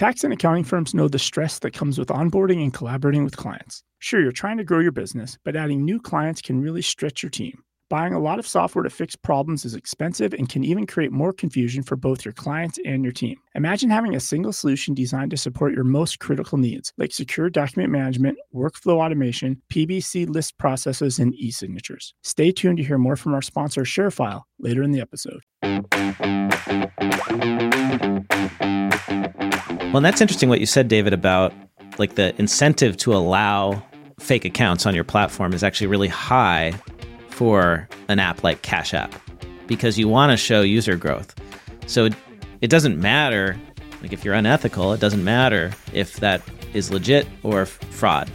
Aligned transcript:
Tax 0.00 0.24
and 0.24 0.32
accounting 0.32 0.64
firms 0.64 0.94
know 0.94 1.08
the 1.08 1.18
stress 1.18 1.58
that 1.58 1.74
comes 1.74 1.98
with 1.98 2.08
onboarding 2.08 2.62
and 2.62 2.72
collaborating 2.72 3.22
with 3.22 3.36
clients. 3.36 3.82
Sure, 3.98 4.18
you're 4.18 4.32
trying 4.32 4.56
to 4.56 4.64
grow 4.64 4.78
your 4.78 4.92
business, 4.92 5.36
but 5.44 5.56
adding 5.56 5.84
new 5.84 6.00
clients 6.00 6.40
can 6.40 6.62
really 6.62 6.80
stretch 6.80 7.22
your 7.22 7.28
team. 7.28 7.62
Buying 7.90 8.14
a 8.14 8.20
lot 8.20 8.38
of 8.38 8.46
software 8.46 8.84
to 8.84 8.88
fix 8.88 9.16
problems 9.16 9.64
is 9.64 9.74
expensive 9.74 10.32
and 10.32 10.48
can 10.48 10.62
even 10.62 10.86
create 10.86 11.10
more 11.10 11.32
confusion 11.32 11.82
for 11.82 11.96
both 11.96 12.24
your 12.24 12.32
clients 12.32 12.78
and 12.84 13.02
your 13.02 13.12
team. 13.12 13.36
Imagine 13.56 13.90
having 13.90 14.14
a 14.14 14.20
single 14.20 14.52
solution 14.52 14.94
designed 14.94 15.32
to 15.32 15.36
support 15.36 15.74
your 15.74 15.82
most 15.82 16.20
critical 16.20 16.56
needs, 16.56 16.92
like 16.98 17.12
secure 17.12 17.50
document 17.50 17.90
management, 17.90 18.38
workflow 18.54 19.04
automation, 19.04 19.60
PBC 19.72 20.30
list 20.30 20.56
processes, 20.56 21.18
and 21.18 21.34
e 21.34 21.50
signatures. 21.50 22.14
Stay 22.22 22.52
tuned 22.52 22.78
to 22.78 22.84
hear 22.84 22.96
more 22.96 23.16
from 23.16 23.34
our 23.34 23.42
sponsor, 23.42 23.80
ShareFile, 23.80 24.42
later 24.60 24.84
in 24.84 24.92
the 24.92 25.00
episode. 25.00 25.40
Well, 29.92 30.00
that's 30.00 30.20
interesting 30.20 30.48
what 30.48 30.60
you 30.60 30.66
said, 30.66 30.86
David, 30.86 31.12
about 31.12 31.52
like 31.98 32.14
the 32.14 32.40
incentive 32.40 32.96
to 32.98 33.12
allow 33.12 33.82
fake 34.20 34.44
accounts 34.44 34.86
on 34.86 34.94
your 34.94 35.02
platform 35.02 35.52
is 35.52 35.64
actually 35.64 35.88
really 35.88 36.06
high 36.06 36.72
for 37.40 37.88
an 38.08 38.18
app 38.18 38.44
like 38.44 38.60
Cash 38.60 38.92
App 38.92 39.14
because 39.66 39.98
you 39.98 40.06
want 40.08 40.30
to 40.30 40.36
show 40.36 40.60
user 40.60 40.94
growth. 40.94 41.34
So 41.86 42.04
it, 42.04 42.14
it 42.60 42.68
doesn't 42.68 43.00
matter, 43.00 43.58
like 44.02 44.12
if 44.12 44.26
you're 44.26 44.34
unethical, 44.34 44.92
it 44.92 45.00
doesn't 45.00 45.24
matter 45.24 45.72
if 45.94 46.16
that 46.16 46.42
is 46.74 46.90
legit 46.90 47.26
or 47.42 47.62
f- 47.62 47.68
fraud. 47.88 48.30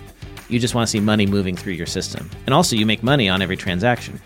You 0.50 0.58
just 0.58 0.74
want 0.74 0.88
to 0.88 0.92
see 0.92 1.00
money 1.00 1.28
moving 1.28 1.56
through 1.56 1.74
your 1.74 1.86
system. 1.86 2.32
And 2.48 2.56
also, 2.56 2.76
you 2.76 2.88
make 2.88 3.04
money 3.04 3.30
on 3.30 3.44
every 3.44 3.56
transaction. 3.56 4.20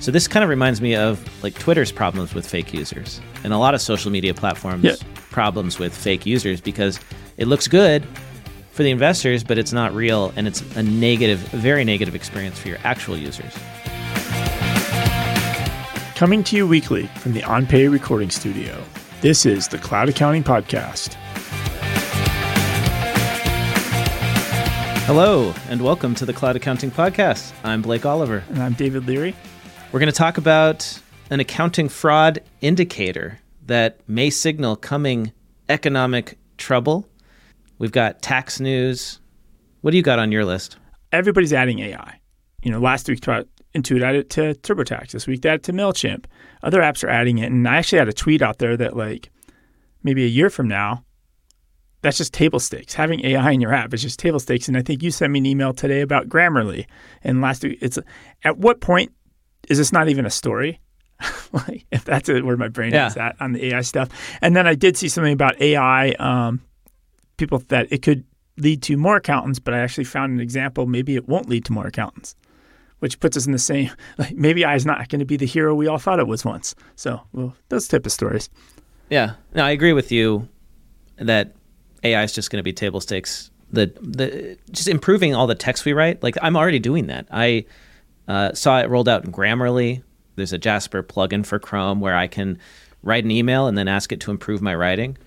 So 0.00 0.10
this 0.10 0.26
kind 0.26 0.42
of 0.42 0.48
reminds 0.48 0.80
me 0.80 0.96
of 0.96 1.20
like 1.42 1.52
Twitter's 1.58 1.92
problems 1.92 2.32
with 2.32 2.46
fake 2.48 2.72
users 2.72 3.20
and 3.44 3.52
a 3.52 3.58
lot 3.58 3.74
of 3.74 3.82
social 3.82 4.10
media 4.10 4.32
platforms 4.32 4.84
Yeah. 4.84 4.94
problems 5.32 5.78
with 5.78 5.94
fake 5.94 6.24
users 6.24 6.62
because 6.62 6.98
it 7.36 7.46
looks 7.46 7.68
good 7.68 8.02
for 8.72 8.84
the 8.84 8.90
investors, 8.90 9.44
but 9.44 9.58
it's 9.58 9.72
not 9.74 9.94
real 9.94 10.32
and 10.34 10.46
it's 10.48 10.62
a 10.76 10.82
negative, 10.82 11.40
very 11.40 11.84
negative 11.84 12.14
experience 12.14 12.58
for 12.58 12.68
your 12.68 12.78
actual 12.84 13.18
users. 13.18 13.52
Coming 16.14 16.44
to 16.44 16.54
you 16.54 16.64
weekly 16.64 17.08
from 17.18 17.32
the 17.32 17.40
OnPay 17.40 17.90
recording 17.90 18.30
studio, 18.30 18.80
this 19.20 19.44
is 19.44 19.66
the 19.66 19.78
Cloud 19.78 20.08
Accounting 20.08 20.44
Podcast. 20.44 21.14
Hello, 25.06 25.52
and 25.68 25.82
welcome 25.82 26.14
to 26.14 26.24
the 26.24 26.32
Cloud 26.32 26.54
Accounting 26.54 26.92
Podcast. 26.92 27.52
I'm 27.64 27.82
Blake 27.82 28.06
Oliver. 28.06 28.44
And 28.50 28.62
I'm 28.62 28.74
David 28.74 29.08
Leary. 29.08 29.34
We're 29.90 29.98
going 29.98 30.10
to 30.10 30.16
talk 30.16 30.38
about 30.38 31.00
an 31.30 31.40
accounting 31.40 31.88
fraud 31.88 32.38
indicator 32.60 33.40
that 33.66 33.98
may 34.08 34.30
signal 34.30 34.76
coming 34.76 35.32
economic 35.68 36.38
trouble. 36.58 37.08
We've 37.78 37.90
got 37.90 38.22
tax 38.22 38.60
news. 38.60 39.18
What 39.80 39.90
do 39.90 39.96
you 39.96 40.04
got 40.04 40.20
on 40.20 40.30
your 40.30 40.44
list? 40.44 40.76
Everybody's 41.10 41.52
adding 41.52 41.80
AI. 41.80 42.20
You 42.62 42.70
know, 42.70 42.78
last 42.78 43.08
week 43.08 43.20
Intuit 43.74 44.02
added 44.02 44.20
it 44.20 44.30
to 44.30 44.54
TurboTax. 44.54 45.10
This 45.10 45.26
week 45.26 45.42
they 45.42 45.48
added 45.50 45.64
to 45.64 45.72
MailChimp. 45.72 46.26
Other 46.62 46.80
apps 46.80 47.02
are 47.04 47.08
adding 47.08 47.38
it. 47.38 47.50
And 47.50 47.66
I 47.68 47.76
actually 47.76 47.98
had 47.98 48.08
a 48.08 48.12
tweet 48.12 48.40
out 48.42 48.58
there 48.58 48.76
that 48.76 48.96
like 48.96 49.30
maybe 50.02 50.24
a 50.24 50.28
year 50.28 50.48
from 50.50 50.68
now, 50.68 51.04
that's 52.02 52.18
just 52.18 52.32
table 52.34 52.60
stakes. 52.60 52.94
Having 52.94 53.24
AI 53.24 53.50
in 53.50 53.60
your 53.60 53.72
app 53.72 53.92
is 53.94 54.02
just 54.02 54.18
table 54.18 54.38
stakes. 54.38 54.68
And 54.68 54.76
I 54.76 54.82
think 54.82 55.02
you 55.02 55.10
sent 55.10 55.32
me 55.32 55.38
an 55.40 55.46
email 55.46 55.72
today 55.72 56.02
about 56.02 56.28
Grammarly. 56.28 56.86
And 57.22 57.40
last 57.40 57.64
week, 57.64 57.78
it's 57.80 57.98
at 58.44 58.58
what 58.58 58.80
point 58.80 59.10
is 59.68 59.78
this 59.78 59.92
not 59.92 60.08
even 60.08 60.26
a 60.26 60.30
story? 60.30 60.80
like 61.52 61.86
if 61.90 62.04
that's 62.04 62.28
where 62.28 62.56
my 62.56 62.68
brain 62.68 62.92
Yeah. 62.92 63.06
is 63.06 63.16
at 63.16 63.36
on 63.40 63.52
the 63.52 63.66
AI 63.72 63.80
stuff. 63.80 64.08
And 64.42 64.54
then 64.54 64.66
I 64.66 64.74
did 64.74 64.96
see 64.96 65.08
something 65.08 65.32
about 65.32 65.60
AI, 65.60 66.10
um, 66.18 66.60
people 67.38 67.60
that 67.68 67.88
it 67.90 68.02
could 68.02 68.24
lead 68.58 68.82
to 68.82 68.96
more 68.96 69.16
accountants, 69.16 69.58
but 69.58 69.74
I 69.74 69.78
actually 69.78 70.04
found 70.04 70.32
an 70.32 70.40
example. 70.40 70.86
Maybe 70.86 71.16
it 71.16 71.26
won't 71.28 71.48
lead 71.48 71.64
to 71.64 71.72
more 71.72 71.86
accountants, 71.86 72.36
which 73.04 73.20
puts 73.20 73.36
us 73.36 73.44
in 73.44 73.52
the 73.52 73.58
same. 73.58 73.90
Like 74.18 74.34
maybe 74.34 74.64
AI 74.64 74.76
is 74.76 74.86
not 74.86 75.10
going 75.10 75.18
to 75.18 75.26
be 75.26 75.36
the 75.36 75.44
hero 75.44 75.74
we 75.74 75.88
all 75.88 75.98
thought 75.98 76.20
it 76.20 76.26
was 76.26 76.42
once. 76.42 76.74
So, 76.96 77.20
well, 77.32 77.54
those 77.68 77.86
type 77.86 78.06
of 78.06 78.12
stories. 78.12 78.48
Yeah, 79.10 79.34
no, 79.54 79.62
I 79.62 79.72
agree 79.72 79.92
with 79.92 80.10
you 80.10 80.48
that 81.16 81.54
AI 82.02 82.22
is 82.22 82.32
just 82.32 82.50
going 82.50 82.60
to 82.60 82.62
be 82.62 82.72
table 82.72 83.02
stakes. 83.02 83.50
The 83.70 83.92
the 84.00 84.56
just 84.70 84.88
improving 84.88 85.34
all 85.34 85.46
the 85.46 85.54
text 85.54 85.84
we 85.84 85.92
write. 85.92 86.22
Like 86.22 86.36
I'm 86.40 86.56
already 86.56 86.78
doing 86.78 87.08
that. 87.08 87.26
I 87.30 87.66
uh, 88.26 88.54
saw 88.54 88.80
it 88.80 88.88
rolled 88.88 89.08
out 89.08 89.26
in 89.26 89.32
Grammarly. 89.32 90.02
There's 90.36 90.54
a 90.54 90.58
Jasper 90.58 91.02
plugin 91.02 91.44
for 91.44 91.58
Chrome 91.58 92.00
where 92.00 92.16
I 92.16 92.26
can 92.26 92.58
write 93.02 93.24
an 93.24 93.30
email 93.30 93.66
and 93.66 93.76
then 93.76 93.86
ask 93.86 94.12
it 94.12 94.20
to 94.20 94.30
improve 94.30 94.62
my 94.62 94.74
writing. 94.74 95.18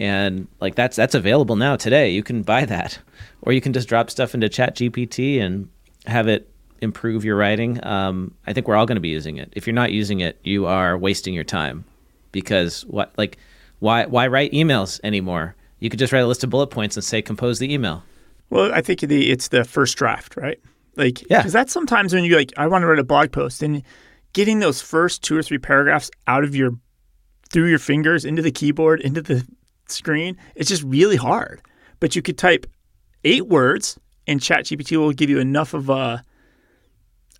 And 0.00 0.48
like 0.60 0.74
that's 0.74 0.96
that's 0.96 1.14
available 1.14 1.54
now 1.54 1.76
today. 1.76 2.10
You 2.10 2.24
can 2.24 2.42
buy 2.42 2.64
that, 2.64 2.98
or 3.42 3.52
you 3.52 3.60
can 3.60 3.72
just 3.72 3.88
drop 3.88 4.10
stuff 4.10 4.34
into 4.34 4.48
Chat 4.48 4.74
GPT 4.74 5.40
and 5.40 5.68
have 6.06 6.26
it 6.26 6.49
improve 6.80 7.24
your 7.24 7.36
writing. 7.36 7.84
Um, 7.84 8.34
I 8.46 8.52
think 8.52 8.66
we're 8.68 8.76
all 8.76 8.86
going 8.86 8.96
to 8.96 9.00
be 9.00 9.08
using 9.08 9.36
it. 9.36 9.52
If 9.56 9.66
you're 9.66 9.74
not 9.74 9.92
using 9.92 10.20
it, 10.20 10.38
you 10.42 10.66
are 10.66 10.96
wasting 10.96 11.34
your 11.34 11.44
time 11.44 11.84
because 12.32 12.82
what 12.86 13.12
like 13.16 13.38
why 13.80 14.06
why 14.06 14.26
write 14.26 14.52
emails 14.52 15.00
anymore? 15.04 15.54
You 15.78 15.88
could 15.90 15.98
just 15.98 16.12
write 16.12 16.20
a 16.20 16.26
list 16.26 16.44
of 16.44 16.50
bullet 16.50 16.68
points 16.68 16.96
and 16.96 17.04
say 17.04 17.22
compose 17.22 17.58
the 17.58 17.72
email. 17.72 18.02
Well, 18.50 18.72
I 18.72 18.80
think 18.82 19.00
the 19.00 19.30
it's 19.30 19.48
the 19.48 19.64
first 19.64 19.96
draft, 19.96 20.36
right? 20.36 20.58
Like, 20.96 21.22
Yeah. 21.30 21.38
because 21.38 21.52
that's 21.52 21.72
sometimes 21.72 22.12
when 22.12 22.24
you 22.24 22.36
like, 22.36 22.52
I 22.56 22.66
want 22.66 22.82
to 22.82 22.86
write 22.86 22.98
a 22.98 23.04
blog 23.04 23.30
post, 23.32 23.62
and 23.62 23.82
getting 24.32 24.58
those 24.58 24.82
first 24.82 25.22
two 25.22 25.36
or 25.36 25.42
three 25.42 25.58
paragraphs 25.58 26.10
out 26.26 26.44
of 26.44 26.54
your 26.54 26.72
through 27.50 27.68
your 27.68 27.78
fingers 27.78 28.24
into 28.24 28.42
the 28.42 28.50
keyboard 28.52 29.00
into 29.00 29.22
the 29.22 29.46
screen, 29.86 30.36
it's 30.54 30.68
just 30.68 30.82
really 30.82 31.16
hard. 31.16 31.60
But 32.00 32.14
you 32.16 32.22
could 32.22 32.38
type 32.38 32.66
eight 33.24 33.46
words, 33.48 33.98
and 34.26 34.40
ChatGPT 34.40 34.96
will 34.96 35.12
give 35.12 35.30
you 35.30 35.38
enough 35.38 35.74
of 35.74 35.88
a 35.88 36.22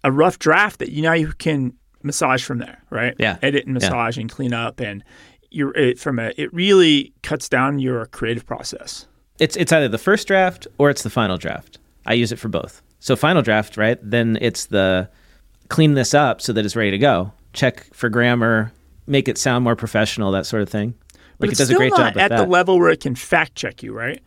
a 0.05 0.11
rough 0.13 0.39
draft 0.39 0.79
that 0.79 0.91
you 0.91 1.03
now 1.03 1.13
you 1.13 1.33
can 1.39 1.75
massage 2.03 2.43
from 2.45 2.59
there, 2.59 2.83
right? 2.91 3.15
Yeah. 3.19 3.37
edit 3.43 3.67
and 3.67 3.81
Yeah. 3.81 3.89
massage 3.89 4.17
and 4.19 4.31
clean 4.31 4.53
up, 4.55 4.81
and 4.81 5.05
you're 5.51 5.77
it, 5.77 5.99
from 5.99 6.19
a 6.19 6.33
it 6.37 6.53
really 6.55 7.13
cuts 7.23 7.49
down 7.49 7.79
your 7.79 8.07
creative 8.07 8.47
process. 8.47 9.07
It's 9.39 9.57
it's 9.57 9.73
either 9.73 9.89
the 9.89 9.99
first 9.99 10.27
draft 10.29 10.67
or 10.79 10.91
it's 10.91 11.03
the 11.03 11.11
final 11.11 11.37
draft. 11.39 11.79
I 12.07 12.15
use 12.15 12.33
it 12.33 12.39
for 12.39 12.49
both. 12.49 12.83
So 13.01 13.17
final 13.17 13.43
draft, 13.43 13.77
right? 13.77 13.99
Then 14.03 14.39
it's 14.41 14.67
the 14.67 15.09
clean 15.69 15.95
this 15.95 16.15
up 16.15 16.41
so 16.41 16.53
that 16.53 16.65
it's 16.65 16.77
ready 16.77 16.91
to 16.91 16.99
go. 16.99 17.33
Check 17.53 17.93
for 17.95 18.09
grammar, 18.09 18.73
make 19.07 19.29
it 19.29 19.39
sound 19.39 19.65
more 19.65 19.77
professional, 19.77 20.31
that 20.33 20.47
sort 20.47 20.63
of 20.63 20.69
thing. 20.69 20.95
But 21.39 21.49
Like 21.49 21.53
it 21.55 21.59
does 21.59 21.71
a 21.71 21.75
great 21.75 21.93
job 21.95 22.17
at 22.19 22.29
that. 22.31 22.37
the 22.37 22.47
level 22.47 22.79
where 22.79 22.91
it 22.91 23.01
can 23.01 23.15
fact 23.15 23.55
check 23.55 23.83
you, 23.83 23.93
right? 23.95 24.21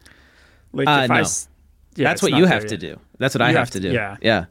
Like 0.73 0.87
Uh, 0.87 0.91
I 0.91 1.07
no. 1.07 1.15
s- 1.21 1.47
yeah, 1.95 2.09
That's 2.09 2.21
what 2.23 2.31
you 2.31 2.45
there 2.45 2.53
have 2.53 2.65
to 2.67 2.77
do. 2.77 2.99
That's 3.19 3.35
what 3.35 3.41
I 3.43 3.49
You 3.51 3.57
have, 3.57 3.67
have 3.67 3.71
to 3.71 3.79
to- 3.79 3.89
do. 3.89 3.93
yeah. 3.93 4.17
Yeah. 4.21 4.45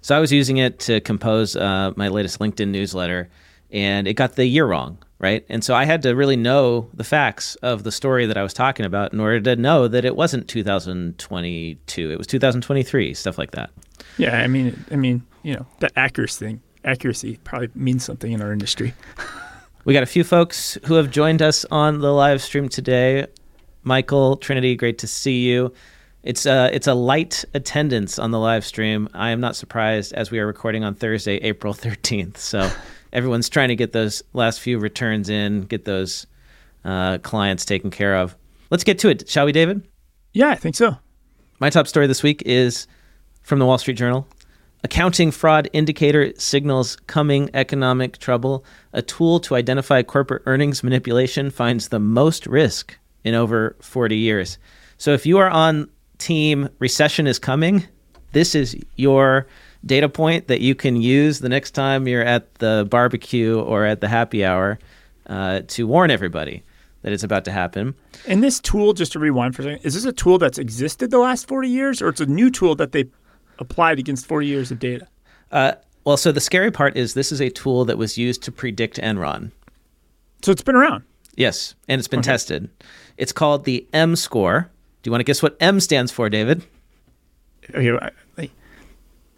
So 0.00 0.16
I 0.16 0.20
was 0.20 0.32
using 0.32 0.58
it 0.58 0.78
to 0.80 1.00
compose 1.00 1.56
uh, 1.56 1.92
my 1.96 2.08
latest 2.08 2.38
LinkedIn 2.38 2.68
newsletter, 2.68 3.28
and 3.70 4.06
it 4.06 4.14
got 4.14 4.36
the 4.36 4.46
year 4.46 4.66
wrong, 4.66 4.98
right? 5.18 5.44
And 5.48 5.62
so 5.62 5.74
I 5.74 5.84
had 5.84 6.02
to 6.02 6.14
really 6.14 6.36
know 6.36 6.88
the 6.94 7.04
facts 7.04 7.56
of 7.56 7.82
the 7.82 7.92
story 7.92 8.26
that 8.26 8.36
I 8.36 8.42
was 8.42 8.54
talking 8.54 8.86
about 8.86 9.12
in 9.12 9.20
order 9.20 9.40
to 9.40 9.56
know 9.56 9.88
that 9.88 10.04
it 10.04 10.16
wasn't 10.16 10.48
2022. 10.48 12.10
It 12.10 12.18
was 12.18 12.26
2023, 12.26 13.14
stuff 13.14 13.38
like 13.38 13.50
that. 13.52 13.70
Yeah, 14.16 14.38
I 14.38 14.46
mean, 14.46 14.84
I 14.90 14.96
mean, 14.96 15.22
you 15.42 15.54
know, 15.54 15.66
that 15.80 15.92
accuracy 15.96 16.44
thing, 16.44 16.62
accuracy 16.84 17.38
probably 17.44 17.70
means 17.74 18.04
something 18.04 18.32
in 18.32 18.40
our 18.40 18.52
industry. 18.52 18.94
We 19.88 19.94
got 19.94 20.02
a 20.02 20.06
few 20.06 20.22
folks 20.22 20.76
who 20.84 20.94
have 20.94 21.10
joined 21.10 21.40
us 21.40 21.64
on 21.70 22.00
the 22.00 22.12
live 22.12 22.42
stream 22.42 22.68
today. 22.68 23.26
Michael, 23.84 24.36
Trinity, 24.36 24.76
great 24.76 24.98
to 24.98 25.06
see 25.06 25.48
you. 25.48 25.72
It's 26.28 26.44
a, 26.44 26.68
it's 26.74 26.86
a 26.86 26.92
light 26.92 27.46
attendance 27.54 28.18
on 28.18 28.32
the 28.32 28.38
live 28.38 28.62
stream. 28.62 29.08
I 29.14 29.30
am 29.30 29.40
not 29.40 29.56
surprised 29.56 30.12
as 30.12 30.30
we 30.30 30.38
are 30.40 30.46
recording 30.46 30.84
on 30.84 30.94
Thursday, 30.94 31.36
April 31.36 31.72
13th. 31.72 32.36
So 32.36 32.70
everyone's 33.14 33.48
trying 33.48 33.68
to 33.68 33.76
get 33.76 33.92
those 33.92 34.22
last 34.34 34.60
few 34.60 34.78
returns 34.78 35.30
in, 35.30 35.62
get 35.62 35.86
those 35.86 36.26
uh, 36.84 37.16
clients 37.22 37.64
taken 37.64 37.90
care 37.90 38.14
of. 38.14 38.36
Let's 38.68 38.84
get 38.84 38.98
to 38.98 39.08
it, 39.08 39.26
shall 39.26 39.46
we, 39.46 39.52
David? 39.52 39.88
Yeah, 40.34 40.50
I 40.50 40.56
think 40.56 40.74
so. 40.74 40.98
My 41.60 41.70
top 41.70 41.88
story 41.88 42.06
this 42.06 42.22
week 42.22 42.42
is 42.44 42.86
from 43.40 43.58
the 43.58 43.64
Wall 43.64 43.78
Street 43.78 43.96
Journal. 43.96 44.28
Accounting 44.84 45.30
fraud 45.30 45.70
indicator 45.72 46.34
signals 46.36 46.96
coming 47.06 47.48
economic 47.54 48.18
trouble. 48.18 48.66
A 48.92 49.00
tool 49.00 49.40
to 49.40 49.54
identify 49.54 50.02
corporate 50.02 50.42
earnings 50.44 50.84
manipulation 50.84 51.48
finds 51.48 51.88
the 51.88 51.98
most 51.98 52.46
risk 52.46 52.98
in 53.24 53.34
over 53.34 53.76
40 53.80 54.14
years. 54.14 54.58
So 54.98 55.14
if 55.14 55.24
you 55.24 55.38
are 55.38 55.48
on 55.48 55.88
team 56.18 56.68
recession 56.78 57.26
is 57.26 57.38
coming, 57.38 57.86
this 58.32 58.54
is 58.54 58.76
your 58.96 59.46
data 59.86 60.08
point 60.08 60.48
that 60.48 60.60
you 60.60 60.74
can 60.74 61.00
use 61.00 61.38
the 61.38 61.48
next 61.48 61.70
time 61.70 62.06
you're 62.08 62.24
at 62.24 62.54
the 62.56 62.86
barbecue 62.90 63.58
or 63.58 63.84
at 63.84 64.00
the 64.00 64.08
happy 64.08 64.44
hour 64.44 64.78
uh, 65.26 65.60
to 65.68 65.86
warn 65.86 66.10
everybody 66.10 66.62
that 67.02 67.12
it's 67.12 67.22
about 67.22 67.44
to 67.44 67.52
happen. 67.52 67.94
And 68.26 68.42
this 68.42 68.60
tool, 68.60 68.92
just 68.92 69.12
to 69.12 69.18
rewind 69.18 69.54
for 69.54 69.62
a 69.62 69.64
second, 69.66 69.80
is 69.84 69.94
this 69.94 70.04
a 70.04 70.12
tool 70.12 70.38
that's 70.38 70.58
existed 70.58 71.10
the 71.10 71.18
last 71.18 71.46
40 71.46 71.68
years 71.68 72.02
or 72.02 72.08
it's 72.08 72.20
a 72.20 72.26
new 72.26 72.50
tool 72.50 72.74
that 72.76 72.92
they 72.92 73.04
applied 73.58 73.98
against 73.98 74.26
40 74.26 74.46
years 74.46 74.70
of 74.70 74.78
data? 74.78 75.06
Uh, 75.52 75.72
well, 76.04 76.16
so 76.16 76.32
the 76.32 76.40
scary 76.40 76.70
part 76.70 76.96
is 76.96 77.14
this 77.14 77.32
is 77.32 77.40
a 77.40 77.50
tool 77.50 77.84
that 77.84 77.98
was 77.98 78.18
used 78.18 78.42
to 78.44 78.52
predict 78.52 78.96
Enron. 78.96 79.52
So 80.42 80.52
it's 80.52 80.62
been 80.62 80.76
around. 80.76 81.04
Yes, 81.36 81.74
and 81.86 81.98
it's 81.98 82.08
been 82.08 82.20
okay. 82.20 82.32
tested. 82.32 82.68
It's 83.16 83.32
called 83.32 83.64
the 83.64 83.86
M 83.92 84.16
score. 84.16 84.70
Do 85.02 85.08
you 85.08 85.12
want 85.12 85.20
to 85.20 85.24
guess 85.24 85.42
what 85.42 85.56
M 85.60 85.80
stands 85.80 86.10
for, 86.12 86.28
David? 86.28 86.64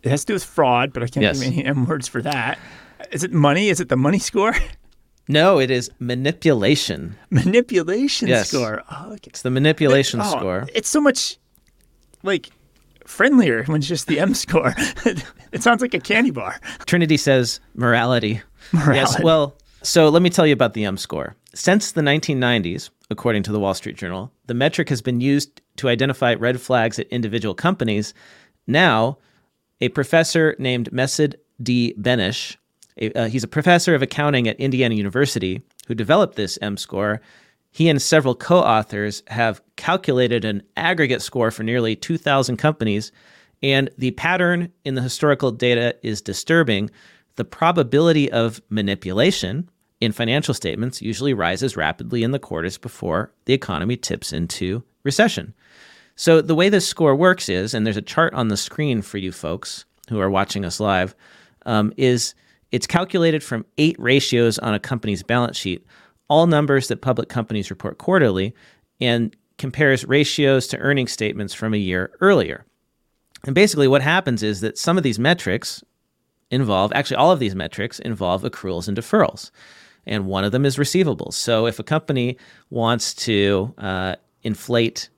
It 0.03 0.09
has 0.09 0.23
to 0.23 0.29
do 0.29 0.33
with 0.35 0.45
fraud, 0.45 0.93
but 0.93 1.03
I 1.03 1.07
can't 1.07 1.23
yes. 1.23 1.41
think 1.41 1.53
of 1.53 1.59
any 1.59 1.67
M 1.67 1.87
words 1.87 2.09
for 2.09 2.23
that. 2.23 2.59
Is 3.11 3.25
it 3.25 3.33
money? 3.33 3.69
Is 3.69 3.81
it 3.81 3.89
the 3.89 3.97
money 3.97 4.19
score? 4.19 4.55
No, 5.29 5.61
it 5.61 5.71
is 5.71 5.93
manipulation. 6.01 7.17
Manipulation 7.31 8.27
yes. 8.27 8.49
score. 8.49 8.83
Oh, 8.91 9.13
okay. 9.13 9.29
It's 9.29 9.43
the 9.43 9.51
manipulation 9.51 10.19
but, 10.19 10.27
oh, 10.27 10.39
score. 10.39 10.67
It's 10.75 10.89
so 10.89 11.01
much 11.01 11.39
like 12.25 12.51
friendlier 13.07 13.63
when 13.67 13.79
it's 13.79 13.87
just 13.87 14.09
the 14.09 14.19
M 14.19 14.35
score. 14.45 14.75
it 15.53 15.63
sounds 15.63 15.83
like 15.83 15.95
a 15.95 16.01
candy 16.01 16.33
bar. 16.33 16.59
Trinity 16.85 17.17
says 17.17 17.61
morality. 17.77 18.43
Morality. 18.73 18.99
Yes. 18.99 19.23
Well, 19.23 19.55
so 19.83 20.09
let 20.09 20.21
me 20.21 20.31
tell 20.31 20.49
you 20.49 20.53
about 20.53 20.75
the 20.75 20.85
M 20.85 20.97
score. 20.97 21.37
Since 21.55 21.93
the 21.93 22.03
1990s, 22.03 22.91
according 23.11 23.43
to 23.43 23.53
the 23.53 23.61
Wall 23.61 23.75
Street 23.75 23.97
Journal, 23.97 24.33
the 24.47 24.55
metric 24.55 24.89
has 24.89 25.03
been 25.03 25.21
used 25.21 25.61
to 25.77 25.89
identify 25.89 26.35
red 26.35 26.61
flags 26.61 26.99
at 26.99 27.09
individual 27.09 27.55
companies. 27.55 28.15
Now, 28.67 29.19
a 29.81 29.89
professor 29.89 30.55
named 30.59 30.91
Messod 30.93 31.35
D. 31.63 31.95
Beneish, 32.01 32.57
a, 32.99 33.13
uh, 33.13 33.29
he's 33.29 33.45
a 33.45 33.49
professor 33.49 33.95
of 33.95 34.03
accounting 34.03 34.49
at 34.49 34.61
Indiana 34.61 34.95
University 34.95 35.63
who 35.87 35.95
developed 35.95 36.37
this 36.37 36.59
M 36.63 36.77
score. 36.77 37.21
He 37.71 37.89
and 37.89 38.01
several 38.01 38.35
co 38.35 38.59
authors 38.59 39.23
have 39.29 39.61
calculated 39.77 40.45
an 40.45 40.63
aggregate 40.77 41.23
score 41.23 41.51
for 41.51 41.63
nearly 41.63 41.97
2,000 41.97 42.57
companies, 42.57 43.13
and 43.63 43.91
the 43.99 44.11
pattern 44.13 44.73
in 44.85 44.95
the 44.95 45.03
historical 45.03 45.51
data 45.51 45.97
is 46.03 46.21
disturbing. 46.21 46.91
The 47.37 47.45
probability 47.45 48.31
of 48.31 48.61
manipulation 48.71 49.71
in 50.01 50.13
financial 50.13 50.55
statements 50.55 51.03
usually 51.03 51.35
rises 51.35 51.77
rapidly 51.77 52.23
in 52.23 52.31
the 52.31 52.39
quarters 52.39 52.79
before 52.79 53.33
the 53.45 53.53
economy 53.53 53.97
tips 53.97 54.33
into 54.33 54.83
recession. 55.03 55.55
So, 56.17 56.41
the 56.41 56.55
way 56.55 56.69
this 56.69 56.87
score 56.87 57.15
works 57.17 57.49
is, 57.49 57.73
and 57.73 57.87
there's 57.87 57.97
a 57.97 58.03
chart 58.03 58.35
on 58.35 58.49
the 58.49 58.57
screen 58.57 59.03
for 59.03 59.19
you 59.19 59.33
folks 59.33 59.85
who 60.09 60.21
are 60.21 60.31
watching 60.31 60.65
us 60.65 60.81
live, 60.81 61.15
um, 61.67 61.93
is 61.97 62.35
it's 62.73 62.87
calculated 62.87 63.43
from 63.43 63.65
eight 63.79 63.97
ratios 63.99 64.59
on 64.59 64.75
a 64.75 64.81
company's 64.81 65.23
balance 65.23 65.57
sheet, 65.57 65.87
all 66.29 66.47
numbers 66.47 66.89
that 66.89 67.01
public 67.01 67.29
companies 67.29 67.71
report 67.71 67.99
quarterly, 67.99 68.55
and 69.01 69.35
compares 69.59 70.05
ratios 70.05 70.67
to 70.69 70.79
earnings 70.79 71.13
statements 71.13 71.55
from 71.55 71.75
a 71.75 71.79
year 71.79 72.11
earlier. 72.21 72.65
And 73.45 73.55
basically, 73.55 73.89
what 73.89 74.03
happens 74.03 74.43
is 74.43 74.61
that 74.61 74.79
some 74.79 74.97
of 74.97 75.03
these 75.03 75.19
metrics 75.19 75.83
involve, 76.51 76.93
actually, 76.95 77.17
all 77.17 77.31
of 77.31 77.41
these 77.41 77.55
metrics 77.55 77.99
involve 77.99 78.43
accruals 78.43 78.89
and 78.89 78.97
deferrals. 78.97 79.51
And 80.07 80.27
one 80.27 80.45
of 80.45 80.53
them 80.53 80.65
is 80.65 80.77
receivables. 80.77 81.35
So 81.35 81.67
if 81.67 81.79
a 81.79 81.85
company 81.85 82.37
wants 82.71 83.15
to 83.15 83.75
uh, 83.79 84.17
inflate 84.43 85.09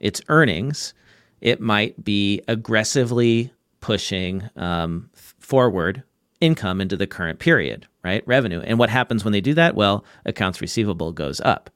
its 0.00 0.20
earnings, 0.28 0.94
it 1.40 1.60
might 1.60 2.02
be 2.04 2.42
aggressively 2.48 3.52
pushing 3.80 4.48
um, 4.56 5.08
forward 5.14 6.02
income 6.40 6.80
into 6.80 6.96
the 6.96 7.06
current 7.06 7.38
period, 7.38 7.86
right? 8.04 8.22
Revenue. 8.26 8.60
And 8.60 8.78
what 8.78 8.90
happens 8.90 9.24
when 9.24 9.32
they 9.32 9.40
do 9.40 9.54
that? 9.54 9.74
Well, 9.74 10.04
accounts 10.24 10.60
receivable 10.60 11.12
goes 11.12 11.40
up. 11.40 11.70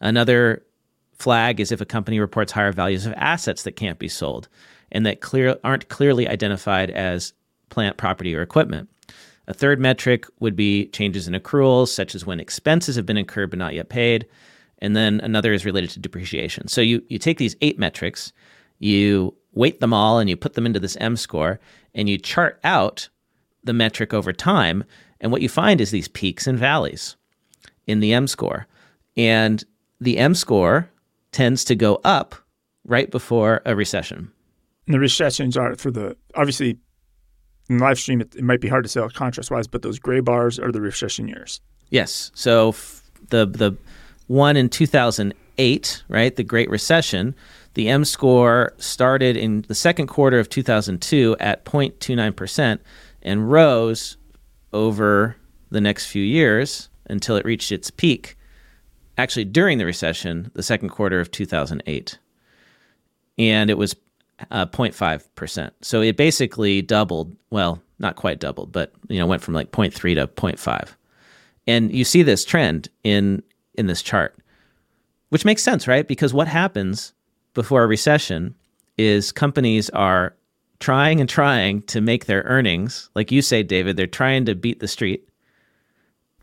Another 0.00 0.64
flag 1.18 1.60
is 1.60 1.70
if 1.70 1.80
a 1.80 1.86
company 1.86 2.18
reports 2.18 2.52
higher 2.52 2.72
values 2.72 3.04
of 3.06 3.12
assets 3.16 3.62
that 3.64 3.72
can't 3.72 3.98
be 3.98 4.08
sold 4.08 4.48
and 4.90 5.04
that 5.06 5.20
clear 5.20 5.56
aren't 5.62 5.88
clearly 5.88 6.26
identified 6.26 6.90
as 6.90 7.32
plant, 7.68 7.96
property, 7.96 8.34
or 8.34 8.42
equipment. 8.42 8.88
A 9.50 9.52
third 9.52 9.80
metric 9.80 10.26
would 10.38 10.54
be 10.54 10.86
changes 10.86 11.26
in 11.26 11.34
accruals, 11.34 11.88
such 11.88 12.14
as 12.14 12.24
when 12.24 12.38
expenses 12.38 12.94
have 12.94 13.04
been 13.04 13.16
incurred 13.16 13.50
but 13.50 13.58
not 13.58 13.74
yet 13.74 13.88
paid. 13.88 14.24
And 14.78 14.94
then 14.94 15.18
another 15.24 15.52
is 15.52 15.64
related 15.64 15.90
to 15.90 15.98
depreciation. 15.98 16.68
So 16.68 16.80
you, 16.80 17.02
you 17.08 17.18
take 17.18 17.38
these 17.38 17.56
eight 17.60 17.76
metrics, 17.76 18.32
you 18.78 19.34
weight 19.52 19.80
them 19.80 19.92
all, 19.92 20.20
and 20.20 20.30
you 20.30 20.36
put 20.36 20.54
them 20.54 20.66
into 20.66 20.78
this 20.78 20.96
M 21.00 21.16
score, 21.16 21.58
and 21.96 22.08
you 22.08 22.16
chart 22.16 22.60
out 22.62 23.08
the 23.64 23.72
metric 23.72 24.14
over 24.14 24.32
time. 24.32 24.84
And 25.20 25.32
what 25.32 25.42
you 25.42 25.48
find 25.48 25.80
is 25.80 25.90
these 25.90 26.06
peaks 26.06 26.46
and 26.46 26.56
valleys 26.56 27.16
in 27.88 27.98
the 27.98 28.12
M 28.12 28.28
score. 28.28 28.68
And 29.16 29.64
the 30.00 30.18
M 30.18 30.36
score 30.36 30.88
tends 31.32 31.64
to 31.64 31.74
go 31.74 32.00
up 32.04 32.36
right 32.84 33.10
before 33.10 33.62
a 33.66 33.74
recession. 33.74 34.30
And 34.86 34.94
the 34.94 35.00
recessions 35.00 35.56
are 35.56 35.74
for 35.74 35.90
the 35.90 36.16
obviously 36.36 36.78
in 37.70 37.78
live 37.78 37.98
stream, 37.98 38.20
it, 38.20 38.34
it 38.34 38.42
might 38.42 38.60
be 38.60 38.68
hard 38.68 38.84
to 38.84 38.88
sell 38.88 39.08
contrast 39.08 39.50
wise, 39.50 39.66
but 39.66 39.82
those 39.82 39.98
gray 39.98 40.20
bars 40.20 40.58
are 40.58 40.72
the 40.72 40.80
recession 40.80 41.28
years. 41.28 41.60
Yes. 41.88 42.30
So 42.34 42.70
f- 42.70 43.02
the 43.30 43.46
the 43.46 43.76
one 44.26 44.56
in 44.56 44.68
2008, 44.68 46.02
right, 46.08 46.36
the 46.36 46.44
Great 46.44 46.68
Recession, 46.68 47.34
the 47.74 47.88
M 47.88 48.04
score 48.04 48.74
started 48.78 49.36
in 49.36 49.62
the 49.68 49.74
second 49.74 50.08
quarter 50.08 50.38
of 50.38 50.48
2002 50.48 51.36
at 51.40 51.64
0.29 51.64 52.36
percent 52.36 52.82
and 53.22 53.50
rose 53.50 54.16
over 54.72 55.36
the 55.70 55.80
next 55.80 56.06
few 56.06 56.22
years 56.22 56.88
until 57.08 57.36
it 57.36 57.44
reached 57.44 57.72
its 57.72 57.90
peak, 57.90 58.36
actually 59.16 59.44
during 59.44 59.78
the 59.78 59.84
recession, 59.84 60.50
the 60.54 60.62
second 60.62 60.88
quarter 60.88 61.20
of 61.20 61.30
2008. 61.30 62.18
And 63.38 63.70
it 63.70 63.78
was 63.78 63.94
uh, 64.50 64.66
0.5%. 64.66 65.70
So 65.82 66.00
it 66.00 66.16
basically 66.16 66.82
doubled, 66.82 67.34
well, 67.50 67.80
not 67.98 68.16
quite 68.16 68.40
doubled, 68.40 68.72
but 68.72 68.92
you 69.08 69.18
know, 69.18 69.26
went 69.26 69.42
from 69.42 69.54
like 69.54 69.70
0.3 69.70 69.92
to 70.14 70.26
0.5. 70.26 70.88
And 71.66 71.92
you 71.92 72.04
see 72.04 72.22
this 72.22 72.44
trend 72.44 72.88
in 73.04 73.42
in 73.74 73.86
this 73.86 74.02
chart, 74.02 74.36
which 75.28 75.44
makes 75.44 75.62
sense, 75.62 75.86
right? 75.86 76.06
Because 76.06 76.34
what 76.34 76.48
happens 76.48 77.12
before 77.54 77.82
a 77.82 77.86
recession 77.86 78.54
is 78.98 79.32
companies 79.32 79.88
are 79.90 80.34
trying 80.80 81.20
and 81.20 81.28
trying 81.28 81.82
to 81.82 82.00
make 82.00 82.26
their 82.26 82.42
earnings. 82.42 83.10
Like 83.14 83.30
you 83.30 83.42
say, 83.42 83.62
David, 83.62 83.96
they're 83.96 84.06
trying 84.06 84.46
to 84.46 84.54
beat 84.54 84.80
the 84.80 84.88
street. 84.88 85.28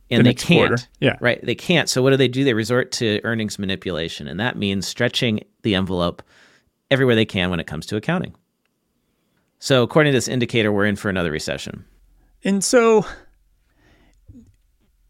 And 0.10 0.26
the 0.26 0.30
they 0.30 0.34
can't. 0.36 0.70
Quarter. 0.70 0.84
Yeah. 1.02 1.18
Right. 1.20 1.44
They 1.44 1.56
can't. 1.56 1.90
So 1.90 2.02
what 2.02 2.12
do 2.12 2.18
they 2.18 2.30
do? 2.30 2.44
They 2.44 2.54
resort 2.54 2.92
to 2.94 3.20
earnings 3.24 3.60
manipulation. 3.60 4.28
And 4.28 4.40
that 4.40 4.56
means 4.56 4.88
stretching 4.88 5.42
the 5.64 5.76
envelope 5.76 6.24
everywhere 6.90 7.16
they 7.16 7.26
can 7.26 7.50
when 7.50 7.60
it 7.60 7.68
comes 7.68 7.86
to 7.88 7.96
accounting. 7.96 8.36
So 9.60 9.84
according 9.84 10.12
to 10.12 10.18
this 10.18 10.28
indicator, 10.28 10.72
we're 10.72 10.86
in 10.86 10.96
for 10.96 11.10
another 11.10 11.32
recession. 11.32 11.86
And 12.44 12.64
so 12.64 13.06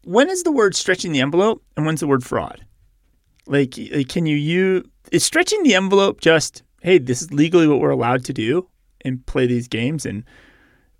when 0.04 0.30
is 0.30 0.42
the 0.42 0.52
word 0.52 0.74
stretching 0.74 1.12
the 1.12 1.20
envelope 1.20 1.62
and 1.76 1.84
when's 1.84 2.00
the 2.00 2.06
word 2.06 2.24
fraud? 2.24 2.64
Like, 3.46 3.78
can 4.08 4.26
you 4.26 4.36
use 4.36 4.84
is 5.12 5.24
stretching 5.24 5.62
the 5.62 5.74
envelope 5.74 6.20
just, 6.20 6.62
hey, 6.82 6.98
this 6.98 7.22
is 7.22 7.32
legally 7.32 7.66
what 7.66 7.80
we're 7.80 7.90
allowed 7.90 8.24
to 8.26 8.32
do? 8.32 8.68
and 9.04 9.24
play 9.26 9.46
these 9.46 9.68
games 9.68 10.06
and 10.06 10.24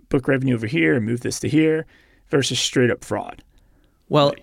book 0.08 0.28
revenue 0.28 0.54
over 0.54 0.66
here 0.66 0.94
and 0.94 1.04
move 1.04 1.20
this 1.20 1.40
to 1.40 1.48
here 1.48 1.86
versus 2.28 2.58
straight 2.58 2.90
up 2.90 3.04
fraud. 3.04 3.42
Well, 4.08 4.34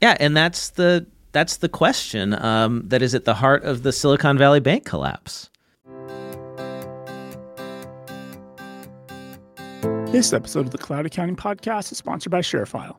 yeah, 0.00 0.16
and 0.20 0.36
that's 0.36 0.70
the 0.70 1.06
that's 1.32 1.58
the 1.58 1.68
question 1.68 2.34
um, 2.42 2.82
that 2.88 3.02
is 3.02 3.14
at 3.14 3.24
the 3.24 3.34
heart 3.34 3.64
of 3.64 3.82
the 3.82 3.92
Silicon 3.92 4.38
Valley 4.38 4.60
Bank 4.60 4.84
collapse. 4.84 5.50
This 10.12 10.32
episode 10.32 10.66
of 10.66 10.70
the 10.70 10.78
Cloud 10.78 11.06
Accounting 11.06 11.36
Podcast 11.36 11.92
is 11.92 11.98
sponsored 11.98 12.30
by 12.30 12.40
ShareFile. 12.40 12.96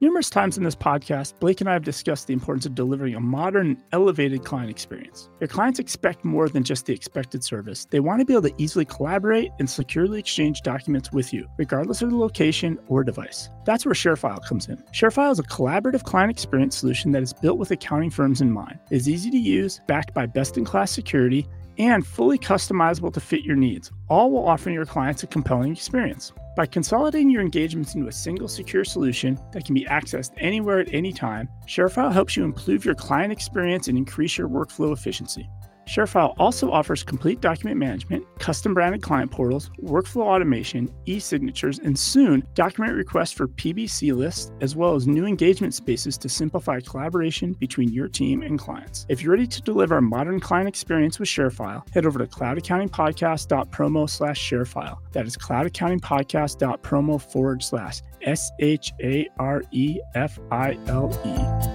Numerous 0.00 0.30
times 0.30 0.56
in 0.56 0.64
this 0.64 0.74
podcast, 0.74 1.38
Blake 1.38 1.60
and 1.60 1.70
I 1.70 1.74
have 1.74 1.84
discussed 1.84 2.26
the 2.26 2.32
importance 2.32 2.66
of 2.66 2.74
delivering 2.74 3.14
a 3.14 3.20
modern 3.20 3.80
elevated 3.92 4.44
client 4.44 4.68
experience. 4.68 5.28
Your 5.38 5.46
clients 5.46 5.78
expect 5.78 6.24
more 6.24 6.48
than 6.48 6.64
just 6.64 6.86
the 6.86 6.92
expected 6.92 7.44
service. 7.44 7.84
They 7.84 8.00
want 8.00 8.18
to 8.18 8.24
be 8.24 8.32
able 8.32 8.48
to 8.48 8.54
easily 8.58 8.84
collaborate 8.84 9.52
and 9.60 9.70
securely 9.70 10.18
exchange 10.18 10.62
documents 10.62 11.12
with 11.12 11.32
you, 11.32 11.46
regardless 11.56 12.02
of 12.02 12.10
the 12.10 12.16
location 12.16 12.80
or 12.88 13.04
device. 13.04 13.48
That's 13.64 13.84
where 13.84 13.94
ShareFile 13.94 14.44
comes 14.44 14.66
in. 14.68 14.76
ShareFile 14.92 15.30
is 15.30 15.38
a 15.38 15.44
collaborative 15.44 16.02
client 16.02 16.32
experience 16.32 16.76
solution 16.76 17.12
that 17.12 17.22
is 17.22 17.32
built 17.32 17.58
with 17.58 17.70
accounting 17.70 18.10
firms 18.10 18.40
in 18.40 18.50
mind. 18.50 18.80
It 18.90 18.96
is 18.96 19.08
easy 19.08 19.30
to 19.30 19.38
use, 19.38 19.80
backed 19.86 20.14
by 20.14 20.26
best 20.26 20.56
in 20.56 20.64
class 20.64 20.90
security, 20.90 21.46
and 21.78 22.06
fully 22.06 22.38
customizable 22.38 23.12
to 23.12 23.20
fit 23.20 23.44
your 23.44 23.56
needs, 23.56 23.90
all 24.08 24.30
while 24.30 24.48
offering 24.48 24.74
your 24.74 24.86
clients 24.86 25.22
a 25.22 25.26
compelling 25.26 25.72
experience. 25.72 26.32
By 26.56 26.66
consolidating 26.66 27.30
your 27.30 27.40
engagements 27.40 27.94
into 27.94 28.08
a 28.08 28.12
single 28.12 28.48
secure 28.48 28.84
solution 28.84 29.38
that 29.52 29.64
can 29.64 29.74
be 29.74 29.86
accessed 29.86 30.32
anywhere 30.36 30.80
at 30.80 30.92
any 30.92 31.12
time, 31.12 31.48
ShareFile 31.66 32.12
helps 32.12 32.36
you 32.36 32.44
improve 32.44 32.84
your 32.84 32.94
client 32.94 33.32
experience 33.32 33.88
and 33.88 33.96
increase 33.96 34.36
your 34.36 34.48
workflow 34.48 34.92
efficiency. 34.92 35.48
ShareFile 35.86 36.34
also 36.38 36.70
offers 36.70 37.02
complete 37.02 37.40
document 37.40 37.78
management, 37.78 38.26
custom 38.38 38.74
branded 38.74 39.02
client 39.02 39.30
portals, 39.30 39.70
workflow 39.82 40.22
automation, 40.22 40.92
e 41.06 41.18
signatures, 41.18 41.78
and 41.78 41.98
soon 41.98 42.46
document 42.54 42.94
requests 42.94 43.32
for 43.32 43.48
PBC 43.48 44.14
lists, 44.14 44.52
as 44.60 44.76
well 44.76 44.94
as 44.94 45.06
new 45.06 45.26
engagement 45.26 45.74
spaces 45.74 46.16
to 46.18 46.28
simplify 46.28 46.80
collaboration 46.80 47.52
between 47.54 47.92
your 47.92 48.08
team 48.08 48.42
and 48.42 48.58
clients. 48.58 49.06
If 49.08 49.22
you're 49.22 49.32
ready 49.32 49.46
to 49.46 49.62
deliver 49.62 49.96
a 49.96 50.02
modern 50.02 50.40
client 50.40 50.68
experience 50.68 51.18
with 51.18 51.28
ShareFile, 51.28 51.88
head 51.92 52.06
over 52.06 52.18
to 52.18 52.26
cloudaccountingpodcast.promo 52.26 54.08
slash 54.08 54.50
ShareFile. 54.50 54.98
That 55.12 55.26
is 55.26 55.36
cloudaccountingpodcast.promo 55.36 57.20
forward 57.20 57.62
slash 57.62 58.02
S 58.22 58.50
H 58.60 58.92
A 59.02 59.28
R 59.38 59.62
E 59.72 60.00
F 60.14 60.38
I 60.50 60.78
L 60.86 61.10
E. 61.24 61.71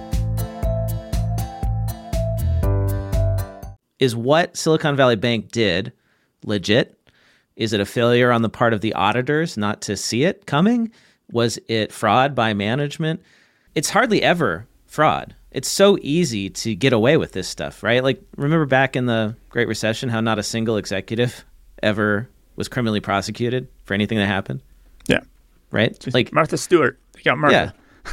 is 3.98 4.14
what 4.14 4.56
Silicon 4.56 4.96
Valley 4.96 5.16
Bank 5.16 5.50
did 5.50 5.92
legit? 6.44 6.94
Is 7.56 7.72
it 7.72 7.80
a 7.80 7.86
failure 7.86 8.30
on 8.30 8.42
the 8.42 8.48
part 8.48 8.72
of 8.72 8.80
the 8.80 8.94
auditors 8.94 9.56
not 9.56 9.80
to 9.82 9.96
see 9.96 10.24
it 10.24 10.46
coming? 10.46 10.92
Was 11.30 11.58
it 11.68 11.92
fraud 11.92 12.34
by 12.34 12.54
management? 12.54 13.20
It's 13.74 13.90
hardly 13.90 14.22
ever 14.22 14.66
fraud. 14.86 15.34
It's 15.50 15.68
so 15.68 15.98
easy 16.00 16.50
to 16.50 16.74
get 16.74 16.92
away 16.92 17.16
with 17.16 17.32
this 17.32 17.48
stuff, 17.48 17.82
right? 17.82 18.02
Like, 18.02 18.22
remember 18.36 18.66
back 18.66 18.96
in 18.96 19.06
the 19.06 19.34
Great 19.48 19.66
Recession 19.66 20.08
how 20.08 20.20
not 20.20 20.38
a 20.38 20.42
single 20.42 20.76
executive 20.76 21.44
ever 21.82 22.28
was 22.56 22.68
criminally 22.68 23.00
prosecuted 23.00 23.68
for 23.84 23.94
anything 23.94 24.18
that 24.18 24.26
happened? 24.26 24.60
Yeah. 25.06 25.20
Right? 25.70 25.98
Just 25.98 26.14
like 26.14 26.32
Martha 26.32 26.58
Stewart. 26.58 26.98
They 27.14 27.22
got 27.22 27.38
Martha. 27.38 27.74
Yeah. 28.04 28.12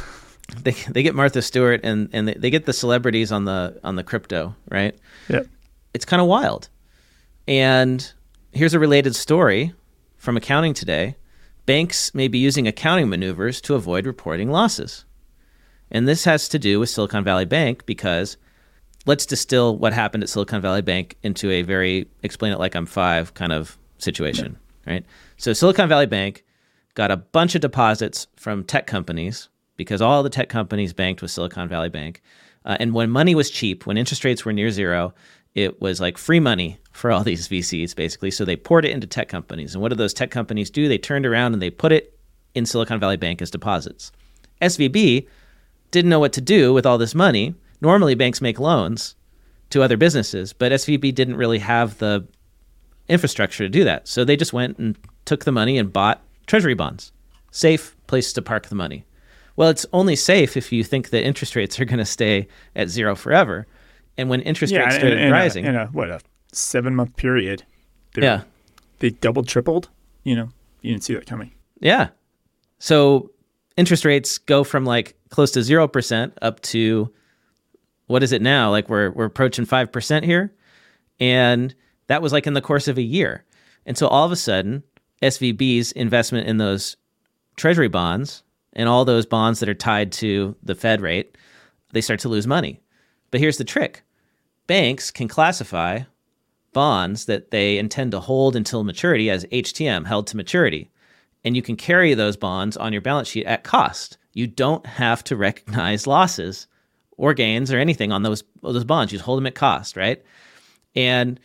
They, 0.62 0.70
they 0.70 1.02
get 1.02 1.16
Martha 1.16 1.42
Stewart 1.42 1.80
and, 1.82 2.08
and 2.12 2.28
they, 2.28 2.34
they 2.34 2.50
get 2.50 2.66
the 2.66 2.72
celebrities 2.72 3.32
on 3.32 3.46
the 3.46 3.80
on 3.82 3.96
the 3.96 4.04
crypto, 4.04 4.54
right? 4.70 4.96
Yeah. 5.28 5.42
It's 5.96 6.04
kind 6.04 6.20
of 6.20 6.28
wild. 6.28 6.68
And 7.48 8.12
here's 8.52 8.74
a 8.74 8.78
related 8.78 9.16
story 9.16 9.72
from 10.18 10.36
accounting 10.36 10.74
today. 10.74 11.16
Banks 11.64 12.14
may 12.14 12.28
be 12.28 12.36
using 12.36 12.68
accounting 12.68 13.08
maneuvers 13.08 13.62
to 13.62 13.74
avoid 13.74 14.04
reporting 14.04 14.50
losses. 14.50 15.06
And 15.90 16.06
this 16.06 16.24
has 16.24 16.50
to 16.50 16.58
do 16.58 16.78
with 16.78 16.90
Silicon 16.90 17.24
Valley 17.24 17.46
Bank 17.46 17.86
because 17.86 18.36
let's 19.06 19.24
distill 19.24 19.78
what 19.78 19.94
happened 19.94 20.22
at 20.22 20.28
Silicon 20.28 20.60
Valley 20.60 20.82
Bank 20.82 21.16
into 21.22 21.50
a 21.50 21.62
very 21.62 22.10
explain 22.22 22.52
it 22.52 22.58
like 22.58 22.74
I'm 22.74 22.84
five 22.84 23.32
kind 23.32 23.52
of 23.52 23.78
situation, 23.96 24.58
right? 24.86 25.06
So 25.38 25.54
Silicon 25.54 25.88
Valley 25.88 26.04
Bank 26.04 26.44
got 26.92 27.10
a 27.10 27.16
bunch 27.16 27.54
of 27.54 27.62
deposits 27.62 28.26
from 28.36 28.64
tech 28.64 28.86
companies 28.86 29.48
because 29.78 30.02
all 30.02 30.22
the 30.22 30.28
tech 30.28 30.50
companies 30.50 30.92
banked 30.92 31.22
with 31.22 31.30
Silicon 31.30 31.70
Valley 31.70 31.88
Bank. 31.88 32.20
Uh, 32.66 32.76
and 32.80 32.92
when 32.92 33.08
money 33.08 33.34
was 33.34 33.48
cheap, 33.48 33.86
when 33.86 33.96
interest 33.96 34.24
rates 34.24 34.44
were 34.44 34.52
near 34.52 34.70
zero, 34.70 35.14
it 35.56 35.80
was 35.80 36.00
like 36.02 36.18
free 36.18 36.38
money 36.38 36.78
for 36.92 37.10
all 37.10 37.24
these 37.24 37.48
VCs, 37.48 37.96
basically. 37.96 38.30
So 38.30 38.44
they 38.44 38.56
poured 38.56 38.84
it 38.84 38.90
into 38.90 39.06
tech 39.06 39.28
companies. 39.28 39.74
And 39.74 39.80
what 39.80 39.88
did 39.88 39.98
those 39.98 40.12
tech 40.12 40.30
companies 40.30 40.70
do? 40.70 40.86
They 40.86 40.98
turned 40.98 41.24
around 41.24 41.54
and 41.54 41.62
they 41.62 41.70
put 41.70 41.92
it 41.92 42.16
in 42.54 42.66
Silicon 42.66 43.00
Valley 43.00 43.16
Bank 43.16 43.40
as 43.40 43.50
deposits. 43.50 44.12
SVB 44.60 45.26
didn't 45.90 46.10
know 46.10 46.20
what 46.20 46.34
to 46.34 46.42
do 46.42 46.74
with 46.74 46.84
all 46.84 46.98
this 46.98 47.14
money. 47.14 47.54
Normally, 47.80 48.14
banks 48.14 48.42
make 48.42 48.60
loans 48.60 49.16
to 49.70 49.82
other 49.82 49.96
businesses, 49.96 50.52
but 50.52 50.72
SVB 50.72 51.14
didn't 51.14 51.36
really 51.36 51.58
have 51.58 51.98
the 51.98 52.26
infrastructure 53.08 53.64
to 53.64 53.68
do 53.70 53.84
that. 53.84 54.06
So 54.08 54.24
they 54.24 54.36
just 54.36 54.52
went 54.52 54.76
and 54.76 54.96
took 55.24 55.46
the 55.46 55.52
money 55.52 55.78
and 55.78 55.92
bought 55.92 56.22
treasury 56.46 56.74
bonds. 56.74 57.12
Safe 57.50 57.96
place 58.06 58.32
to 58.34 58.42
park 58.42 58.68
the 58.68 58.74
money. 58.74 59.06
Well, 59.56 59.70
it's 59.70 59.86
only 59.94 60.16
safe 60.16 60.54
if 60.54 60.70
you 60.70 60.84
think 60.84 61.08
that 61.10 61.24
interest 61.24 61.56
rates 61.56 61.80
are 61.80 61.86
going 61.86 61.98
to 61.98 62.04
stay 62.04 62.46
at 62.74 62.90
zero 62.90 63.14
forever. 63.16 63.66
And 64.18 64.28
when 64.30 64.40
interest 64.42 64.72
Yeah. 64.72 64.80
rates 64.80 64.96
started 64.96 65.18
in, 65.18 65.28
uh, 65.28 65.32
rising, 65.32 65.66
a, 65.66 65.68
in 65.68 65.76
a 65.76 65.86
what 65.88 66.10
a 66.10 66.20
seven 66.52 66.94
month 66.94 67.16
period. 67.16 67.64
they- 68.14 68.22
yeah, 68.22 68.42
They 69.00 69.10
doubled, 69.10 69.46
tripled. 69.48 69.88
You 70.24 70.36
know, 70.36 70.48
you 70.80 70.92
didn't 70.92 71.04
see 71.04 71.14
that 71.14 71.26
coming. 71.26 71.52
yeah. 71.80 72.08
So 72.78 73.30
interest 73.76 74.04
rates 74.04 74.38
go 74.38 74.64
from 74.64 74.84
like 74.84 75.16
close 75.30 75.50
to 75.52 75.62
zero 75.62 75.86
percent 75.88 76.32
up 76.42 76.60
to 76.60 77.12
what 78.06 78.22
is 78.22 78.32
it 78.32 78.42
now? 78.42 78.70
Like 78.70 78.88
we're 78.88 79.10
we're 79.10 79.24
approaching 79.24 79.64
five 79.64 79.90
percent 79.92 80.24
here, 80.24 80.52
and 81.20 81.74
that 82.06 82.22
was 82.22 82.32
like 82.32 82.46
in 82.46 82.52
the 82.54 82.60
course 82.60 82.86
of 82.88 82.98
a 82.98 83.02
year. 83.02 83.44
And 83.84 83.96
so 83.96 84.06
all 84.08 84.24
of 84.24 84.32
a 84.32 84.36
sudden, 84.36 84.82
SVB's 85.22 85.92
investment 85.92 86.48
in 86.48 86.56
those 86.58 86.96
treasury 87.56 87.88
bonds 87.88 88.42
and 88.74 88.88
all 88.88 89.04
those 89.04 89.26
bonds 89.26 89.60
that 89.60 89.68
are 89.68 89.74
tied 89.74 90.12
to 90.12 90.54
the 90.62 90.74
Fed 90.74 91.00
rate, 91.00 91.36
they 91.92 92.00
start 92.00 92.20
to 92.20 92.28
lose 92.28 92.46
money. 92.46 92.80
But 93.30 93.40
here's 93.40 93.56
the 93.58 93.64
trick 93.64 94.02
banks 94.66 95.10
can 95.10 95.28
classify 95.28 96.00
bonds 96.72 97.24
that 97.24 97.50
they 97.50 97.78
intend 97.78 98.12
to 98.12 98.20
hold 98.20 98.54
until 98.54 98.84
maturity 98.84 99.30
as 99.30 99.46
HTM, 99.46 100.06
held 100.06 100.26
to 100.26 100.36
maturity. 100.36 100.90
And 101.44 101.56
you 101.56 101.62
can 101.62 101.76
carry 101.76 102.12
those 102.14 102.36
bonds 102.36 102.76
on 102.76 102.92
your 102.92 103.00
balance 103.00 103.28
sheet 103.28 103.46
at 103.46 103.64
cost. 103.64 104.18
You 104.34 104.46
don't 104.46 104.84
have 104.84 105.24
to 105.24 105.36
recognize 105.36 106.06
losses 106.06 106.66
or 107.16 107.32
gains 107.32 107.72
or 107.72 107.78
anything 107.78 108.12
on 108.12 108.22
those, 108.22 108.44
those 108.62 108.84
bonds. 108.84 109.12
You 109.12 109.18
just 109.18 109.24
hold 109.24 109.38
them 109.38 109.46
at 109.46 109.54
cost, 109.54 109.96
right? 109.96 110.22
And 110.94 111.40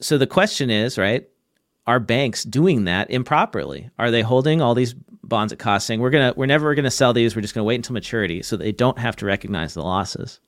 so 0.00 0.18
the 0.18 0.26
question 0.26 0.70
is, 0.70 0.98
right, 0.98 1.28
are 1.86 2.00
banks 2.00 2.42
doing 2.42 2.84
that 2.84 3.10
improperly? 3.10 3.90
Are 3.98 4.10
they 4.10 4.22
holding 4.22 4.60
all 4.60 4.74
these 4.74 4.94
bonds 5.22 5.52
at 5.52 5.58
cost 5.58 5.86
saying 5.86 6.00
we're 6.00 6.10
gonna 6.10 6.34
we're 6.36 6.46
never 6.46 6.74
gonna 6.74 6.90
sell 6.90 7.12
these, 7.12 7.36
we're 7.36 7.42
just 7.42 7.54
gonna 7.54 7.64
wait 7.64 7.76
until 7.76 7.94
maturity 7.94 8.42
so 8.42 8.56
they 8.56 8.72
don't 8.72 8.98
have 8.98 9.16
to 9.16 9.26
recognize 9.26 9.74
the 9.74 9.82
losses? 9.82 10.40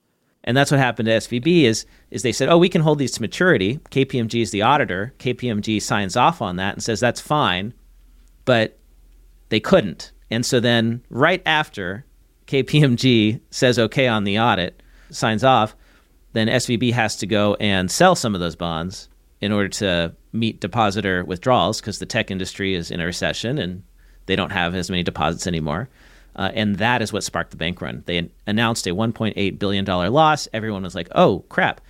And 0.49 0.57
that's 0.57 0.71
what 0.71 0.81
happened 0.81 1.05
to 1.07 1.13
SVB 1.13 1.65
is 1.65 1.85
is 2.11 2.23
they 2.23 2.33
said, 2.33 2.49
Oh, 2.49 2.57
we 2.57 2.71
can 2.71 2.81
hold 2.81 2.99
these 2.99 3.13
to 3.13 3.21
maturity. 3.21 3.81
KPMG 3.91 4.41
is 4.41 4.51
the 4.51 4.63
auditor. 4.63 5.13
KPMG 5.19 5.81
signs 5.83 6.17
off 6.17 6.41
on 6.41 6.57
that 6.57 6.73
and 6.73 6.83
says 6.83 7.01
that's 7.01 7.21
fine, 7.21 7.75
but 8.47 8.79
they 9.51 9.61
couldn't. 9.61 10.11
And 10.31 10.47
so 10.47 10.59
then 10.59 11.05
right 11.11 11.43
after 11.45 12.07
KPMG 12.47 13.43
says 13.51 13.79
okay 13.79 14.09
on 14.09 14.25
the 14.25 14.39
audit, 14.39 14.83
signs 15.11 15.45
off, 15.45 15.77
then 16.33 16.49
SVB 16.49 16.95
has 16.95 17.17
to 17.17 17.27
go 17.27 17.55
and 17.61 17.91
sell 17.91 18.15
some 18.15 18.35
of 18.35 18.41
those 18.41 18.57
bonds 18.57 19.11
in 19.43 19.53
order 19.53 19.69
to 19.69 20.15
meet 20.33 20.63
depositor 20.63 21.27
withdrawals 21.27 21.79
because 21.83 21.99
the 21.99 22.07
tech 22.07 22.31
industry 22.31 22.75
is 22.75 22.91
in 22.91 23.01
a 23.01 23.05
recession 23.07 23.59
and 23.59 23.83
they 24.25 24.35
don't 24.35 24.53
have 24.53 24.75
as 24.75 24.89
many 24.89 25.03
deposits 25.03 25.47
anymore. 25.47 25.91
Uh, 26.39 26.53
and 26.55 26.77
that 26.77 27.03
is 27.03 27.13
what 27.13 27.25
sparked 27.25 27.51
the 27.51 27.57
bank 27.57 27.83
run. 27.83 28.05
They 28.07 28.31
announced 28.47 28.87
a 28.87 28.91
$1.8 28.91 29.59
billion 29.59 29.85
loss. 29.85 30.47
Everyone 30.53 30.85
was 30.85 30.95
like, 30.95 31.09
oh, 31.17 31.41
crap. 31.49 31.81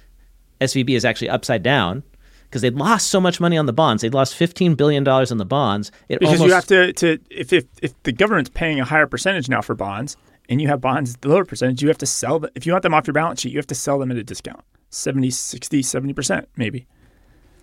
SVB 0.62 0.90
is 0.90 1.04
actually 1.04 1.28
upside 1.28 1.62
down 1.62 2.02
because 2.44 2.62
they'd 2.62 2.74
lost 2.74 3.08
so 3.08 3.20
much 3.20 3.40
money 3.40 3.58
on 3.58 3.66
the 3.66 3.74
bonds. 3.74 4.00
They'd 4.00 4.14
lost 4.14 4.34
$15 4.38 4.74
billion 4.74 5.06
on 5.06 5.36
the 5.36 5.44
bonds. 5.44 5.92
It 6.08 6.20
Because 6.20 6.40
almost, 6.40 6.48
you 6.48 6.54
have 6.54 6.66
to, 6.66 6.92
to 6.94 7.18
if, 7.30 7.52
if 7.52 7.66
if 7.82 8.02
the 8.04 8.12
government's 8.12 8.48
paying 8.48 8.80
a 8.80 8.86
higher 8.86 9.06
percentage 9.06 9.50
now 9.50 9.60
for 9.60 9.74
bonds 9.74 10.16
and 10.48 10.62
you 10.62 10.68
have 10.68 10.80
bonds 10.80 11.14
at 11.14 11.20
the 11.20 11.28
lower 11.28 11.44
percentage, 11.44 11.82
you 11.82 11.88
have 11.88 11.98
to 11.98 12.06
sell 12.06 12.38
them. 12.38 12.50
If 12.54 12.64
you 12.64 12.72
want 12.72 12.82
them 12.82 12.94
off 12.94 13.06
your 13.06 13.14
balance 13.14 13.42
sheet, 13.42 13.52
you 13.52 13.58
have 13.58 13.66
to 13.66 13.74
sell 13.74 13.98
them 13.98 14.10
at 14.10 14.16
a 14.16 14.24
discount 14.24 14.64
70, 14.88 15.30
60, 15.30 15.82
70%, 15.82 16.46
maybe. 16.56 16.86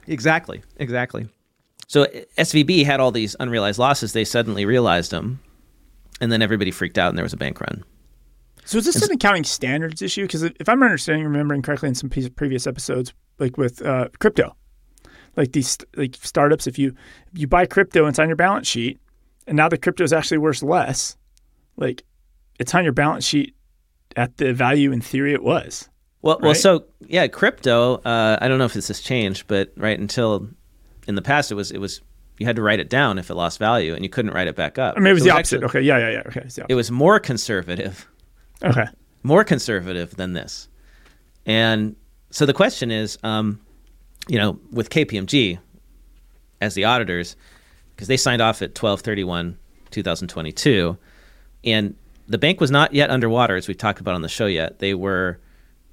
Exactly. 0.05 0.61
Exactly. 0.77 1.27
So 1.87 2.05
SVB 2.37 2.85
had 2.85 2.99
all 2.99 3.11
these 3.11 3.35
unrealized 3.39 3.79
losses. 3.79 4.13
They 4.13 4.23
suddenly 4.23 4.65
realized 4.65 5.09
them. 5.09 5.39
And 6.21 6.31
then 6.31 6.41
everybody 6.41 6.71
freaked 6.71 6.97
out 6.97 7.09
and 7.09 7.17
there 7.17 7.23
was 7.23 7.33
a 7.33 7.37
bank 7.37 7.59
run. 7.59 7.83
So 8.65 8.79
is 8.79 8.85
this 8.85 9.01
an 9.03 9.11
accounting 9.11 9.43
standards 9.43 10.01
issue? 10.01 10.23
Because 10.23 10.43
if 10.43 10.67
I'm 10.67 10.81
understanding, 10.81 11.23
remembering 11.23 11.61
correctly 11.61 11.89
in 11.89 11.95
some 11.95 12.09
previous 12.09 12.65
episodes, 12.65 13.13
like 13.37 13.57
with 13.57 13.85
uh, 13.85 14.07
crypto, 14.19 14.55
like 15.37 15.51
these 15.51 15.77
like 15.95 16.15
startups, 16.15 16.65
if 16.65 16.79
you 16.79 16.95
you 17.33 17.47
buy 17.47 17.67
crypto 17.67 18.01
and 18.01 18.09
it's 18.09 18.19
on 18.19 18.27
your 18.27 18.35
balance 18.35 18.67
sheet, 18.67 18.99
and 19.45 19.55
now 19.55 19.69
the 19.69 19.77
crypto 19.77 20.03
is 20.03 20.13
actually 20.13 20.39
worth 20.39 20.63
less, 20.63 21.15
like 21.77 22.03
it's 22.59 22.73
on 22.73 22.83
your 22.83 22.93
balance 22.93 23.23
sheet 23.23 23.55
at 24.15 24.37
the 24.37 24.53
value 24.53 24.91
in 24.91 25.01
theory 25.01 25.33
it 25.33 25.43
was. 25.43 25.89
Well, 26.23 26.39
well, 26.41 26.55
so 26.55 26.85
yeah, 27.01 27.27
crypto. 27.27 27.97
Uh, 27.97 28.37
I 28.41 28.47
don't 28.47 28.57
know 28.57 28.65
if 28.65 28.73
this 28.73 28.87
has 28.87 28.99
changed, 28.99 29.45
but 29.45 29.71
right 29.77 29.99
until 29.99 30.49
in 31.07 31.13
the 31.13 31.21
past, 31.21 31.51
it 31.51 31.55
was 31.55 31.69
it 31.69 31.77
was 31.77 32.01
you 32.37 32.45
had 32.45 32.55
to 32.57 32.61
write 32.61 32.79
it 32.79 32.89
down 32.89 33.17
if 33.17 33.29
it 33.29 33.35
lost 33.35 33.59
value, 33.59 33.93
and 33.93 34.03
you 34.03 34.09
couldn't 34.09 34.31
write 34.33 34.47
it 34.47 34.55
back 34.55 34.77
up. 34.77 34.97
Or 34.97 35.01
maybe 35.01 35.11
it 35.11 35.13
was 35.13 35.23
So 35.23 35.29
the 35.29 35.33
opposite. 35.35 35.63
actually- 35.63 35.79
okay, 35.79 35.81
yeah, 35.87 35.97
yeah, 35.97 36.09
yeah. 36.11 36.23
Okay, 36.27 36.41
the 36.47 36.65
It 36.69 36.75
was 36.75 36.91
more 36.91 37.19
conservative, 37.19 38.07
okay. 38.63 38.85
more 39.23 39.43
conservative 39.43 40.15
than 40.15 40.33
this, 40.33 40.67
and 41.45 41.95
so 42.31 42.45
the 42.45 42.53
question 42.53 42.91
is, 42.91 43.17
um, 43.23 43.59
you 44.27 44.37
know, 44.37 44.59
with 44.71 44.89
KPMG 44.89 45.59
as 46.61 46.73
the 46.73 46.83
auditors, 46.85 47.35
because 47.95 48.07
they 48.07 48.17
signed 48.17 48.41
off 48.41 48.61
at 48.61 48.75
twelve 48.75 49.01
thirty 49.01 49.23
one, 49.23 49.57
two 49.91 50.03
thousand 50.03 50.27
twenty 50.27 50.51
two, 50.51 50.97
and 51.63 51.95
the 52.27 52.37
bank 52.37 52.59
was 52.59 52.71
not 52.71 52.93
yet 52.93 53.09
underwater 53.11 53.55
as 53.55 53.67
we've 53.67 53.77
talked 53.77 53.99
about 53.99 54.15
on 54.15 54.21
the 54.21 54.27
show 54.29 54.47
yet. 54.47 54.79
They 54.79 54.93
were 54.95 55.39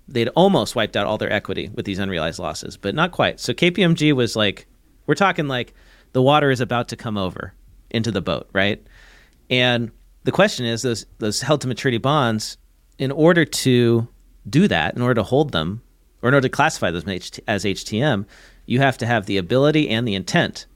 they'd 0.09 0.29
almost 0.31 0.75
wiped 0.75 0.97
out 0.97 1.07
all 1.07 1.17
their 1.19 1.33
equity 1.33 1.71
with 1.75 1.85
these 1.85 1.99
unrealized 1.99 2.39
losses, 2.39 2.77
but 2.77 2.95
not 2.95 3.13
quite. 3.13 3.39
So 3.39 3.53
KPMG 3.55 4.13
was 4.13 4.35
like, 4.35 4.67
we're 5.07 5.15
talking 5.15 5.47
like 5.47 5.75
the 6.13 6.23
water 6.23 6.51
is 6.51 6.61
about 6.61 6.89
to 6.89 6.97
come 6.97 7.17
over 7.17 7.55
into 7.91 8.11
the 8.11 8.23
boat, 8.23 8.49
right? 8.53 8.85
And 9.51 9.91
the 10.25 10.33
question 10.33 10.67
is 10.67 10.83
those 10.83 11.07
those 11.19 11.41
held 11.41 11.61
to 11.63 11.69
maturity 11.69 11.99
bonds, 11.99 12.57
in 12.99 13.11
order 13.11 13.45
to 13.45 14.09
do 14.49 14.69
that, 14.69 14.95
in 14.95 15.03
order 15.03 15.15
to 15.15 15.23
hold 15.23 15.53
them, 15.53 15.83
or 16.23 16.29
in 16.29 16.35
order 16.35 16.49
to 16.49 16.53
classify 16.53 16.91
them 16.91 17.09
as 17.09 17.65
HTM, 17.65 18.27
you 18.67 18.79
have 18.79 18.99
to 18.99 19.07
have 19.07 19.27
the 19.27 19.39
ability 19.39 19.89
and 19.89 20.07
the 20.07 20.15
intent 20.15 20.67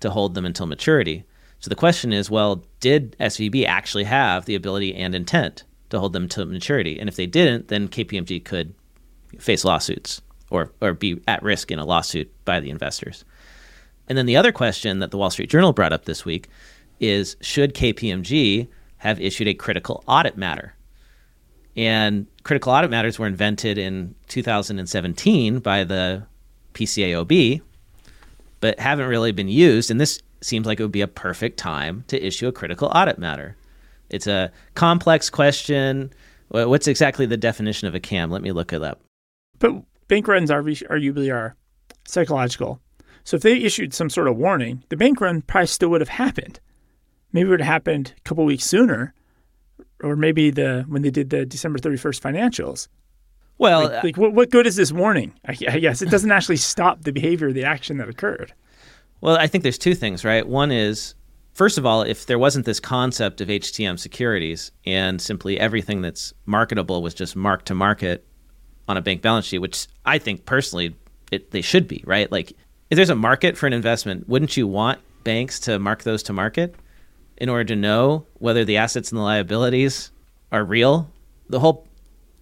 to 0.00 0.10
hold 0.10 0.34
them 0.34 0.44
until 0.44 0.66
maturity. 0.66 1.24
So 1.58 1.68
the 1.68 1.74
question 1.74 2.12
is, 2.12 2.30
well, 2.30 2.64
did 2.80 3.16
SVB 3.18 3.66
actually 3.66 4.04
have 4.04 4.44
the 4.44 4.54
ability 4.54 4.94
and 4.94 5.14
intent 5.14 5.64
to 5.90 5.98
hold 5.98 6.12
them 6.12 6.28
to 6.28 6.44
maturity? 6.44 6.98
And 6.98 7.08
if 7.08 7.16
they 7.16 7.26
didn't, 7.26 7.68
then 7.68 7.88
KPMG 7.88 8.44
could 8.44 8.74
face 9.38 9.64
lawsuits 9.64 10.22
or 10.50 10.72
or 10.80 10.92
be 10.92 11.20
at 11.26 11.42
risk 11.42 11.70
in 11.70 11.78
a 11.78 11.84
lawsuit 11.84 12.32
by 12.44 12.60
the 12.60 12.70
investors. 12.70 13.24
And 14.08 14.16
then 14.16 14.26
the 14.26 14.36
other 14.36 14.52
question 14.52 15.00
that 15.00 15.10
the 15.10 15.18
Wall 15.18 15.30
Street 15.30 15.50
Journal 15.50 15.72
brought 15.72 15.92
up 15.92 16.04
this 16.04 16.24
week 16.24 16.48
is 17.00 17.36
should 17.40 17.74
KPMG 17.74 18.68
have 18.98 19.20
issued 19.20 19.48
a 19.48 19.54
critical 19.54 20.04
audit 20.06 20.36
matter? 20.36 20.74
And 21.76 22.26
critical 22.42 22.72
audit 22.72 22.90
matters 22.90 23.18
were 23.18 23.26
invented 23.26 23.76
in 23.76 24.14
2017 24.28 25.58
by 25.58 25.84
the 25.84 26.24
PCAOB, 26.74 27.60
but 28.60 28.78
haven't 28.78 29.08
really 29.08 29.32
been 29.32 29.48
used. 29.48 29.90
And 29.90 30.00
this 30.00 30.22
seems 30.40 30.66
like 30.66 30.80
it 30.80 30.82
would 30.82 30.92
be 30.92 31.02
a 31.02 31.08
perfect 31.08 31.58
time 31.58 32.04
to 32.08 32.24
issue 32.24 32.46
a 32.46 32.52
critical 32.52 32.88
audit 32.94 33.18
matter. 33.18 33.56
It's 34.08 34.26
a 34.26 34.52
complex 34.74 35.28
question. 35.28 36.12
What's 36.48 36.86
exactly 36.86 37.26
the 37.26 37.36
definition 37.36 37.88
of 37.88 37.94
a 37.94 38.00
CAM? 38.00 38.30
Let 38.30 38.42
me 38.42 38.52
look 38.52 38.72
it 38.72 38.82
up. 38.82 39.00
But 39.58 39.82
bank 40.08 40.28
runs 40.28 40.50
are 40.50 40.62
arguably 40.62 41.34
are 41.34 41.56
psychological. 42.06 42.80
So 43.26 43.36
if 43.36 43.42
they 43.42 43.56
issued 43.58 43.92
some 43.92 44.08
sort 44.08 44.28
of 44.28 44.36
warning, 44.36 44.84
the 44.88 44.96
bank 44.96 45.20
run 45.20 45.42
probably 45.42 45.66
still 45.66 45.88
would 45.88 46.00
have 46.00 46.08
happened. 46.08 46.60
Maybe 47.32 47.48
it 47.48 47.50
would 47.50 47.60
have 47.60 47.66
happened 47.66 48.14
a 48.16 48.20
couple 48.20 48.44
weeks 48.44 48.64
sooner, 48.64 49.14
or 50.00 50.14
maybe 50.14 50.50
the 50.50 50.84
when 50.86 51.02
they 51.02 51.10
did 51.10 51.30
the 51.30 51.44
December 51.44 51.80
thirty 51.80 51.96
first 51.96 52.22
financials. 52.22 52.86
Well, 53.58 53.88
like, 53.88 54.04
like 54.04 54.16
what, 54.16 54.32
what 54.32 54.50
good 54.50 54.64
is 54.64 54.76
this 54.76 54.92
warning? 54.92 55.34
I, 55.44 55.56
I 55.68 55.78
guess 55.80 56.02
it 56.02 56.10
doesn't 56.10 56.30
actually 56.30 56.58
stop 56.58 57.02
the 57.02 57.12
behavior, 57.12 57.52
the 57.52 57.64
action 57.64 57.96
that 57.96 58.08
occurred. 58.08 58.54
Well, 59.20 59.36
I 59.36 59.48
think 59.48 59.62
there's 59.64 59.78
two 59.78 59.96
things, 59.96 60.24
right? 60.24 60.46
One 60.46 60.70
is, 60.70 61.16
first 61.52 61.78
of 61.78 61.84
all, 61.86 62.02
if 62.02 62.26
there 62.26 62.38
wasn't 62.38 62.64
this 62.64 62.78
concept 62.78 63.40
of 63.40 63.48
HTM 63.48 63.98
securities 63.98 64.70
and 64.84 65.20
simply 65.20 65.58
everything 65.58 66.00
that's 66.00 66.32
marketable 66.44 67.02
was 67.02 67.14
just 67.14 67.34
marked 67.34 67.66
to 67.66 67.74
market 67.74 68.24
on 68.86 68.96
a 68.96 69.00
bank 69.00 69.20
balance 69.20 69.46
sheet, 69.46 69.58
which 69.58 69.88
I 70.04 70.18
think 70.18 70.44
personally 70.44 70.94
it, 71.32 71.50
they 71.50 71.62
should 71.62 71.88
be, 71.88 72.04
right? 72.06 72.30
Like 72.30 72.52
if 72.90 72.96
there's 72.96 73.10
a 73.10 73.16
market 73.16 73.56
for 73.56 73.66
an 73.66 73.72
investment, 73.72 74.28
wouldn't 74.28 74.56
you 74.56 74.66
want 74.66 75.00
banks 75.24 75.60
to 75.60 75.78
mark 75.78 76.02
those 76.04 76.22
to 76.24 76.32
market 76.32 76.74
in 77.36 77.48
order 77.48 77.64
to 77.64 77.76
know 77.76 78.26
whether 78.38 78.64
the 78.64 78.76
assets 78.76 79.10
and 79.10 79.18
the 79.18 79.22
liabilities 79.22 80.12
are 80.52 80.64
real? 80.64 81.10
The 81.48 81.60
whole 81.60 81.86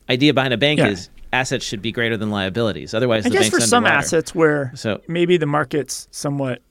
idea 0.08 0.34
behind 0.34 0.52
a 0.52 0.58
bank 0.58 0.78
yeah. 0.78 0.88
is 0.88 1.08
assets 1.32 1.64
should 1.64 1.82
be 1.82 1.92
greater 1.92 2.16
than 2.16 2.30
liabilities. 2.30 2.94
Otherwise, 2.94 3.26
I 3.26 3.30
guess 3.30 3.48
for 3.48 3.60
some 3.60 3.86
assets 3.86 4.34
where 4.34 4.72
so 4.74 5.00
maybe 5.08 5.36
the 5.36 5.46
market's 5.46 6.08
somewhat 6.10 6.62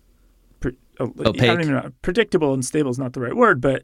pre- 0.59 0.77
uh, 0.99 1.03
opaque. 1.03 1.41
I 1.41 1.47
don't 1.47 1.61
even 1.61 1.73
know, 1.73 1.91
predictable 2.01 2.53
and 2.53 2.63
stable 2.63 2.91
is 2.91 2.99
not 2.99 3.13
the 3.13 3.21
right 3.21 3.35
word, 3.35 3.59
but 3.59 3.83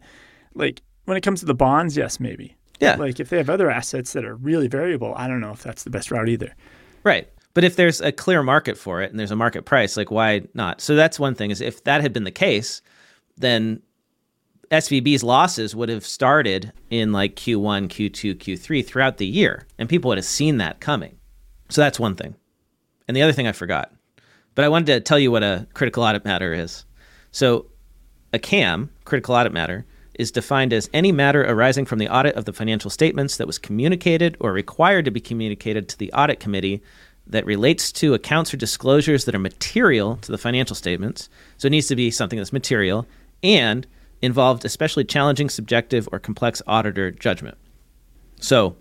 like 0.54 0.82
when 1.06 1.18
it 1.18 1.22
comes 1.22 1.42
to 1.42 1.46
the 1.46 1.56
bonds, 1.56 1.98
yes, 1.98 2.20
maybe. 2.20 2.56
Yeah. 2.80 2.96
Like 2.96 3.20
if 3.20 3.30
they 3.30 3.38
have 3.38 3.50
other 3.50 3.70
assets 3.70 4.14
that 4.14 4.24
are 4.24 4.36
really 4.36 4.68
variable, 4.68 5.14
I 5.16 5.28
don't 5.28 5.42
know 5.42 5.52
if 5.52 5.62
that's 5.64 5.84
the 5.84 5.90
best 5.90 6.12
route 6.12 6.30
either. 6.30 6.56
Right. 7.04 7.30
But 7.54 7.64
if 7.64 7.76
there's 7.76 8.00
a 8.00 8.12
clear 8.12 8.44
market 8.44 8.78
for 8.78 9.02
it 9.02 9.10
and 9.10 9.20
there's 9.20 9.32
a 9.32 9.36
market 9.36 9.66
price, 9.66 9.98
like 9.98 10.12
why 10.12 10.44
not? 10.54 10.82
So 10.82 10.96
that's 10.96 11.20
one 11.20 11.36
thing 11.36 11.52
is 11.52 11.62
if 11.62 11.84
that 11.84 12.02
had 12.02 12.14
been 12.14 12.24
the 12.24 12.32
case, 12.32 12.82
then 13.38 13.82
SVB's 14.72 15.24
losses 15.24 15.76
would 15.76 15.90
have 15.90 16.06
started 16.06 16.72
in 16.90 17.12
like 17.12 17.36
Q1, 17.36 17.88
Q2, 17.88 18.36
Q3 18.36 18.86
throughout 18.86 19.18
the 19.18 19.26
year, 19.26 19.66
and 19.78 19.90
people 19.90 20.10
would 20.10 20.18
have 20.18 20.26
seen 20.26 20.58
that 20.58 20.80
coming. 20.80 21.18
So 21.70 21.82
that's 21.82 22.00
one 22.00 22.16
thing. 22.16 22.36
And 23.08 23.18
the 23.18 23.24
other 23.24 23.34
thing 23.34 23.48
I 23.48 23.52
forgot, 23.52 23.92
but 24.54 24.64
I 24.64 24.70
wanted 24.70 24.88
to 24.88 25.00
tell 25.00 25.18
you 25.18 25.32
what 25.32 25.44
a 25.44 25.68
critical 25.74 26.04
audit 26.04 26.26
matter 26.26 26.54
is. 26.54 26.86
So 27.32 27.66
a 28.32 28.40
CAM, 28.40 28.92
critical 29.06 29.34
audit 29.34 29.52
matter, 29.52 29.86
is 30.20 30.32
defined 30.32 30.74
as 30.74 30.90
any 30.94 31.12
matter 31.12 31.44
arising 31.44 31.86
from 31.86 31.98
the 31.98 32.10
audit 32.14 32.36
of 32.36 32.46
the 32.46 32.54
financial 32.54 32.92
statements 32.92 33.38
that 33.38 33.48
was 33.48 33.58
communicated 33.58 34.36
or 34.40 34.52
required 34.52 35.06
to 35.06 35.12
be 35.12 35.22
communicated 35.22 35.88
to 35.88 35.98
the 35.98 36.12
audit 36.12 36.40
committee 36.40 36.84
that 37.30 37.46
relates 37.46 37.92
to 37.94 38.14
accounts 38.14 38.54
or 38.54 38.58
disclosures 38.58 39.26
that 39.26 39.36
are 39.36 39.40
material 39.40 40.18
to 40.18 40.32
the 40.32 40.38
financial 40.38 40.76
statements. 40.76 41.30
So 41.58 41.68
it 41.68 41.72
needs 41.72 41.88
to 41.88 41.96
be 41.96 42.12
something 42.12 42.38
that's 42.38 42.52
material 42.52 43.06
and 43.44 43.86
involved 44.22 44.66
especially 44.66 45.06
challenging, 45.06 45.50
subjective, 45.50 46.10
or 46.12 46.20
complex 46.20 46.62
auditor 46.68 47.12
judgment. 47.12 47.58
So, 48.40 48.76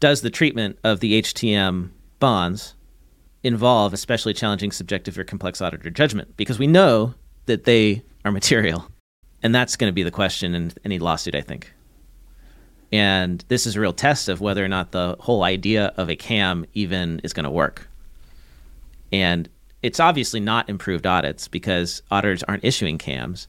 does 0.00 0.20
the 0.20 0.30
treatment 0.30 0.78
of 0.84 1.00
the 1.00 1.20
HTM 1.22 1.90
bonds 2.18 2.74
involve 3.42 3.92
especially 3.92 4.34
challenging, 4.34 4.72
subjective, 4.72 5.18
or 5.18 5.24
complex 5.24 5.60
auditor 5.60 5.90
judgment? 5.90 6.36
Because 6.36 6.58
we 6.58 6.66
know 6.66 7.14
that 7.46 7.64
they 7.64 8.02
are 8.24 8.32
material. 8.32 8.88
And 9.42 9.54
that's 9.54 9.76
going 9.76 9.90
to 9.90 9.94
be 9.94 10.02
the 10.02 10.10
question 10.10 10.54
in 10.54 10.72
any 10.84 10.98
lawsuit, 10.98 11.34
I 11.34 11.42
think. 11.42 11.73
And 12.94 13.44
this 13.48 13.66
is 13.66 13.74
a 13.74 13.80
real 13.80 13.92
test 13.92 14.28
of 14.28 14.40
whether 14.40 14.64
or 14.64 14.68
not 14.68 14.92
the 14.92 15.16
whole 15.18 15.42
idea 15.42 15.92
of 15.96 16.08
a 16.08 16.16
CAM 16.16 16.64
even 16.74 17.20
is 17.24 17.32
going 17.32 17.44
to 17.44 17.50
work. 17.50 17.88
And 19.10 19.48
it's 19.82 20.00
obviously 20.00 20.40
not 20.40 20.68
improved 20.68 21.06
audits 21.06 21.48
because 21.48 22.02
auditors 22.10 22.42
aren't 22.44 22.64
issuing 22.64 22.98
CAMs 22.98 23.48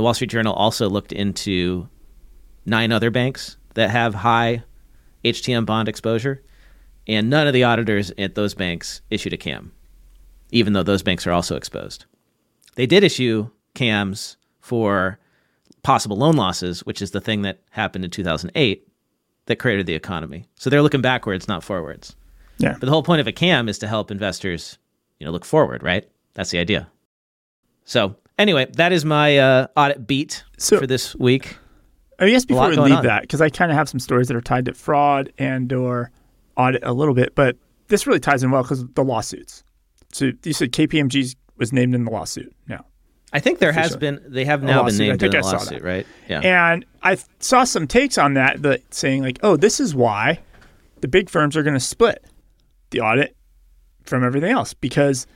the 0.00 0.04
Wall 0.04 0.14
Street 0.14 0.30
Journal 0.30 0.54
also 0.54 0.88
looked 0.88 1.12
into 1.12 1.86
nine 2.64 2.90
other 2.90 3.10
banks 3.10 3.58
that 3.74 3.90
have 3.90 4.14
high 4.14 4.62
HTM 5.24 5.66
bond 5.66 5.90
exposure, 5.90 6.42
and 7.06 7.28
none 7.28 7.46
of 7.46 7.52
the 7.52 7.64
auditors 7.64 8.10
at 8.16 8.34
those 8.34 8.54
banks 8.54 9.02
issued 9.10 9.34
a 9.34 9.36
CAM, 9.36 9.72
even 10.52 10.72
though 10.72 10.82
those 10.82 11.02
banks 11.02 11.26
are 11.26 11.32
also 11.32 11.54
exposed. 11.54 12.06
They 12.76 12.86
did 12.86 13.04
issue 13.04 13.50
CAMs 13.74 14.38
for 14.58 15.18
possible 15.82 16.16
loan 16.16 16.36
losses, 16.36 16.80
which 16.80 17.02
is 17.02 17.10
the 17.10 17.20
thing 17.20 17.42
that 17.42 17.62
happened 17.70 18.04
in 18.04 18.10
2008 18.10 18.86
that 19.46 19.56
created 19.56 19.86
the 19.86 19.94
economy. 19.94 20.46
So 20.56 20.70
they're 20.70 20.82
looking 20.82 21.00
backwards, 21.00 21.48
not 21.48 21.64
forwards. 21.64 22.14
Yeah. 22.58 22.72
But 22.78 22.86
the 22.86 22.92
whole 22.92 23.02
point 23.02 23.20
of 23.20 23.26
a 23.26 23.32
CAM 23.32 23.68
is 23.68 23.78
to 23.78 23.88
help 23.88 24.10
investors, 24.10 24.78
you 25.18 25.26
know, 25.26 25.32
look 25.32 25.44
forward, 25.44 25.82
right? 25.82 26.08
That's 26.34 26.50
the 26.50 26.58
idea. 26.58 26.88
So 27.84 28.16
Anyway, 28.40 28.66
that 28.72 28.90
is 28.90 29.04
my 29.04 29.36
uh, 29.36 29.66
audit 29.76 30.06
beat 30.06 30.44
so, 30.56 30.78
for 30.78 30.86
this 30.86 31.14
week. 31.14 31.58
I 32.18 32.26
guess 32.30 32.46
before 32.46 32.70
we 32.70 32.76
leave 32.76 32.94
on. 32.94 33.04
that, 33.04 33.20
because 33.20 33.42
I 33.42 33.50
kind 33.50 33.70
of 33.70 33.76
have 33.76 33.86
some 33.86 34.00
stories 34.00 34.28
that 34.28 34.36
are 34.36 34.40
tied 34.40 34.64
to 34.64 34.72
fraud 34.72 35.30
and 35.36 35.70
or 35.74 36.10
audit 36.56 36.82
a 36.82 36.94
little 36.94 37.12
bit, 37.12 37.34
but 37.34 37.58
this 37.88 38.06
really 38.06 38.18
ties 38.18 38.42
in 38.42 38.50
well 38.50 38.62
because 38.62 38.82
the 38.94 39.04
lawsuits. 39.04 39.62
So 40.12 40.32
you 40.42 40.54
said 40.54 40.72
KPMG 40.72 41.36
was 41.58 41.70
named 41.70 41.94
in 41.94 42.04
the 42.04 42.10
lawsuit 42.10 42.50
now. 42.66 42.86
I 43.32 43.40
think 43.40 43.58
there 43.58 43.72
has 43.72 43.96
been. 43.96 44.20
They 44.26 44.44
have 44.44 44.62
now 44.62 44.84
been 44.84 44.96
named 44.96 45.22
in 45.22 45.30
the 45.30 45.40
lawsuit, 45.40 45.82
right? 45.82 46.06
Yeah. 46.28 46.40
And 46.40 46.84
I 47.02 47.16
saw 47.38 47.64
some 47.64 47.86
takes 47.86 48.18
on 48.18 48.34
that 48.34 48.62
that 48.62 48.92
saying 48.92 49.22
like, 49.22 49.38
"Oh, 49.42 49.56
this 49.56 49.78
is 49.78 49.94
why 49.94 50.40
the 51.00 51.08
big 51.08 51.30
firms 51.30 51.56
are 51.56 51.62
going 51.62 51.74
to 51.74 51.80
split 51.80 52.24
the 52.90 53.00
audit 53.00 53.36
from 54.04 54.24
everything 54.24 54.50
else 54.50 54.74
because 54.74 55.26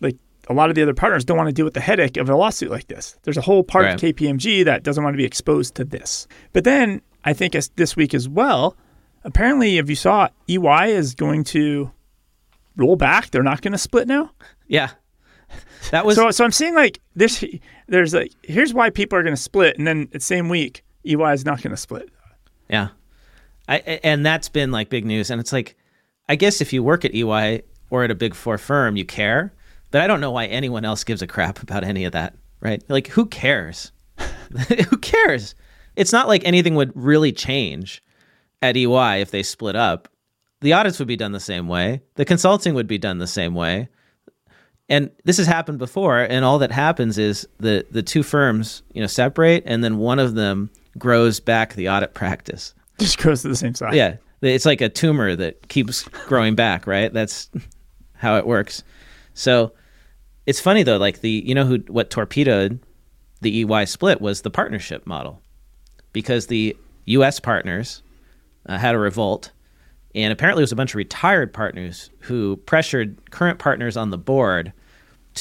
like 0.00 0.16
a 0.48 0.52
lot 0.52 0.68
of 0.68 0.74
the 0.74 0.82
other 0.82 0.94
partners 0.94 1.24
don't 1.24 1.36
want 1.36 1.48
to 1.48 1.52
deal 1.52 1.64
with 1.64 1.74
the 1.74 1.80
headache 1.80 2.16
of 2.16 2.28
a 2.28 2.36
lawsuit 2.36 2.70
like 2.70 2.88
this. 2.88 3.16
There's 3.22 3.36
a 3.36 3.42
whole 3.42 3.62
part 3.62 3.84
right. 3.84 3.94
of 3.94 4.00
KPMG 4.00 4.64
that 4.64 4.82
doesn't 4.82 5.02
want 5.02 5.14
to 5.14 5.18
be 5.18 5.24
exposed 5.24 5.74
to 5.76 5.84
this. 5.84 6.26
But 6.52 6.64
then 6.64 7.00
I 7.24 7.32
think 7.32 7.54
as 7.54 7.68
this 7.70 7.96
week 7.96 8.14
as 8.14 8.28
well, 8.28 8.76
apparently, 9.24 9.78
if 9.78 9.88
you 9.88 9.96
saw 9.96 10.28
EY 10.48 10.92
is 10.92 11.14
going 11.14 11.44
to 11.44 11.90
roll 12.76 12.96
back, 12.96 13.30
they're 13.30 13.42
not 13.42 13.62
going 13.62 13.72
to 13.72 13.78
split 13.78 14.06
now. 14.06 14.30
Yeah, 14.66 14.90
that 15.90 16.04
was 16.04 16.16
so. 16.16 16.30
So 16.30 16.44
I'm 16.44 16.52
seeing 16.52 16.74
like 16.74 17.00
this. 17.14 17.44
There's 17.86 18.14
like 18.14 18.32
here's 18.42 18.74
why 18.74 18.90
people 18.90 19.18
are 19.18 19.22
going 19.22 19.36
to 19.36 19.40
split, 19.40 19.78
and 19.78 19.86
then 19.86 20.08
the 20.12 20.20
same 20.20 20.48
week 20.48 20.84
EY 21.04 21.32
is 21.32 21.44
not 21.44 21.62
going 21.62 21.70
to 21.70 21.76
split. 21.76 22.10
Yeah, 22.68 22.88
I 23.68 23.78
and 24.04 24.24
that's 24.24 24.48
been 24.48 24.70
like 24.70 24.88
big 24.88 25.04
news, 25.04 25.30
and 25.30 25.40
it's 25.40 25.52
like 25.52 25.76
I 26.28 26.36
guess 26.36 26.60
if 26.60 26.72
you 26.72 26.82
work 26.82 27.04
at 27.04 27.14
EY 27.14 27.62
or 27.90 28.04
at 28.04 28.10
a 28.10 28.14
big 28.14 28.34
four 28.34 28.58
firm, 28.58 28.96
you 28.96 29.04
care 29.04 29.52
but 29.90 30.00
I 30.00 30.06
don't 30.06 30.20
know 30.20 30.30
why 30.30 30.46
anyone 30.46 30.84
else 30.84 31.04
gives 31.04 31.22
a 31.22 31.26
crap 31.26 31.62
about 31.62 31.84
any 31.84 32.04
of 32.04 32.12
that, 32.12 32.34
right? 32.60 32.82
Like, 32.88 33.08
who 33.08 33.26
cares? 33.26 33.92
who 34.90 34.96
cares? 34.98 35.54
It's 35.96 36.12
not 36.12 36.28
like 36.28 36.42
anything 36.44 36.74
would 36.74 36.92
really 36.94 37.32
change 37.32 38.02
at 38.60 38.76
EY 38.76 39.20
if 39.20 39.30
they 39.30 39.42
split 39.42 39.76
up. 39.76 40.08
The 40.60 40.72
audits 40.72 40.98
would 40.98 41.08
be 41.08 41.16
done 41.16 41.32
the 41.32 41.40
same 41.40 41.68
way, 41.68 42.02
the 42.14 42.24
consulting 42.24 42.74
would 42.74 42.88
be 42.88 42.98
done 42.98 43.18
the 43.18 43.26
same 43.26 43.54
way. 43.54 43.88
And 44.88 45.10
this 45.24 45.36
has 45.36 45.46
happened 45.46 45.78
before, 45.78 46.20
and 46.20 46.44
all 46.44 46.58
that 46.60 46.72
happens 46.72 47.18
is 47.18 47.46
the 47.58 47.84
the 47.90 48.02
two 48.02 48.22
firms, 48.22 48.82
you 48.92 49.00
know, 49.00 49.06
separate, 49.06 49.62
and 49.66 49.84
then 49.84 49.98
one 49.98 50.18
of 50.18 50.34
them 50.34 50.70
grows 50.96 51.40
back 51.40 51.74
the 51.74 51.88
audit 51.88 52.14
practice. 52.14 52.74
Just 52.98 53.18
grows 53.18 53.42
to 53.42 53.48
the 53.48 53.56
same 53.56 53.74
size. 53.74 53.94
Yeah, 53.94 54.16
it's 54.40 54.64
like 54.64 54.80
a 54.80 54.88
tumor 54.88 55.36
that 55.36 55.68
keeps 55.68 56.02
growing 56.26 56.54
back, 56.54 56.86
right? 56.86 57.12
That's 57.12 57.50
how 58.14 58.36
it 58.36 58.46
works. 58.46 58.82
So 59.34 59.72
it's 60.46 60.60
funny 60.60 60.82
though, 60.82 60.96
like 60.96 61.20
the 61.20 61.30
you 61.30 61.54
know 61.54 61.66
who 61.66 61.76
what 61.88 62.10
torpedoed 62.10 62.80
the 63.42 63.62
EY 63.62 63.84
split 63.84 64.20
was 64.20 64.40
the 64.40 64.50
partnership 64.50 65.06
model, 65.06 65.42
because 66.12 66.46
the 66.46 66.76
U.S. 67.04 67.40
partners 67.40 68.02
uh, 68.66 68.78
had 68.78 68.94
a 68.94 68.98
revolt, 68.98 69.52
and 70.14 70.32
apparently 70.32 70.62
it 70.62 70.64
was 70.64 70.72
a 70.72 70.76
bunch 70.76 70.92
of 70.92 70.96
retired 70.96 71.52
partners 71.52 72.10
who 72.20 72.56
pressured 72.56 73.30
current 73.30 73.58
partners 73.58 73.96
on 73.96 74.08
the 74.08 74.18
board 74.18 74.72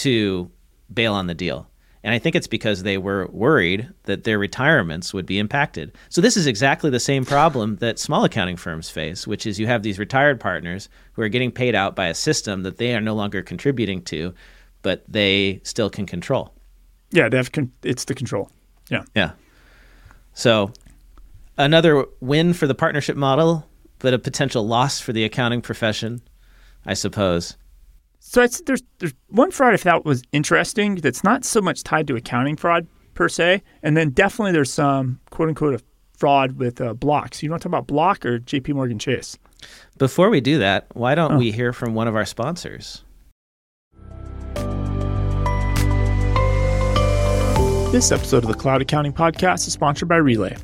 to 0.02 0.52
bail 0.94 1.14
on 1.14 1.28
the 1.28 1.34
deal. 1.34 1.70
And 2.04 2.14
I 2.14 2.20
think 2.20 2.36
it's 2.36 2.48
because 2.48 2.84
they 2.84 2.98
were 2.98 3.28
worried 3.28 3.90
that 4.04 4.24
their 4.24 4.40
retirements 4.40 5.14
would 5.14 5.26
be 5.26 5.40
impacted. 5.40 5.94
So 6.10 6.22
this 6.22 6.38
is 6.38 6.48
exactly 6.48 6.90
the 6.90 7.00
same 7.00 7.26
problem 7.26 7.78
that 7.78 8.00
small 8.00 8.24
accounting 8.24 8.56
firms 8.56 8.90
face, 8.90 9.28
which 9.28 9.46
is 9.46 9.60
you 9.60 9.68
have 9.68 9.84
these 9.84 10.00
retired 10.00 10.40
partners 10.40 10.88
who 11.14 11.22
are 11.22 11.30
getting 11.30 11.52
paid 11.52 11.76
out 11.76 11.96
by 11.96 12.08
a 12.08 12.14
system 12.14 12.64
that 12.64 12.78
they 12.78 12.96
are 12.96 13.02
no 13.02 13.16
longer 13.16 13.42
contributing 13.42 14.02
to 14.04 14.34
but 14.82 15.04
they 15.08 15.60
still 15.64 15.90
can 15.90 16.06
control. 16.06 16.54
Yeah, 17.12 17.30
they 17.30 17.38
have. 17.38 17.52
Con- 17.52 17.74
it's 17.84 18.06
the 18.06 18.16
control. 18.16 18.50
Yeah. 18.90 19.04
Yeah. 19.16 19.32
So 20.34 20.72
another 21.58 22.06
win 22.20 22.54
for 22.54 22.68
the 22.68 22.76
partnership 22.76 23.18
model, 23.18 23.68
but 24.00 24.14
a 24.14 24.20
potential 24.20 24.66
loss 24.66 25.00
for 25.00 25.14
the 25.14 25.24
accounting 25.24 25.62
profession, 25.62 26.22
I 26.86 26.94
suppose. 26.94 27.58
So 28.20 28.42
it's, 28.42 28.62
there's 28.62 28.84
there's 29.00 29.14
one 29.28 29.52
fraud 29.52 29.74
I 29.74 29.78
thought 29.78 30.06
was 30.06 30.24
interesting 30.32 30.96
that's 30.96 31.24
not 31.24 31.46
so 31.46 31.62
much 31.62 31.84
tied 31.84 32.08
to 32.08 32.16
accounting 32.16 32.56
fraud 32.56 32.88
per 33.14 33.30
se, 33.30 33.64
and 33.84 33.96
then 33.96 34.12
definitely 34.12 34.52
there's 34.52 34.72
some 34.72 35.20
quote 35.30 35.50
unquote 35.50 35.82
fraud 36.18 36.54
with 36.54 36.82
uh, 36.82 36.94
blocks. 36.94 37.42
You 37.44 37.50
want 37.50 37.62
to 37.62 37.70
talk 37.70 37.72
about 37.72 37.88
Block 37.88 38.26
or 38.26 38.40
J.P. 38.40 38.74
Morgan 38.74 39.00
Chase? 39.00 39.38
Before 39.98 40.30
we 40.30 40.42
do 40.42 40.60
that, 40.60 40.88
why 40.94 41.16
don't 41.16 41.34
oh. 41.34 41.38
we 41.38 41.52
hear 41.52 41.74
from 41.74 41.94
one 41.94 42.08
of 42.08 42.16
our 42.16 42.26
sponsors? 42.26 43.04
This 47.92 48.12
episode 48.12 48.44
of 48.44 48.50
the 48.50 48.58
Cloud 48.58 48.82
Accounting 48.82 49.14
Podcast 49.14 49.66
is 49.66 49.74
sponsored 49.74 50.10
by 50.10 50.18
Relay. 50.18 50.58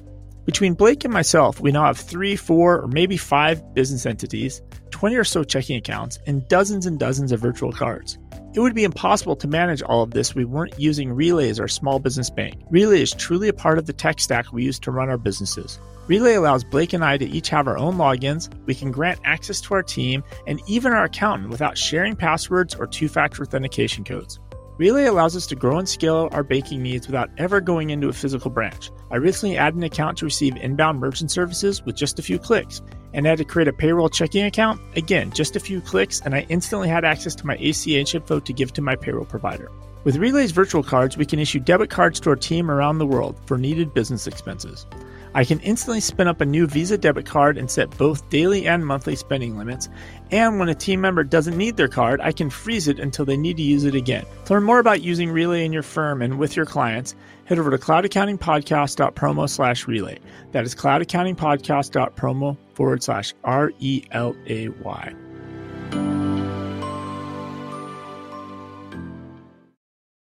Between 0.45 0.73
Blake 0.73 1.05
and 1.05 1.13
myself, 1.13 1.61
we 1.61 1.71
now 1.71 1.85
have 1.85 1.97
three, 1.97 2.35
four, 2.35 2.81
or 2.81 2.87
maybe 2.87 3.15
five 3.15 3.73
business 3.73 4.05
entities, 4.05 4.61
20 4.91 5.15
or 5.15 5.23
so 5.23 5.45
checking 5.45 5.77
accounts, 5.77 6.19
and 6.27 6.45
dozens 6.49 6.85
and 6.85 6.99
dozens 6.99 7.31
of 7.31 7.39
virtual 7.39 7.71
cards. 7.71 8.17
It 8.53 8.59
would 8.59 8.75
be 8.75 8.83
impossible 8.83 9.37
to 9.37 9.47
manage 9.47 9.81
all 9.81 10.03
of 10.03 10.11
this 10.11 10.31
if 10.31 10.35
we 10.35 10.43
weren't 10.43 10.77
using 10.77 11.13
Relay 11.13 11.49
as 11.49 11.61
our 11.61 11.69
small 11.69 11.97
business 11.97 12.29
bank. 12.29 12.61
Relay 12.69 13.01
is 13.01 13.13
truly 13.13 13.47
a 13.47 13.53
part 13.53 13.77
of 13.77 13.85
the 13.85 13.93
tech 13.93 14.19
stack 14.19 14.51
we 14.51 14.65
use 14.65 14.79
to 14.79 14.91
run 14.91 15.09
our 15.09 15.17
businesses. 15.17 15.79
Relay 16.07 16.33
allows 16.33 16.65
Blake 16.65 16.91
and 16.91 17.05
I 17.05 17.17
to 17.17 17.25
each 17.25 17.47
have 17.47 17.65
our 17.69 17.77
own 17.77 17.95
logins, 17.95 18.53
we 18.65 18.75
can 18.75 18.91
grant 18.91 19.21
access 19.23 19.61
to 19.61 19.75
our 19.75 19.83
team, 19.83 20.25
and 20.45 20.59
even 20.67 20.91
our 20.91 21.05
accountant 21.05 21.51
without 21.51 21.77
sharing 21.77 22.17
passwords 22.17 22.75
or 22.75 22.85
two 22.85 23.07
factor 23.07 23.43
authentication 23.43 24.03
codes. 24.03 24.41
Relay 24.77 25.05
allows 25.05 25.35
us 25.35 25.45
to 25.47 25.55
grow 25.55 25.77
and 25.77 25.87
scale 25.87 26.29
our 26.31 26.41
banking 26.41 26.81
needs 26.81 27.05
without 27.05 27.29
ever 27.37 27.61
going 27.61 27.91
into 27.91 28.09
a 28.09 28.13
physical 28.13 28.49
branch. 28.49 28.89
I 29.11 29.17
recently 29.17 29.55
added 29.55 29.75
an 29.75 29.83
account 29.83 30.17
to 30.17 30.25
receive 30.25 30.55
inbound 30.57 30.99
merchant 30.99 31.29
services 31.29 31.83
with 31.85 31.95
just 31.95 32.17
a 32.17 32.23
few 32.23 32.39
clicks, 32.39 32.81
and 33.13 33.27
I 33.27 33.29
had 33.29 33.37
to 33.37 33.45
create 33.45 33.67
a 33.67 33.73
payroll 33.73 34.09
checking 34.09 34.43
account. 34.43 34.81
Again, 34.95 35.31
just 35.31 35.55
a 35.55 35.59
few 35.59 35.79
clicks, 35.79 36.21
and 36.21 36.33
I 36.33 36.47
instantly 36.49 36.89
had 36.89 37.05
access 37.05 37.35
to 37.35 37.45
my 37.45 37.55
ACH 37.57 38.15
info 38.15 38.39
to 38.39 38.53
give 38.53 38.73
to 38.73 38.81
my 38.81 38.95
payroll 38.95 39.25
provider. 39.25 39.69
With 40.05 40.17
Relay's 40.17 40.51
virtual 40.51 40.81
cards, 40.81 41.17
we 41.17 41.25
can 41.27 41.37
issue 41.37 41.59
debit 41.59 41.91
cards 41.91 42.19
to 42.21 42.31
our 42.31 42.35
team 42.35 42.71
around 42.71 42.97
the 42.97 43.05
world 43.05 43.39
for 43.45 43.59
needed 43.59 43.93
business 43.93 44.25
expenses. 44.25 44.87
I 45.35 45.45
can 45.45 45.59
instantly 45.61 45.99
spin 45.99 46.27
up 46.27 46.41
a 46.41 46.45
new 46.45 46.67
Visa 46.67 46.97
debit 46.97 47.25
card 47.25 47.57
and 47.57 47.69
set 47.69 47.97
both 47.97 48.29
daily 48.29 48.67
and 48.67 48.85
monthly 48.85 49.15
spending 49.15 49.57
limits. 49.57 49.89
And 50.31 50.59
when 50.59 50.69
a 50.69 50.75
team 50.75 51.01
member 51.01 51.23
doesn't 51.23 51.57
need 51.57 51.77
their 51.77 51.87
card, 51.87 52.21
I 52.21 52.31
can 52.31 52.49
freeze 52.49 52.87
it 52.87 52.99
until 52.99 53.25
they 53.25 53.37
need 53.37 53.57
to 53.57 53.63
use 53.63 53.83
it 53.83 53.95
again. 53.95 54.25
To 54.45 54.53
learn 54.53 54.63
more 54.63 54.79
about 54.79 55.01
using 55.01 55.31
Relay 55.31 55.65
in 55.65 55.73
your 55.73 55.83
firm 55.83 56.21
and 56.21 56.37
with 56.37 56.55
your 56.55 56.65
clients, 56.65 57.15
head 57.45 57.59
over 57.59 57.71
to 57.71 57.77
cloudaccountingpodcast.promo 57.77 59.49
slash 59.49 59.87
relay. 59.87 60.19
That 60.51 60.65
is 60.65 60.75
cloudaccountingpodcast.promo 60.75 62.57
forward 62.73 63.03
slash 63.03 63.33
R 63.43 63.71
E 63.79 64.03
L 64.11 64.35
A 64.47 64.69
Y. 64.69 65.13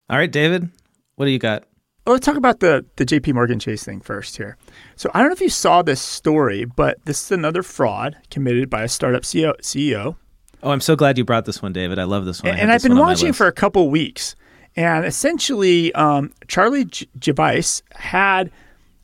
All 0.08 0.18
right, 0.18 0.30
David, 0.30 0.68
what 1.14 1.26
do 1.26 1.30
you 1.30 1.38
got? 1.38 1.69
Let's 2.12 2.26
talk 2.26 2.36
about 2.36 2.60
the 2.60 2.84
the 2.96 3.04
J.P. 3.04 3.32
Morgan 3.32 3.58
Chase 3.58 3.84
thing 3.84 4.00
first 4.00 4.36
here. 4.36 4.56
So 4.96 5.10
I 5.14 5.20
don't 5.20 5.28
know 5.28 5.34
if 5.34 5.40
you 5.40 5.48
saw 5.48 5.82
this 5.82 6.00
story, 6.00 6.64
but 6.64 6.98
this 7.04 7.24
is 7.24 7.30
another 7.30 7.62
fraud 7.62 8.16
committed 8.30 8.68
by 8.68 8.82
a 8.82 8.88
startup 8.88 9.22
CEO. 9.22 9.56
CEO. 9.60 10.16
Oh, 10.62 10.70
I'm 10.70 10.80
so 10.80 10.96
glad 10.96 11.16
you 11.16 11.24
brought 11.24 11.46
this 11.46 11.62
one, 11.62 11.72
David. 11.72 11.98
I 11.98 12.04
love 12.04 12.26
this 12.26 12.42
one. 12.42 12.52
And, 12.52 12.60
and 12.60 12.72
I've 12.72 12.82
been 12.82 12.98
watching 12.98 13.32
for 13.32 13.46
a 13.46 13.52
couple 13.52 13.88
weeks. 13.90 14.36
And 14.76 15.04
essentially, 15.04 15.92
um, 15.94 16.32
Charlie 16.46 16.84
Javice 16.84 17.82
had 17.92 18.52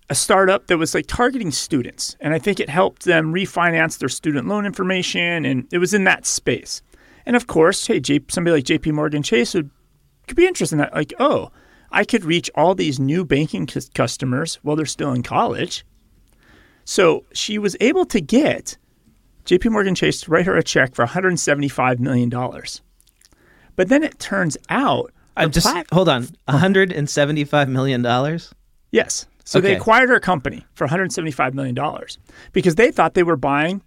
a 0.08 0.14
startup 0.14 0.68
that 0.68 0.78
was 0.78 0.94
like 0.94 1.06
targeting 1.06 1.50
students, 1.50 2.16
and 2.20 2.32
I 2.32 2.38
think 2.38 2.60
it 2.60 2.68
helped 2.68 3.04
them 3.04 3.32
refinance 3.32 3.98
their 3.98 4.08
student 4.08 4.46
loan 4.46 4.64
information, 4.64 5.44
and 5.44 5.66
it 5.72 5.78
was 5.78 5.92
in 5.92 6.04
that 6.04 6.26
space. 6.26 6.82
And 7.24 7.34
of 7.34 7.48
course, 7.48 7.86
hey, 7.86 7.98
J- 7.98 8.20
somebody 8.28 8.54
like 8.54 8.64
J.P. 8.64 8.92
Morgan 8.92 9.22
Chase 9.22 9.54
would 9.54 9.70
could 10.28 10.36
be 10.36 10.46
interested 10.46 10.76
in 10.76 10.78
that. 10.78 10.94
Like, 10.94 11.12
oh, 11.18 11.50
I 11.96 12.04
could 12.04 12.26
reach 12.26 12.50
all 12.54 12.74
these 12.74 13.00
new 13.00 13.24
banking 13.24 13.66
c- 13.66 13.80
customers 13.94 14.56
while 14.56 14.76
they're 14.76 14.85
still 14.85 15.12
in 15.12 15.22
college. 15.22 15.82
So 16.85 17.24
she 17.32 17.59
was 17.59 17.74
able 17.80 18.04
to 18.04 18.20
get 18.20 18.76
JP 19.46 19.72
Morgan 19.72 19.94
Chase 19.94 20.20
to 20.20 20.30
write 20.30 20.44
her 20.44 20.59
a 20.59 20.62
check 20.62 20.94
for 20.94 21.06
$175 21.06 21.98
million. 21.98 22.28
But 23.76 23.88
then 23.88 24.02
it 24.02 24.18
turns 24.18 24.59
out. 24.68 25.11
I'm 25.38 25.50
just, 25.50 25.66
plat- 25.66 25.87
hold 25.90 26.11
on, 26.11 26.28
$175 26.48 27.68
million? 27.68 28.40
Yes. 28.90 29.26
So 29.46 29.59
okay. 29.59 29.68
they 29.68 29.76
acquired 29.76 30.11
her 30.11 30.20
company 30.20 30.66
for 30.74 30.87
$175 30.87 31.54
million 31.54 31.78
because 32.52 32.74
they 32.74 32.90
thought 32.90 33.14
they 33.14 33.22
were 33.22 33.37
buying 33.37 33.80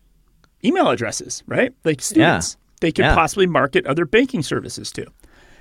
email 0.65 0.89
addresses, 0.89 1.43
right? 1.45 1.73
Like 1.85 2.01
students. 2.01 2.57
Yeah. 2.57 2.65
They 2.81 2.91
could 2.91 3.05
yeah. 3.05 3.13
possibly 3.13 3.45
market 3.45 3.85
other 3.85 4.05
banking 4.05 4.41
services 4.41 4.91
to. 4.93 5.05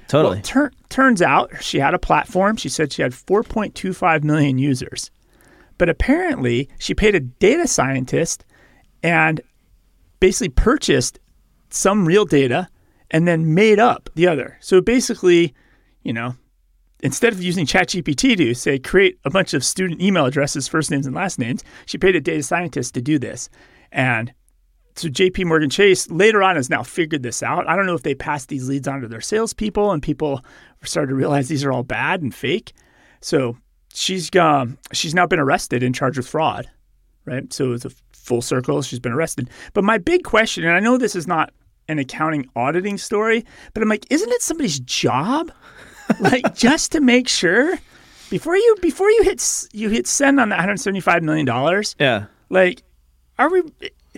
Totally. 0.08 0.36
Well, 0.36 0.42
tur- 0.42 0.72
turns 0.88 1.22
out 1.22 1.62
she 1.62 1.78
had 1.78 1.94
a 1.94 1.98
platform. 1.98 2.56
She 2.56 2.68
said 2.68 2.92
she 2.92 3.02
had 3.02 3.12
4.25 3.12 4.24
million 4.24 4.58
users. 4.58 5.10
But 5.76 5.88
apparently, 5.88 6.68
she 6.78 6.94
paid 6.94 7.14
a 7.14 7.20
data 7.20 7.68
scientist 7.68 8.44
and 9.02 9.40
basically 10.18 10.48
purchased 10.48 11.20
some 11.70 12.06
real 12.06 12.24
data 12.24 12.68
and 13.10 13.28
then 13.28 13.54
made 13.54 13.78
up 13.78 14.10
the 14.14 14.26
other. 14.26 14.58
So 14.60 14.80
basically, 14.80 15.54
you 16.02 16.12
know, 16.12 16.34
instead 17.00 17.32
of 17.32 17.42
using 17.42 17.66
ChatGPT 17.66 18.36
to 18.36 18.54
say 18.54 18.78
create 18.78 19.18
a 19.24 19.30
bunch 19.30 19.54
of 19.54 19.64
student 19.64 20.00
email 20.00 20.26
addresses, 20.26 20.66
first 20.68 20.90
names 20.90 21.06
and 21.06 21.14
last 21.14 21.38
names, 21.38 21.62
she 21.86 21.98
paid 21.98 22.16
a 22.16 22.20
data 22.20 22.42
scientist 22.42 22.94
to 22.94 23.00
do 23.00 23.18
this. 23.18 23.48
And 23.92 24.32
so 24.98 25.08
JP 25.08 25.46
Morgan 25.46 25.70
Chase 25.70 26.10
later 26.10 26.42
on 26.42 26.56
has 26.56 26.68
now 26.68 26.82
figured 26.82 27.22
this 27.22 27.42
out. 27.42 27.68
I 27.68 27.76
don't 27.76 27.86
know 27.86 27.94
if 27.94 28.02
they 28.02 28.14
passed 28.14 28.48
these 28.48 28.68
leads 28.68 28.88
on 28.88 29.00
to 29.00 29.08
their 29.08 29.20
salespeople 29.20 29.92
and 29.92 30.02
people 30.02 30.44
started 30.82 31.08
to 31.08 31.14
realize 31.14 31.48
these 31.48 31.64
are 31.64 31.72
all 31.72 31.82
bad 31.82 32.22
and 32.22 32.34
fake. 32.34 32.72
So 33.20 33.56
she's 33.94 34.34
um, 34.36 34.78
she's 34.92 35.14
now 35.14 35.26
been 35.26 35.38
arrested 35.38 35.82
and 35.82 35.94
charged 35.94 36.16
with 36.16 36.28
fraud, 36.28 36.68
right? 37.24 37.52
So 37.52 37.72
it's 37.72 37.84
a 37.84 37.90
full 38.12 38.42
circle. 38.42 38.82
She's 38.82 39.00
been 39.00 39.12
arrested. 39.12 39.50
But 39.72 39.84
my 39.84 39.98
big 39.98 40.24
question, 40.24 40.64
and 40.64 40.74
I 40.74 40.80
know 40.80 40.98
this 40.98 41.16
is 41.16 41.26
not 41.26 41.52
an 41.88 41.98
accounting 41.98 42.48
auditing 42.54 42.98
story, 42.98 43.44
but 43.72 43.82
I'm 43.82 43.88
like, 43.88 44.06
isn't 44.10 44.30
it 44.30 44.42
somebody's 44.42 44.80
job, 44.80 45.50
like 46.20 46.54
just 46.54 46.92
to 46.92 47.00
make 47.00 47.28
sure 47.28 47.78
before 48.30 48.56
you 48.56 48.76
before 48.80 49.10
you 49.10 49.22
hit 49.22 49.68
you 49.72 49.88
hit 49.88 50.06
send 50.06 50.38
on 50.38 50.50
that 50.50 50.56
175 50.56 51.22
million 51.22 51.46
dollars? 51.46 51.96
Yeah. 51.98 52.26
Like, 52.50 52.82
are 53.38 53.50
we? 53.50 53.62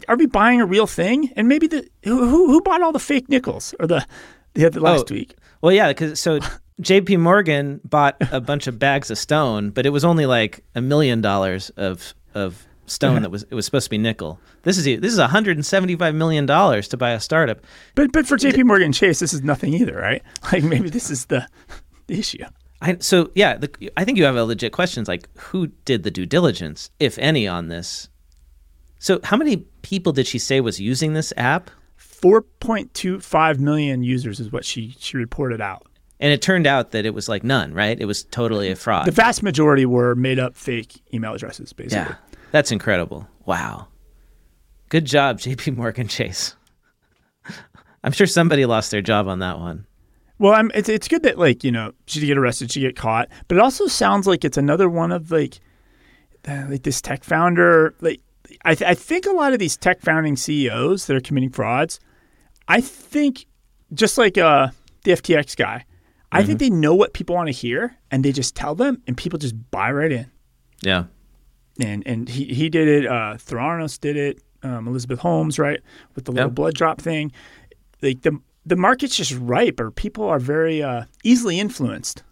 Are 0.09 0.17
we 0.17 0.27
buying 0.27 0.61
a 0.61 0.67
real 0.67 0.87
thing? 0.87 1.33
And 1.37 1.49
maybe 1.49 1.67
the 1.67 1.89
who 2.05 2.47
who 2.47 2.61
bought 2.61 2.83
all 2.83 2.93
the 2.93 2.99
fake 2.99 3.29
nickels 3.29 3.75
or 3.81 3.87
the 3.87 4.07
the, 4.55 4.71
the 4.71 4.81
last 4.81 5.11
oh, 5.11 5.15
week? 5.15 5.37
Well, 5.63 5.73
yeah, 5.73 5.89
because 5.89 6.21
so 6.21 6.41
J.P. 6.81 7.19
Morgan 7.19 7.81
bought 7.85 8.17
a 8.33 8.41
bunch 8.41 8.67
of 8.67 8.79
bags 8.79 9.11
of 9.11 9.19
stone, 9.19 9.71
but 9.71 9.85
it 9.87 9.91
was 9.91 10.05
only 10.05 10.27
like 10.27 10.65
a 10.75 10.81
million 10.81 11.21
dollars 11.21 11.71
of 11.71 12.15
of 12.35 12.67
stone 12.87 13.15
yeah. 13.15 13.21
that 13.21 13.31
was 13.31 13.45
it 13.45 13.55
was 13.55 13.65
supposed 13.65 13.85
to 13.85 13.91
be 13.91 13.99
nickel. 13.99 14.41
This 14.63 14.79
is 14.79 14.85
this 14.85 15.13
is 15.13 15.19
175 15.19 16.15
million 16.15 16.47
dollars 16.47 16.89
to 16.89 16.97
buy 16.97 17.11
a 17.11 17.21
startup. 17.21 17.61
But 17.95 18.13
but 18.13 18.27
for 18.27 18.37
J.P. 18.37 18.65
Morgan 18.65 18.93
Chase, 18.93 19.21
this 19.21 19.33
is 19.33 19.43
nothing 19.43 19.75
either, 19.75 19.97
right? 19.97 20.23
Like 20.53 20.65
maybe 20.65 20.91
this 20.91 21.11
is 21.11 21.27
the, 21.27 21.47
the 22.07 22.19
issue. 22.19 22.45
I, 22.83 22.97
so 22.99 23.31
yeah, 23.35 23.57
the, 23.57 23.93
I 23.97 24.05
think 24.05 24.19
you 24.19 24.25
have 24.25 24.37
a 24.37 24.45
legit 24.45 24.73
questions 24.73 25.07
like 25.07 25.29
who 25.39 25.69
did 25.85 26.03
the 26.03 26.11
due 26.11 26.27
diligence, 26.27 26.91
if 26.99 27.19
any, 27.19 27.47
on 27.47 27.69
this 27.69 28.09
so, 29.01 29.19
how 29.25 29.39
many 29.39 29.57
people 29.81 30.13
did 30.13 30.27
she 30.27 30.39
say 30.39 30.61
was 30.61 30.79
using 30.79 31.15
this 31.15 31.33
app? 31.39 31.71
4.25 31.99 33.59
million 33.59 34.03
users 34.03 34.39
is 34.41 34.53
what 34.53 34.63
she 34.63 34.95
she 34.99 35.17
reported 35.17 35.63
out. 35.63 35.87
And 36.21 36.35
it 36.35 36.43
turned 36.43 36.67
out 36.67 36.91
that 36.91 37.07
it 37.07 37.15
was 37.15 37.27
like 37.27 37.43
none, 37.43 37.73
right? 37.73 37.99
It 37.99 38.05
was 38.05 38.25
totally 38.25 38.71
a 38.71 38.77
fraud. 38.77 39.07
The 39.07 39.11
vast 39.11 39.43
majority 39.43 39.87
were 39.87 40.15
made 40.15 40.39
up 40.39 40.55
fake 40.55 41.01
email 41.15 41.33
addresses, 41.33 41.73
basically. 41.73 41.97
Yeah. 41.97 42.17
That's 42.51 42.71
incredible. 42.71 43.27
Wow. 43.47 43.89
Good 44.91 45.07
job, 45.07 45.39
JP 45.41 45.79
Morgan 45.79 46.07
Chase. 46.07 46.55
I'm 48.05 48.13
sure 48.13 48.27
somebody 48.27 48.67
lost 48.67 48.91
their 48.91 49.03
job 49.03 49.29
on 49.29 49.39
that 49.39 49.59
one. 49.59 49.87
Well, 50.39 50.53
I'm, 50.53 50.71
it's 50.75 50.91
it's 50.91 51.09
good 51.09 51.23
that 51.23 51.39
like 51.39 51.65
you 51.65 51.73
know 51.73 51.93
she 52.07 52.27
get 52.27 52.37
arrested, 52.37 52.71
she 52.71 52.81
get 52.81 52.97
caught, 52.97 53.31
but 53.49 53.57
it 53.57 53.63
also 53.63 53.87
sounds 53.87 54.27
like 54.27 54.45
it's 54.45 54.59
another 54.59 54.91
one 54.91 55.11
of 55.11 55.31
like 55.31 55.59
like 56.47 56.83
this 56.83 57.01
tech 57.01 57.25
founder 57.25 57.95
like 58.03 58.21
I, 58.65 58.75
th- 58.75 58.89
I 58.91 58.95
think 58.95 59.27
a 59.27 59.33
lot 59.33 59.53
of 59.53 59.59
these 59.59 59.77
tech 59.77 60.01
founding 60.01 60.37
CEOs 60.37 61.07
that 61.07 61.17
are 61.17 61.21
committing 61.21 61.51
frauds, 61.51 61.99
I 62.69 62.81
think 62.81 63.47
just 63.95 64.19
like 64.19 64.37
uh, 64.39 64.69
the 65.05 65.13
FTX 65.13 65.57
guy, 65.57 65.85
mm-hmm. 65.87 66.37
I 66.37 66.43
think 66.43 66.61
mm-hmm. 66.61 66.75
they 66.75 66.81
know 66.81 66.95
what 66.95 67.15
people 67.15 67.35
want 67.35 67.49
to 67.49 67.53
hear 67.53 67.97
and 68.11 68.25
they 68.25 68.33
just 68.33 68.55
tell 68.55 68.75
them 68.75 69.03
and 69.07 69.17
people 69.17 69.39
just 69.39 69.55
buy 69.71 69.91
right 69.91 70.13
in. 70.13 70.31
Yeah. 70.83 71.05
And 71.81 72.07
and 72.07 72.29
he, 72.29 72.45
he 72.53 72.69
did 72.69 72.89
it. 72.89 73.07
Uh, 73.07 73.35
Theranos 73.37 73.99
did 73.99 74.17
it. 74.17 74.43
Um, 74.63 74.87
Elizabeth 74.87 75.21
Holmes, 75.21 75.59
right, 75.59 75.81
with 76.15 76.27
the 76.27 76.33
little 76.33 76.51
blood 76.51 76.75
drop 76.75 77.01
thing. 77.01 77.33
Like 78.03 78.21
the 78.21 78.39
the 78.67 78.77
market's 78.77 79.17
just 79.17 79.33
ripe, 79.39 79.81
or 79.81 79.91
people 79.91 80.25
are 80.25 80.39
very 80.39 80.83
uh, 80.83 81.05
easily 81.25 81.59
influenced 81.59 82.23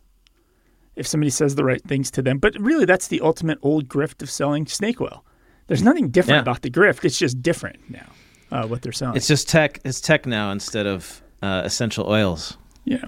if 0.96 1.06
somebody 1.06 1.30
says 1.30 1.54
the 1.54 1.64
right 1.64 1.82
things 1.84 2.10
to 2.10 2.22
them. 2.22 2.38
But 2.38 2.58
really, 2.60 2.84
that's 2.84 3.08
the 3.08 3.22
ultimate 3.22 3.58
old 3.62 3.88
grift 3.88 4.22
of 4.22 4.30
selling 4.30 4.66
snake 4.66 5.00
oil. 5.00 5.24
There's 5.68 5.82
nothing 5.82 6.10
different 6.10 6.38
yeah. 6.38 6.42
about 6.42 6.62
the 6.62 6.70
grift. 6.70 7.04
It's 7.04 7.18
just 7.18 7.40
different 7.42 7.78
now. 7.88 8.06
Uh, 8.50 8.66
what 8.66 8.82
they're 8.82 8.92
selling. 8.92 9.16
It's 9.16 9.28
just 9.28 9.48
tech. 9.48 9.80
It's 9.84 10.00
tech 10.00 10.26
now 10.26 10.50
instead 10.50 10.86
of 10.86 11.22
uh, 11.42 11.62
essential 11.64 12.08
oils. 12.08 12.56
Yeah. 12.84 13.04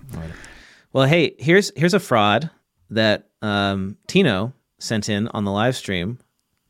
Well, 0.92 1.06
hey, 1.06 1.34
here's 1.38 1.72
here's 1.74 1.94
a 1.94 2.00
fraud 2.00 2.50
that 2.90 3.30
um, 3.40 3.96
Tino 4.06 4.52
sent 4.78 5.08
in 5.08 5.28
on 5.28 5.44
the 5.44 5.50
live 5.50 5.76
stream 5.76 6.18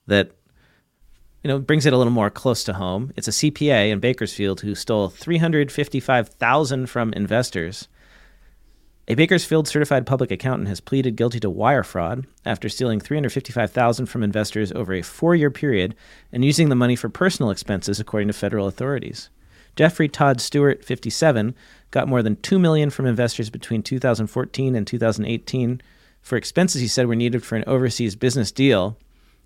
that 0.07 0.31
you 1.42 1.48
know 1.48 1.59
brings 1.59 1.87
it 1.87 1.92
a 1.92 1.96
little 1.96 2.12
more 2.12 2.31
close 2.31 2.62
to 2.64 2.74
home. 2.74 3.12
It's 3.16 3.26
a 3.26 3.33
CPA 3.33 3.90
in 3.90 3.98
Bakersfield 3.98 4.61
who 4.61 4.76
stole 4.76 5.09
three 5.09 5.38
hundred 5.38 5.72
fifty-five 5.72 6.29
thousand 6.29 6.87
from 6.87 7.12
investors. 7.14 7.88
A 9.11 9.16
Bakersfield 9.16 9.66
certified 9.66 10.07
public 10.07 10.31
accountant 10.31 10.68
has 10.68 10.79
pleaded 10.79 11.16
guilty 11.16 11.40
to 11.40 11.51
wire 11.51 11.83
fraud 11.83 12.29
after 12.46 12.68
stealing 12.68 13.01
355,000 13.01 14.07
from 14.07 14.23
investors 14.23 14.70
over 14.70 14.92
a 14.92 15.03
4-year 15.03 15.51
period 15.51 15.96
and 16.31 16.44
using 16.44 16.68
the 16.68 16.77
money 16.77 16.94
for 16.94 17.09
personal 17.09 17.51
expenses 17.51 17.99
according 17.99 18.29
to 18.29 18.33
federal 18.33 18.68
authorities. 18.68 19.29
Jeffrey 19.75 20.09
Todd 20.09 20.40
Stewart, 20.40 20.85
57, 20.85 21.57
got 21.90 22.07
more 22.07 22.23
than 22.23 22.37
2 22.37 22.61
million 22.61 22.88
from 22.88 23.05
investors 23.05 23.51
between 23.51 23.83
2014 23.83 24.77
and 24.77 24.87
2018 24.87 25.83
for 26.23 26.37
expenses 26.37 26.81
he 26.81 26.87
said 26.87 27.09
were 27.09 27.16
needed 27.16 27.42
for 27.42 27.57
an 27.57 27.64
overseas 27.66 28.14
business 28.14 28.53
deal. 28.53 28.96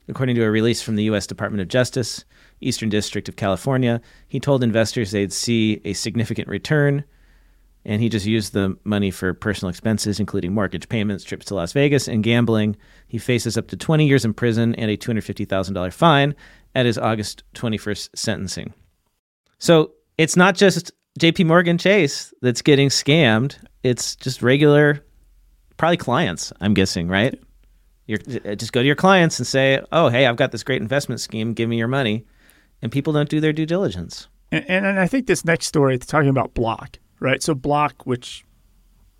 According 0.08 0.36
to 0.36 0.44
a 0.44 0.50
release 0.50 0.82
from 0.82 0.96
the 0.96 1.04
US 1.04 1.26
Department 1.26 1.62
of 1.62 1.68
Justice, 1.68 2.26
Eastern 2.60 2.90
District 2.90 3.30
of 3.30 3.36
California, 3.36 4.02
he 4.28 4.38
told 4.38 4.62
investors 4.62 5.10
they'd 5.10 5.32
see 5.32 5.80
a 5.86 5.94
significant 5.94 6.48
return 6.48 7.04
and 7.84 8.00
he 8.00 8.08
just 8.08 8.26
used 8.26 8.52
the 8.52 8.76
money 8.84 9.10
for 9.10 9.34
personal 9.34 9.70
expenses, 9.70 10.18
including 10.18 10.54
mortgage 10.54 10.88
payments, 10.88 11.24
trips 11.24 11.46
to 11.46 11.54
Las 11.54 11.72
Vegas, 11.72 12.08
and 12.08 12.22
gambling. 12.22 12.76
He 13.08 13.18
faces 13.18 13.58
up 13.58 13.68
to 13.68 13.76
20 13.76 14.06
years 14.06 14.24
in 14.24 14.32
prison 14.32 14.74
and 14.76 14.90
a 14.90 14.96
$250,000 14.96 15.92
fine 15.92 16.34
at 16.74 16.86
his 16.86 16.96
August 16.96 17.44
21st 17.54 18.10
sentencing. 18.14 18.72
So 19.58 19.92
it's 20.16 20.36
not 20.36 20.54
just 20.54 20.92
JP 21.20 21.46
Morgan 21.46 21.78
Chase 21.78 22.32
that's 22.40 22.62
getting 22.62 22.88
scammed, 22.88 23.56
it's 23.82 24.16
just 24.16 24.42
regular, 24.42 25.04
probably 25.76 25.98
clients, 25.98 26.52
I'm 26.60 26.74
guessing, 26.74 27.08
right? 27.08 27.38
You're, 28.06 28.18
uh, 28.44 28.54
just 28.54 28.72
go 28.72 28.80
to 28.80 28.86
your 28.86 28.96
clients 28.96 29.38
and 29.38 29.46
say, 29.46 29.80
oh, 29.92 30.08
hey, 30.08 30.26
I've 30.26 30.36
got 30.36 30.52
this 30.52 30.62
great 30.62 30.82
investment 30.82 31.20
scheme, 31.20 31.52
give 31.52 31.68
me 31.68 31.76
your 31.78 31.88
money. 31.88 32.26
And 32.82 32.90
people 32.90 33.12
don't 33.12 33.28
do 33.28 33.40
their 33.40 33.52
due 33.52 33.66
diligence. 33.66 34.28
And, 34.50 34.64
and, 34.68 34.86
and 34.86 35.00
I 35.00 35.06
think 35.06 35.26
this 35.26 35.44
next 35.44 35.66
story, 35.66 35.94
it's 35.94 36.06
talking 36.06 36.28
about 36.28 36.54
Block 36.54 36.98
right? 37.24 37.42
So 37.42 37.54
Block, 37.54 38.06
which 38.06 38.44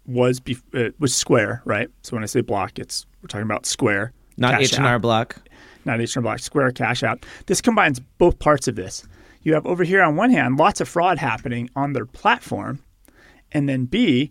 was 0.07 0.39
bef- 0.39 0.63
uh, 0.75 0.93
was 0.99 1.15
Square, 1.15 1.63
right? 1.65 1.89
So 2.03 2.15
when 2.15 2.23
I 2.23 2.27
say 2.27 2.43
Block, 2.43 2.79
it's 2.79 3.07
we're 3.23 3.29
talking 3.29 3.47
about 3.47 3.67
Square, 3.67 4.13
not 4.37 4.61
H 4.61 4.75
and 4.75 4.87
R 4.87 4.99
Block, 4.99 5.37
not 5.85 6.01
H 6.01 6.15
and 6.15 6.25
R 6.25 6.33
Block, 6.33 6.39
Square 6.41 6.73
Cash 6.73 7.03
App. 7.03 7.25
This 7.47 7.61
combines 7.61 8.01
both 8.19 8.39
parts 8.39 8.69
of 8.69 8.77
this. 8.77 9.05
You 9.43 9.55
have 9.55 9.67
over 9.67 9.85
here 9.85 10.03
on 10.03 10.17
one 10.17 10.31
hand 10.31 10.59
lots 10.59 10.81
of 10.81 10.89
fraud 10.89 11.19
happening 11.19 11.71
on 11.75 11.95
their 11.95 12.07
platform, 12.07 12.83
and 13.53 13.69
then 13.69 13.87
B, 13.87 14.31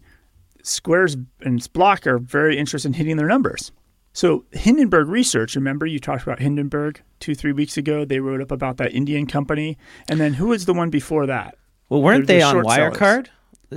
Square's 0.61 1.17
and 1.41 1.73
Block 1.73 2.05
are 2.05 2.19
very 2.19 2.57
interested 2.57 2.89
in 2.89 2.93
hitting 2.93 3.17
their 3.17 3.27
numbers. 3.27 3.71
So 4.15 4.45
Hindenburg 4.51 5.07
Research, 5.07 5.55
remember 5.55 5.87
you 5.87 5.97
talked 5.97 6.21
about 6.21 6.39
Hindenburg 6.39 7.01
two, 7.19 7.33
three 7.33 7.51
weeks 7.51 7.77
ago. 7.77 8.05
They 8.05 8.19
wrote 8.19 8.41
up 8.41 8.51
about 8.51 8.77
that 8.77 8.93
Indian 8.93 9.25
company, 9.25 9.79
and 10.07 10.19
then 10.19 10.35
who 10.35 10.49
was 10.49 10.65
the 10.65 10.73
one 10.75 10.91
before 10.91 11.25
that? 11.25 11.57
Well, 11.89 12.03
weren't 12.03 12.27
they're, 12.27 12.37
they're 12.39 12.53
they 12.53 12.59
on 12.59 12.65
Wirecard? 12.65 12.99
Sellers. 12.99 13.29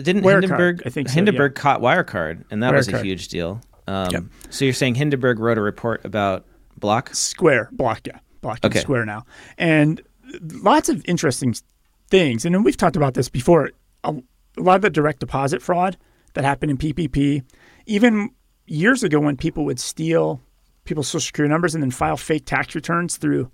Didn't 0.03 0.23
Wirecard, 0.23 0.43
Hindenburg? 0.43 0.83
I 0.87 0.91
think 0.91 1.09
so, 1.09 1.15
Hindenburg 1.15 1.53
yeah. 1.57 1.63
caught 1.63 1.81
Wirecard, 1.81 2.45
and 2.51 2.63
that 2.63 2.73
Wirecard. 2.73 2.77
was 2.77 2.89
a 2.89 3.03
huge 3.03 3.29
deal. 3.29 3.61
Um, 3.87 4.09
yep. 4.11 4.25
So 4.51 4.65
you're 4.65 4.75
saying 4.75 4.97
Hindenburg 4.97 5.39
wrote 5.39 5.59
a 5.59 5.63
report 5.63 6.05
about 6.05 6.45
Block? 6.79 7.15
Square, 7.15 7.71
Block, 7.73 8.07
yeah, 8.07 8.19
Block 8.41 8.59
okay. 8.65 8.81
Square 8.81 9.07
now, 9.07 9.25
and 9.59 10.01
lots 10.63 10.89
of 10.89 11.05
interesting 11.07 11.55
things. 12.09 12.45
And 12.45 12.65
we've 12.65 12.77
talked 12.77 12.97
about 12.97 13.15
this 13.15 13.29
before. 13.29 13.71
A, 14.05 14.15
a 14.59 14.63
lot 14.63 14.77
of 14.77 14.83
the 14.83 14.91
direct 14.91 15.21
deposit 15.21 15.61
fraud 15.61 15.97
that 16.35 16.45
happened 16.45 16.71
in 16.71 16.79
PPP, 16.79 17.43
even 17.87 18.31
years 18.67 19.03
ago 19.03 19.21
when 19.21 19.37
people 19.37 19.65
would 19.65 19.79
steal 19.79 20.41
people's 20.85 21.09
social 21.09 21.27
security 21.27 21.51
numbers 21.51 21.75
and 21.75 21.83
then 21.83 21.91
file 21.91 22.17
fake 22.17 22.47
tax 22.47 22.75
returns 22.75 23.17
through 23.17 23.51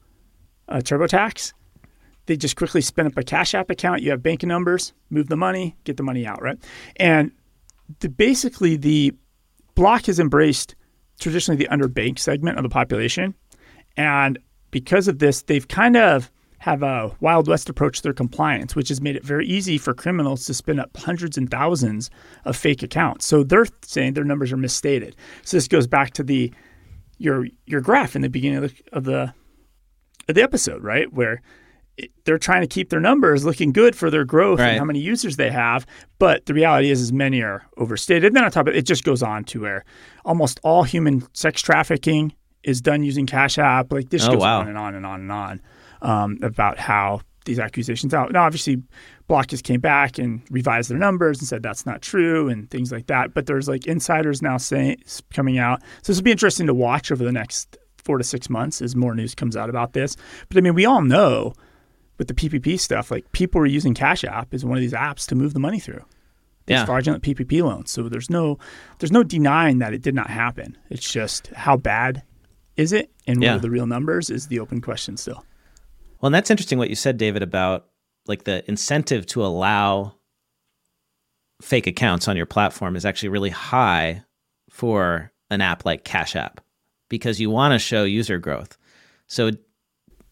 uh, 0.68 0.76
TurboTax 0.76 1.52
they 2.26 2.36
just 2.36 2.56
quickly 2.56 2.80
spin 2.80 3.06
up 3.06 3.16
a 3.16 3.22
Cash 3.22 3.54
App 3.54 3.70
account. 3.70 4.02
You 4.02 4.10
have 4.10 4.22
bank 4.22 4.42
numbers, 4.42 4.92
move 5.10 5.28
the 5.28 5.36
money, 5.36 5.76
get 5.84 5.96
the 5.96 6.02
money 6.02 6.26
out, 6.26 6.40
right? 6.42 6.58
And 6.96 7.32
the, 8.00 8.08
basically, 8.08 8.76
the 8.76 9.12
block 9.74 10.06
has 10.06 10.18
embraced 10.18 10.74
traditionally 11.20 11.56
the 11.56 11.70
underbanked 11.70 12.18
segment 12.18 12.58
of 12.58 12.62
the 12.62 12.68
population. 12.68 13.34
And 13.96 14.38
because 14.70 15.08
of 15.08 15.18
this, 15.18 15.42
they've 15.42 15.66
kind 15.66 15.96
of 15.96 16.30
have 16.58 16.84
a 16.84 17.10
Wild 17.20 17.48
West 17.48 17.68
approach 17.68 17.96
to 17.96 18.02
their 18.04 18.12
compliance, 18.12 18.76
which 18.76 18.88
has 18.88 19.00
made 19.00 19.16
it 19.16 19.24
very 19.24 19.46
easy 19.46 19.78
for 19.78 19.92
criminals 19.92 20.44
to 20.46 20.54
spin 20.54 20.78
up 20.78 20.96
hundreds 20.96 21.36
and 21.36 21.50
thousands 21.50 22.08
of 22.44 22.56
fake 22.56 22.84
accounts. 22.84 23.26
So 23.26 23.42
they're 23.42 23.66
saying 23.82 24.14
their 24.14 24.22
numbers 24.22 24.52
are 24.52 24.56
misstated. 24.56 25.16
So 25.42 25.56
this 25.56 25.66
goes 25.66 25.88
back 25.88 26.12
to 26.12 26.22
the 26.22 26.52
your 27.18 27.46
your 27.66 27.80
graph 27.80 28.14
in 28.14 28.22
the 28.22 28.28
beginning 28.28 28.62
of 28.62 28.70
the 28.70 28.96
of 28.96 29.04
the, 29.04 29.34
of 30.28 30.34
the 30.36 30.42
episode, 30.42 30.84
right? 30.84 31.12
Where 31.12 31.42
they're 32.24 32.38
trying 32.38 32.62
to 32.62 32.66
keep 32.66 32.90
their 32.90 33.00
numbers 33.00 33.44
looking 33.44 33.72
good 33.72 33.94
for 33.94 34.10
their 34.10 34.24
growth 34.24 34.58
right. 34.58 34.70
and 34.70 34.78
how 34.78 34.84
many 34.84 34.98
users 34.98 35.36
they 35.36 35.50
have. 35.50 35.86
But 36.18 36.46
the 36.46 36.54
reality 36.54 36.90
is, 36.90 37.00
is 37.00 37.12
many 37.12 37.42
are 37.42 37.66
overstated. 37.76 38.24
And 38.26 38.36
then 38.36 38.44
on 38.44 38.50
top 38.50 38.66
of 38.66 38.74
it, 38.74 38.78
it 38.78 38.86
just 38.86 39.04
goes 39.04 39.22
on 39.22 39.44
to 39.44 39.60
where 39.60 39.84
almost 40.24 40.60
all 40.62 40.82
human 40.84 41.26
sex 41.34 41.60
trafficking 41.60 42.32
is 42.62 42.80
done 42.80 43.02
using 43.02 43.26
Cash 43.26 43.58
App. 43.58 43.92
Like 43.92 44.10
this 44.10 44.26
oh, 44.26 44.32
goes 44.32 44.40
wow. 44.40 44.60
on 44.60 44.68
and 44.68 44.78
on 44.78 44.94
and 44.94 45.04
on 45.04 45.20
and 45.20 45.32
on 45.32 45.60
um, 46.00 46.38
about 46.42 46.78
how 46.78 47.20
these 47.44 47.58
accusations 47.58 48.14
out. 48.14 48.32
Now, 48.32 48.44
obviously, 48.44 48.80
Block 49.26 49.48
just 49.48 49.64
came 49.64 49.80
back 49.80 50.18
and 50.18 50.42
revised 50.50 50.90
their 50.90 50.98
numbers 50.98 51.40
and 51.40 51.48
said 51.48 51.62
that's 51.62 51.84
not 51.84 52.00
true 52.00 52.48
and 52.48 52.70
things 52.70 52.92
like 52.92 53.06
that. 53.08 53.34
But 53.34 53.46
there's 53.46 53.68
like 53.68 53.86
insiders 53.86 54.42
now 54.42 54.56
saying 54.56 55.02
coming 55.32 55.58
out. 55.58 55.82
So 56.02 56.12
this 56.12 56.18
will 56.18 56.24
be 56.24 56.30
interesting 56.30 56.66
to 56.68 56.74
watch 56.74 57.10
over 57.10 57.24
the 57.24 57.32
next 57.32 57.76
four 57.98 58.18
to 58.18 58.24
six 58.24 58.48
months 58.48 58.82
as 58.82 58.96
more 58.96 59.14
news 59.14 59.34
comes 59.34 59.56
out 59.56 59.68
about 59.68 59.92
this. 59.92 60.16
But 60.48 60.58
I 60.58 60.60
mean, 60.60 60.74
we 60.74 60.86
all 60.86 61.02
know 61.02 61.54
with 62.22 62.36
the 62.36 62.48
PPP 62.48 62.78
stuff, 62.78 63.10
like 63.10 63.30
people 63.32 63.60
were 63.60 63.66
using 63.66 63.94
Cash 63.94 64.22
App 64.24 64.54
as 64.54 64.64
one 64.64 64.76
of 64.76 64.80
these 64.80 64.92
apps 64.92 65.26
to 65.26 65.34
move 65.34 65.54
the 65.54 65.60
money 65.60 65.80
through. 65.80 66.04
These 66.66 66.76
yeah. 66.76 66.84
fraudulent 66.84 67.24
PPP 67.24 67.62
loans. 67.62 67.90
So 67.90 68.08
there's 68.08 68.30
no 68.30 68.58
there's 69.00 69.10
no 69.10 69.24
denying 69.24 69.78
that 69.78 69.92
it 69.92 70.02
did 70.02 70.14
not 70.14 70.30
happen. 70.30 70.78
It's 70.90 71.10
just 71.10 71.48
how 71.48 71.76
bad 71.76 72.22
is 72.76 72.92
it, 72.92 73.10
and 73.26 73.42
yeah. 73.42 73.50
what 73.50 73.56
are 73.56 73.60
the 73.62 73.70
real 73.70 73.86
numbers 73.86 74.30
is 74.30 74.46
the 74.46 74.60
open 74.60 74.80
question 74.80 75.16
still. 75.16 75.44
Well, 76.20 76.28
and 76.28 76.34
that's 76.34 76.50
interesting 76.50 76.78
what 76.78 76.88
you 76.88 76.94
said, 76.94 77.16
David, 77.16 77.42
about 77.42 77.86
like 78.26 78.44
the 78.44 78.62
incentive 78.70 79.26
to 79.26 79.44
allow 79.44 80.14
fake 81.60 81.88
accounts 81.88 82.28
on 82.28 82.36
your 82.36 82.46
platform 82.46 82.94
is 82.94 83.04
actually 83.04 83.30
really 83.30 83.50
high 83.50 84.22
for 84.70 85.32
an 85.50 85.60
app 85.60 85.84
like 85.84 86.04
Cash 86.04 86.36
App 86.36 86.60
because 87.08 87.40
you 87.40 87.50
want 87.50 87.72
to 87.72 87.80
show 87.80 88.04
user 88.04 88.38
growth. 88.38 88.78
So 89.26 89.48
it, 89.48 89.60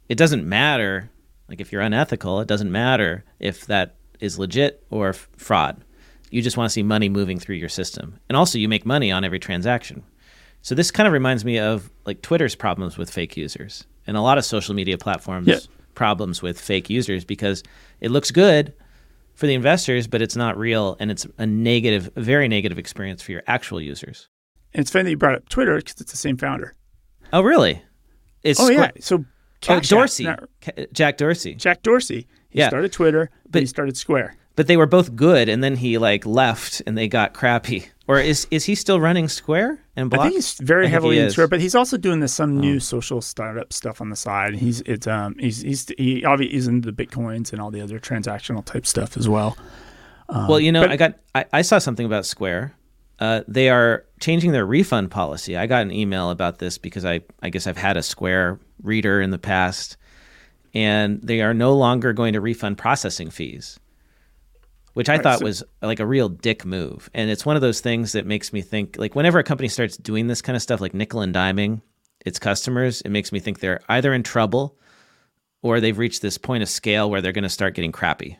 it 0.09 0.17
doesn't 0.17 0.49
matter 0.49 1.11
like 1.51 1.61
if 1.61 1.73
you're 1.73 1.83
unethical, 1.83 2.41
it 2.41 2.49
doesn't 2.49 2.71
matter 2.71 3.25
if 3.41 3.67
that 3.67 3.97
is 4.21 4.39
legit 4.39 4.85
or 4.89 5.11
f- 5.11 5.29
fraud. 5.37 5.83
You 6.31 6.41
just 6.41 6.57
want 6.57 6.71
to 6.71 6.73
see 6.73 6.85
money 6.85 7.09
moving 7.09 7.41
through 7.41 7.57
your 7.57 7.69
system. 7.69 8.21
And 8.29 8.37
also 8.37 8.57
you 8.57 8.69
make 8.69 8.87
money 8.87 9.11
on 9.11 9.25
every 9.25 9.41
transaction. 9.41 10.05
So 10.63 10.77
this 10.77 10.93
kind 10.93 11.09
of 11.09 11.13
reminds 11.13 11.45
me 11.45 11.59
of 11.59 11.91
like 12.07 12.23
Twitter's 12.23 12.55
problems 12.55 12.97
with 12.97 13.11
fake 13.11 13.37
users 13.37 13.85
and 14.07 14.17
a 14.17 14.21
lot 14.21 14.39
of 14.39 14.45
social 14.45 14.75
media 14.75 14.97
platforms 14.97 15.49
yeah. 15.49 15.59
problems 15.95 16.41
with 16.41 16.61
fake 16.61 16.89
users 16.89 17.25
because 17.25 17.65
it 18.01 18.13
looks 18.13 18.31
good 18.31 18.73
for 19.35 19.47
the 19.47 19.55
investors, 19.55 20.07
but 20.07 20.23
it's 20.23 20.37
not 20.37 20.57
real 20.57 20.97
and 21.01 21.11
it's 21.11 21.27
a 21.39 21.47
negative, 21.47 22.11
very 22.15 22.47
negative 22.47 22.79
experience 22.79 23.23
for 23.23 23.33
your 23.33 23.43
actual 23.49 23.81
users. 23.81 24.29
And 24.73 24.83
it's 24.83 24.91
funny 24.91 25.05
that 25.05 25.11
you 25.11 25.17
brought 25.17 25.35
up 25.35 25.49
Twitter 25.49 25.77
because 25.79 26.01
it's 26.01 26.13
the 26.13 26.19
same 26.19 26.37
founder. 26.37 26.77
Oh, 27.33 27.41
really? 27.41 27.83
It's 28.45 28.61
oh, 28.61 28.69
yeah. 28.69 28.91
So 29.01 29.25
Cash 29.61 29.93
oh, 29.93 29.97
Dorsey, 29.97 30.27
App, 30.27 30.49
Jack 30.93 31.19
Dorsey. 31.19 31.55
Jack 31.55 31.83
Dorsey. 31.83 32.27
He 32.49 32.59
yeah. 32.59 32.69
started 32.69 32.93
Twitter, 32.93 33.31
but 33.49 33.63
he 33.63 33.67
started 33.67 33.97
Square. 33.97 34.37
But 34.57 34.67
they 34.67 34.77
were 34.77 34.87
both 34.87 35.15
good, 35.15 35.49
and 35.49 35.63
then 35.63 35.77
he 35.77 35.99
like 35.99 36.27
left, 36.27 36.83
and 36.87 36.99
they 36.99 37.09
got 37.09 37.35
crappy. 37.35 37.89
Or 38.09 38.19
is 38.19 38.47
is 38.51 38.65
he 38.65 38.75
still 38.75 39.01
running 39.01 39.29
Square 39.29 39.79
and 39.95 40.11
Block? 40.11 40.23
I 40.23 40.25
think 40.25 40.35
he's 40.35 40.55
very 40.55 40.87
think 40.87 40.93
heavily 40.95 41.17
he 41.17 41.23
in 41.23 41.31
Square, 41.31 41.49
but 41.49 41.61
he's 41.61 41.75
also 41.75 41.97
doing 41.97 42.21
this 42.21 42.35
some 42.35 42.59
oh. 42.59 42.61
new 42.61 42.81
social 42.81 43.21
startup 43.21 43.73
stuff 43.73 44.01
on 44.01 44.11
the 44.11 44.17
side. 44.17 44.57
He's 44.57 44.81
it's 44.83 45.07
um 45.07 45.37
he's 45.39 45.61
he's 45.61 45.89
he 45.97 46.25
obviously 46.25 46.75
into 46.75 46.91
the 46.91 47.05
bitcoins 47.07 47.53
and 47.53 47.63
all 47.63 47.71
the 47.71 47.81
other 47.81 48.01
transactional 48.01 48.65
type 48.65 48.87
stuff 48.87 49.17
as 49.17 49.29
well. 49.29 49.57
Um, 50.29 50.49
well, 50.49 50.61
you 50.61 50.73
know, 50.73 50.83
but, 50.83 50.91
I 50.91 50.97
got 50.97 51.15
I, 51.35 51.45
I 51.53 51.63
saw 51.63 51.79
something 51.79 52.05
about 52.05 52.27
Square. 52.27 52.75
Uh, 53.21 53.43
they 53.47 53.69
are 53.69 54.05
changing 54.21 54.53
their 54.53 54.67
refund 54.67 55.11
policy. 55.11 55.57
I 55.57 55.67
got 55.67 55.83
an 55.83 55.91
email 55.91 56.31
about 56.31 56.59
this 56.59 56.79
because 56.79 57.05
I 57.05 57.21
I 57.43 57.49
guess 57.49 57.67
I've 57.67 57.77
had 57.77 57.97
a 57.97 58.03
Square 58.03 58.61
reader 58.83 59.21
in 59.21 59.31
the 59.31 59.39
past, 59.39 59.97
and 60.75 61.21
they 61.23 61.41
are 61.41 61.55
no 61.55 61.75
longer 61.75 62.13
going 62.13 62.35
to 62.35 62.41
refund 62.41 62.79
processing 62.79 63.31
fees, 63.31 63.81
which 64.95 65.09
I 65.09 65.15
right, 65.15 65.23
thought 65.23 65.39
so- 65.41 65.45
was 65.47 65.63
like 65.83 66.01
a 66.01 66.07
real 66.07 66.29
dick 66.29 66.65
move. 66.65 67.11
And 67.15 67.31
it's 67.31 67.45
one 67.45 67.57
of 67.57 67.63
those 67.63 67.81
things 67.81 68.13
that 68.13 68.27
makes 68.27 68.53
me 68.53 68.63
think 68.63 68.97
like 68.99 69.15
whenever 69.15 69.39
a 69.39 69.45
company 69.45 69.69
starts 69.69 69.97
doing 69.97 70.27
this 70.27 70.43
kind 70.43 70.57
of 70.57 70.63
stuff, 70.63 70.81
like 70.81 70.95
nickel 70.95 71.23
and 71.23 71.35
diming 71.35 71.81
its 72.25 72.39
customers, 72.39 73.01
it 73.03 73.09
makes 73.09 73.33
me 73.33 73.41
think 73.41 73.61
they're 73.61 73.81
either 73.89 74.13
in 74.13 74.23
trouble 74.23 74.77
or 75.63 75.81
they've 75.81 75.99
reached 75.99 76.23
this 76.23 76.39
point 76.39 76.63
of 76.63 76.69
scale 76.69 77.11
where 77.11 77.21
they're 77.21 77.33
going 77.33 77.43
to 77.45 77.49
start 77.49 77.75
getting 77.75 77.93
crappy. 77.93 78.39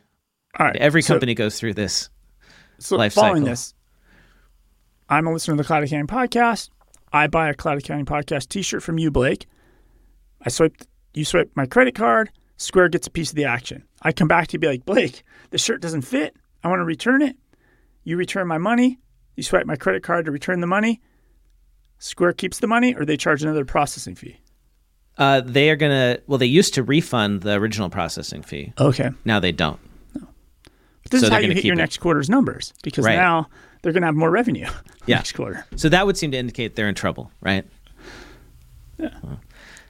All 0.59 0.67
right. 0.67 0.77
Every 0.77 1.03
company 1.03 1.33
so, 1.33 1.37
goes 1.37 1.59
through 1.59 1.75
this. 1.75 2.11
so 2.79 2.97
life 2.97 3.15
following 3.15 3.43
cycle. 3.43 3.51
this, 3.51 3.75
I'm 5.11 5.27
a 5.27 5.33
listener 5.33 5.55
to 5.57 5.63
the 5.63 5.67
Cloud 5.67 5.83
Accounting 5.83 6.07
podcast. 6.07 6.71
I 7.13 7.27
buy 7.27 7.49
a 7.51 7.55
Cloud 7.55 7.79
Accounting 7.79 8.07
podcast 8.07 8.49
T-shirt 8.49 8.83
from 8.83 8.99
you, 8.99 9.11
Blake. 9.11 9.47
I 10.45 10.49
swipe, 10.51 10.77
you 11.15 11.25
swipe 11.25 11.51
my 11.55 11.67
credit 11.67 11.95
card. 11.95 12.31
Square 12.57 12.91
gets 12.91 13.07
a 13.07 13.11
piece 13.11 13.31
of 13.31 13.37
the 13.37 13.45
action. 13.45 13.85
I 14.03 14.13
come 14.13 14.29
back 14.29 14.47
to 14.49 14.53
you, 14.55 14.59
be 14.61 14.69
like, 14.69 14.85
Blake, 14.85 15.23
the 15.51 15.59
shirt 15.59 15.81
doesn't 15.81 16.03
fit. 16.03 16.37
I 16.63 16.69
want 16.69 16.81
to 16.81 16.85
return 16.85 17.23
it. 17.23 17.37
You 18.05 18.17
return 18.17 18.47
my 18.47 18.59
money. 18.59 18.99
You 19.37 19.43
swipe 19.43 19.67
my 19.67 19.77
credit 19.77 20.03
card 20.03 20.27
to 20.27 20.31
return 20.31 20.61
the 20.61 20.67
money. 20.67 21.01
Square 21.99 22.35
keeps 22.35 22.59
the 22.61 22.67
money, 22.67 22.95
or 22.95 23.05
they 23.05 23.17
charge 23.17 23.43
another 23.43 23.65
processing 23.65 24.15
fee. 24.15 24.41
Uh, 25.19 25.41
they 25.43 25.69
are 25.71 25.77
gonna. 25.77 26.19
Well, 26.27 26.39
they 26.39 26.47
used 26.47 26.73
to 26.75 26.83
refund 26.83 27.43
the 27.43 27.53
original 27.55 27.91
processing 27.91 28.43
fee. 28.43 28.73
Okay. 28.81 29.11
Now 29.25 29.39
they 29.39 29.53
don't. 29.53 29.79
No. 30.15 30.29
But 31.03 31.11
this 31.11 31.21
So 31.21 31.27
is 31.27 31.33
how 31.33 31.39
you 31.41 31.53
hit 31.53 31.65
your 31.65 31.75
it. 31.75 31.79
next 31.79 31.99
quarter's 31.99 32.31
numbers 32.31 32.73
because 32.83 33.05
Right. 33.05 33.17
now 33.17 33.49
they're 33.83 33.93
going 33.93 34.03
to 34.03 34.07
have 34.07 34.15
more 34.17 34.31
revenue 34.31 34.67
Yeah. 35.07 35.17
next 35.17 35.33
quarter. 35.33 35.65
So 35.77 35.89
that 35.89 36.07
would 36.07 36.17
seem 36.17 36.31
to 36.33 36.37
indicate 36.39 36.77
they're 36.77 36.89
in 36.89 36.95
trouble, 36.95 37.31
right? 37.41 37.65
Yeah. 38.99 39.11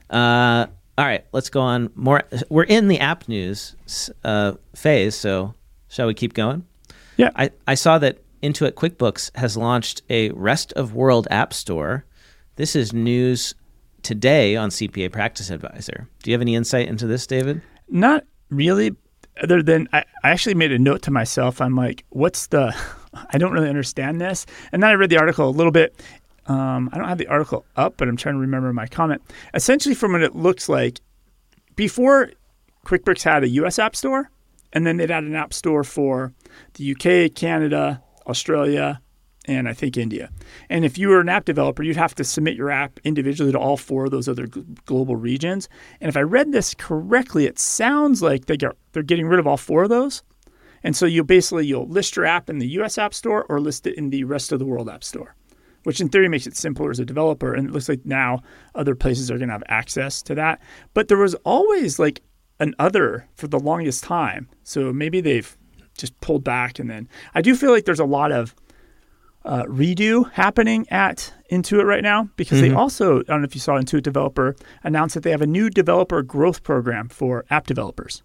Uh, 0.09 0.66
all 0.98 1.05
right, 1.05 1.24
let's 1.33 1.48
go 1.50 1.61
on. 1.61 1.90
More. 1.94 2.22
We're 2.48 2.64
in 2.64 2.88
the 2.88 3.00
app 3.00 3.29
news 3.29 3.74
uh, 4.24 4.53
phase, 4.74 5.14
so 5.14 5.55
shall 5.88 6.07
we 6.07 6.14
keep 6.14 6.35
going? 6.35 6.64
Yeah. 7.16 7.31
I, 7.37 7.50
I 7.66 7.74
saw 7.74 7.98
that 7.98 8.18
Intuit 8.42 8.72
QuickBooks 8.72 9.37
has 9.37 9.57
launched 9.57 10.03
a 10.11 10.31
rest 10.31 10.72
of 10.74 10.94
world 10.94 11.26
app 11.31 11.53
store. 11.53 12.05
This 12.57 12.74
is 12.76 12.92
news 12.92 13.55
today 14.03 14.57
on 14.57 14.70
CPA 14.70 15.12
Practice 15.12 15.50
Advisor. 15.50 16.09
Do 16.22 16.31
you 16.31 16.35
have 16.35 16.40
any 16.40 16.55
insight 16.55 16.88
into 16.88 17.07
this, 17.07 17.26
David? 17.26 17.62
Not 17.88 18.24
really, 18.50 18.94
other 19.42 19.62
than 19.62 19.88
I, 19.92 20.05
I 20.22 20.31
actually 20.31 20.55
made 20.55 20.72
a 20.72 20.79
note 20.79 21.03
to 21.03 21.11
myself. 21.11 21.61
I'm 21.61 21.76
like, 21.76 22.05
what's 22.11 22.46
the, 22.48 22.74
I 23.14 23.38
don't 23.38 23.53
really 23.53 23.68
understand 23.68 24.20
this. 24.20 24.46
And 24.73 24.83
then 24.83 24.90
I 24.90 24.94
read 24.94 25.11
the 25.11 25.18
article 25.18 25.49
a 25.49 25.51
little 25.51 25.73
bit. 25.73 25.94
Um, 26.46 26.90
I 26.92 26.99
don't 26.99 27.09
have 27.09 27.18
the 27.18 27.29
article 27.29 27.64
up, 27.77 27.94
but 27.96 28.09
I'm 28.09 28.16
trying 28.16 28.35
to 28.35 28.40
remember 28.40 28.73
my 28.73 28.87
comment. 28.87 29.23
Essentially, 29.55 29.94
from 29.94 30.12
what 30.12 30.23
it 30.23 30.35
looks 30.35 30.68
like, 30.68 31.01
before 31.77 32.31
QuickBooks 32.87 33.23
had 33.23 33.44
a 33.44 33.49
US 33.49 33.79
app 33.79 33.94
store, 33.94 34.31
and 34.73 34.87
then 34.87 34.96
they'd 34.96 35.11
had 35.11 35.25
an 35.25 35.35
app 35.35 35.53
store 35.53 35.85
for 35.85 36.33
the 36.75 36.92
UK, 36.92 37.35
Canada, 37.35 38.03
Australia, 38.27 39.01
and 39.46 39.68
I 39.68 39.73
think 39.73 39.96
India. 39.96 40.31
And 40.68 40.85
if 40.85 40.99
you 40.99 41.09
were 41.09 41.20
an 41.20 41.29
app 41.29 41.44
developer, 41.44 41.83
you'd 41.83 41.96
have 41.96 42.14
to 42.16 42.25
submit 42.25 42.57
your 42.57 42.70
app 42.70 43.01
individually 43.05 43.53
to 43.53 43.59
all 43.59 43.77
four 43.77 44.05
of 44.05 44.11
those 44.11 44.29
other 44.29 44.46
global 44.46 45.16
regions. 45.16 45.68
And 46.01 46.09
if 46.09 46.16
I 46.16 46.20
read 46.20 46.53
this 46.53 46.75
correctly, 46.75 47.46
it 47.46 47.59
sounds 47.59 48.23
like 48.23 48.46
they 48.46 48.57
get, 48.57 48.73
they're 48.92 49.03
getting 49.03 49.27
rid 49.27 49.40
of 49.40 49.46
all 49.46 49.57
four 49.57 49.85
of 49.85 49.88
those. 49.88 50.23
And 50.83 50.97
so 50.97 51.07
you 51.07 51.25
basically 51.25 51.66
you'll 51.66 51.88
list 51.88 52.16
your 52.16 52.25
app 52.25 52.49
in 52.49 52.59
the 52.59 52.69
US 52.81 52.99
App 52.99 53.14
Store 53.14 53.45
or 53.49 53.61
list 53.61 53.87
it 53.87 53.97
in 53.97 54.11
the 54.11 54.25
rest 54.25 54.53
of 54.53 54.59
the 54.59 54.66
world 54.66 54.88
App 54.88 55.05
Store, 55.05 55.35
which 55.85 56.01
in 56.01 56.09
theory 56.09 56.29
makes 56.29 56.47
it 56.47 56.57
simpler 56.57 56.90
as 56.90 56.99
a 56.99 57.05
developer. 57.05 57.55
And 57.55 57.69
it 57.69 57.73
looks 57.73 57.88
like 57.88 58.05
now 58.05 58.40
other 58.75 58.95
places 58.95 59.31
are 59.31 59.38
going 59.38 59.49
to 59.49 59.55
have 59.55 59.62
access 59.66 60.23
to 60.23 60.35
that. 60.37 60.61
But 60.95 61.09
there 61.09 61.19
was 61.19 61.35
always 61.45 61.99
like 61.99 62.23
an 62.59 62.75
other 62.79 63.29
for 63.35 63.49
the 63.49 63.59
longest 63.59 64.05
time. 64.05 64.49
So 64.62 64.93
maybe 64.93 65.21
they've 65.21 65.57
just 65.97 66.19
pulled 66.21 66.45
back. 66.45 66.79
And 66.79 66.88
then 66.88 67.09
I 67.35 67.43
do 67.43 67.55
feel 67.55 67.71
like 67.71 67.85
there's 67.85 68.01
a 68.01 68.05
lot 68.05 68.33
of 68.33 68.55
uh, 69.45 69.64
redo 69.64 70.31
happening 70.33 70.87
at 70.90 71.33
Intuit 71.51 71.85
right 71.85 72.03
now 72.03 72.29
because 72.37 72.61
they 72.61 72.73
also, 72.73 73.21
I 73.21 73.23
don't 73.23 73.40
know 73.40 73.47
if 73.47 73.55
you 73.55 73.61
saw 73.61 73.79
Intuit 73.79 74.03
Developer 74.03 74.55
announced 74.85 75.14
that 75.14 75.23
they 75.23 75.31
have 75.31 75.40
a 75.40 75.47
new 75.47 75.71
developer 75.71 76.23
growth 76.23 76.62
program 76.62 77.09
for 77.09 77.45
app 77.51 77.66
developers. 77.66 78.23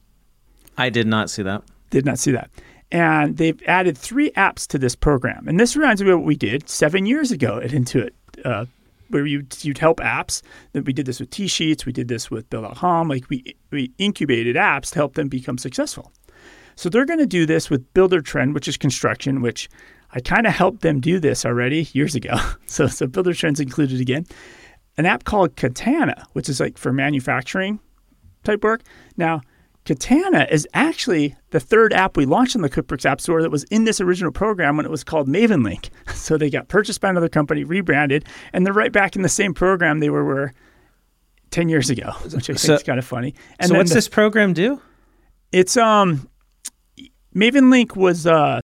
I 0.78 0.90
did 0.90 1.08
not 1.08 1.30
see 1.30 1.42
that. 1.44 1.64
Did 1.96 2.06
not 2.06 2.20
see 2.20 2.32
that. 2.32 2.50
And 2.92 3.38
they've 3.38 3.58
added 3.68 3.98
three 3.98 4.30
apps 4.32 4.68
to 4.68 4.78
this 4.78 4.98
program. 4.98 5.48
And 5.48 5.58
this 5.58 5.78
reminds 5.78 6.04
me 6.04 6.12
of 6.12 6.20
what 6.20 6.26
we 6.26 6.36
did 6.36 6.68
seven 6.68 7.06
years 7.06 7.32
ago 7.32 7.62
at 7.64 7.72
Intuit, 7.72 8.10
uh, 8.44 8.66
where 9.08 9.26
you'd, 9.26 9.64
you'd 9.64 9.78
help 9.78 10.02
apps. 10.02 10.42
That 10.74 10.84
we 10.84 10.92
did 10.92 11.06
this 11.06 11.22
with 11.22 11.30
TSheets, 11.30 11.86
we 11.86 11.94
did 11.94 12.10
this 12.10 12.30
with 12.30 12.50
Bill.com. 12.50 13.08
Like 13.08 13.30
we, 13.30 13.56
we 13.72 13.94
incubated 13.98 14.58
apps 14.58 14.90
to 14.90 14.96
help 14.96 15.14
them 15.14 15.30
become 15.30 15.58
successful. 15.58 16.12
So 16.76 16.90
they're 16.90 17.06
going 17.06 17.20
to 17.20 17.26
do 17.26 17.46
this 17.46 17.70
with 17.70 17.94
Buildertrend, 17.94 18.54
which 18.54 18.68
is 18.68 18.76
construction, 18.76 19.42
which 19.42 19.70
I 20.12 20.20
kind 20.20 20.46
of 20.46 20.52
helped 20.52 20.82
them 20.82 21.00
do 21.00 21.18
this 21.18 21.46
already 21.46 21.88
years 21.94 22.14
ago. 22.14 22.36
So, 22.68 22.88
so 22.88 23.08
Buildertrend's 23.08 23.62
included 23.62 24.02
again. 24.02 24.26
An 24.98 25.06
app 25.06 25.24
called 25.24 25.56
Katana, 25.56 26.28
which 26.34 26.50
is 26.50 26.60
like 26.60 26.78
for 26.78 26.92
manufacturing 26.92 27.80
type 28.44 28.66
work. 28.66 28.82
Now, 29.16 29.40
Katana 29.86 30.48
is 30.50 30.68
actually 30.74 31.36
the 31.52 31.60
third 31.60 31.94
app 31.94 32.18
we 32.18 32.26
launched 32.26 32.56
in 32.56 32.62
the 32.62 32.70
QuickBooks 32.70 33.06
App 33.06 33.22
Store 33.22 33.42
that 33.44 33.52
was 33.52 33.64
in 33.66 33.84
this 33.86 34.02
original 34.02 34.32
program 34.32 34.78
when 34.78 34.86
it 34.86 34.90
was 34.92 35.04
called 35.04 35.28
MavenLink. 35.28 35.90
So 36.16 36.38
they 36.40 36.50
got 36.50 36.70
purchased 36.70 37.02
by 37.02 37.10
another 37.10 37.30
company, 37.30 37.64
rebranded, 37.64 38.26
and 38.52 38.66
they're 38.66 38.74
right 38.74 38.92
back 38.92 39.16
in 39.16 39.22
the 39.22 39.30
same 39.30 39.54
program 39.54 40.00
they 40.00 40.10
were, 40.10 40.24
were 40.24 40.54
10 41.52 41.70
years 41.70 41.92
ago, 41.92 42.12
which 42.24 42.34
I 42.50 42.54
think 42.54 42.58
So- 42.60 42.74
is 42.74 42.84
kind 42.84 42.98
of 42.98 43.06
funny. 43.06 43.36
And 43.60 43.70
so 43.70 43.78
what's 43.78 43.92
the- 43.92 43.96
this 43.96 44.08
program 44.08 44.54
do? 44.54 44.82
It's 45.52 45.78
um 45.78 46.28
MavenLink 47.36 47.96
was 47.96 48.26
uh 48.26 48.60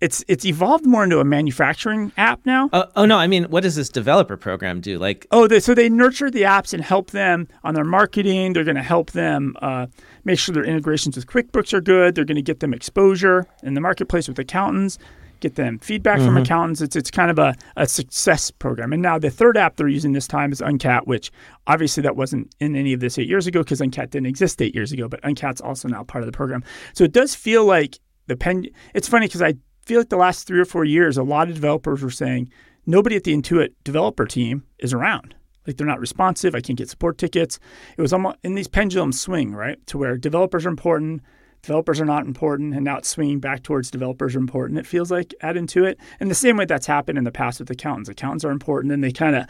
it's 0.00 0.22
it's 0.28 0.44
evolved 0.44 0.84
more 0.84 1.04
into 1.04 1.20
a 1.20 1.24
manufacturing 1.24 2.12
app 2.18 2.44
now. 2.44 2.68
Oh, 2.72 2.84
oh 2.96 3.06
no, 3.06 3.16
I 3.16 3.26
mean, 3.26 3.44
what 3.44 3.62
does 3.62 3.76
this 3.76 3.88
developer 3.88 4.36
program 4.36 4.80
do? 4.80 4.98
Like, 4.98 5.26
Oh, 5.30 5.46
they, 5.46 5.58
so 5.60 5.74
they 5.74 5.88
nurture 5.88 6.30
the 6.30 6.42
apps 6.42 6.74
and 6.74 6.82
help 6.82 7.12
them 7.12 7.48
on 7.64 7.74
their 7.74 7.84
marketing. 7.84 8.52
They're 8.52 8.64
going 8.64 8.76
to 8.76 8.82
help 8.82 9.12
them 9.12 9.54
uh, 9.62 9.86
make 10.24 10.38
sure 10.38 10.54
their 10.54 10.64
integrations 10.64 11.16
with 11.16 11.26
QuickBooks 11.26 11.72
are 11.72 11.80
good. 11.80 12.14
They're 12.14 12.26
going 12.26 12.36
to 12.36 12.42
get 12.42 12.60
them 12.60 12.74
exposure 12.74 13.46
in 13.62 13.72
the 13.74 13.80
marketplace 13.80 14.28
with 14.28 14.38
accountants, 14.38 14.98
get 15.40 15.54
them 15.54 15.78
feedback 15.78 16.18
from 16.20 16.36
accountants. 16.36 16.82
It's 16.82 16.94
it's 16.96 17.10
kind 17.10 17.30
of 17.30 17.38
a, 17.38 17.54
a 17.76 17.86
success 17.86 18.50
program. 18.50 18.92
And 18.92 19.00
now 19.00 19.18
the 19.18 19.30
third 19.30 19.56
app 19.56 19.76
they're 19.76 19.88
using 19.88 20.12
this 20.12 20.26
time 20.28 20.52
is 20.52 20.60
Uncat, 20.60 21.06
which 21.06 21.30
obviously 21.66 22.02
that 22.02 22.16
wasn't 22.16 22.54
in 22.60 22.76
any 22.76 22.92
of 22.92 23.00
this 23.00 23.18
eight 23.18 23.28
years 23.28 23.46
ago 23.46 23.62
because 23.62 23.80
Uncat 23.80 24.10
didn't 24.10 24.26
exist 24.26 24.60
eight 24.60 24.74
years 24.74 24.92
ago. 24.92 25.08
But 25.08 25.22
Uncat's 25.22 25.62
also 25.62 25.88
now 25.88 26.04
part 26.04 26.22
of 26.22 26.26
the 26.26 26.36
program. 26.36 26.62
So 26.92 27.04
it 27.04 27.12
does 27.12 27.34
feel 27.34 27.64
like 27.64 27.98
the 28.26 28.36
pen. 28.36 28.66
It's 28.92 29.08
funny 29.08 29.26
because 29.26 29.40
I 29.40 29.54
feel 29.86 30.00
like 30.00 30.08
the 30.08 30.16
last 30.16 30.46
three 30.46 30.60
or 30.60 30.64
four 30.64 30.84
years, 30.84 31.16
a 31.16 31.22
lot 31.22 31.48
of 31.48 31.54
developers 31.54 32.02
were 32.02 32.10
saying 32.10 32.50
nobody 32.84 33.16
at 33.16 33.24
the 33.24 33.34
Intuit 33.34 33.70
developer 33.84 34.26
team 34.26 34.64
is 34.78 34.92
around. 34.92 35.34
Like 35.66 35.76
they're 35.76 35.86
not 35.86 36.00
responsive. 36.00 36.54
I 36.54 36.60
can't 36.60 36.78
get 36.78 36.90
support 36.90 37.18
tickets. 37.18 37.58
It 37.96 38.02
was 38.02 38.12
almost 38.12 38.36
in 38.42 38.54
these 38.54 38.68
pendulum 38.68 39.12
swing 39.12 39.52
right 39.52 39.84
to 39.86 39.98
where 39.98 40.16
developers 40.16 40.66
are 40.66 40.70
important, 40.70 41.22
developers 41.62 42.00
are 42.00 42.04
not 42.04 42.26
important, 42.26 42.74
and 42.74 42.84
now 42.84 42.98
it's 42.98 43.08
swinging 43.08 43.40
back 43.40 43.62
towards 43.62 43.90
developers 43.90 44.36
are 44.36 44.40
important. 44.40 44.78
It 44.78 44.86
feels 44.86 45.10
like 45.10 45.34
at 45.40 45.56
Intuit, 45.56 45.96
and 46.20 46.30
the 46.30 46.34
same 46.34 46.56
way 46.56 46.64
that's 46.64 46.86
happened 46.86 47.18
in 47.18 47.24
the 47.24 47.32
past 47.32 47.58
with 47.58 47.70
accountants. 47.70 48.08
Accountants 48.08 48.44
are 48.44 48.50
important, 48.50 48.92
and 48.92 49.02
they 49.02 49.12
kind 49.12 49.36
of 49.36 49.42
eh, 49.42 49.46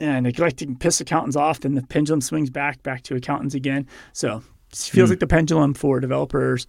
and 0.00 0.24
neglecting 0.24 0.76
piss 0.76 1.00
accountants 1.00 1.36
off, 1.36 1.60
then 1.60 1.74
the 1.74 1.82
pendulum 1.82 2.20
swings 2.20 2.50
back 2.50 2.82
back 2.82 3.02
to 3.04 3.14
accountants 3.14 3.54
again. 3.54 3.86
So 4.12 4.42
it 4.70 4.76
feels 4.76 5.08
hmm. 5.08 5.12
like 5.12 5.20
the 5.20 5.26
pendulum 5.26 5.74
for 5.74 6.00
developers 6.00 6.66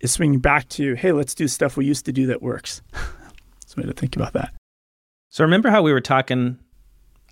is 0.00 0.12
swinging 0.12 0.40
back 0.40 0.68
to 0.70 0.94
hey, 0.94 1.12
let's 1.12 1.34
do 1.34 1.48
stuff 1.48 1.76
we 1.76 1.86
used 1.86 2.06
to 2.06 2.12
do 2.12 2.26
that 2.26 2.42
works. 2.42 2.82
That's 2.92 3.76
a 3.76 3.80
way 3.80 3.86
to 3.86 3.92
think 3.92 4.16
about 4.16 4.32
that. 4.34 4.54
so 5.30 5.44
remember 5.44 5.70
how 5.70 5.82
we 5.82 5.92
were 5.92 6.00
talking, 6.00 6.58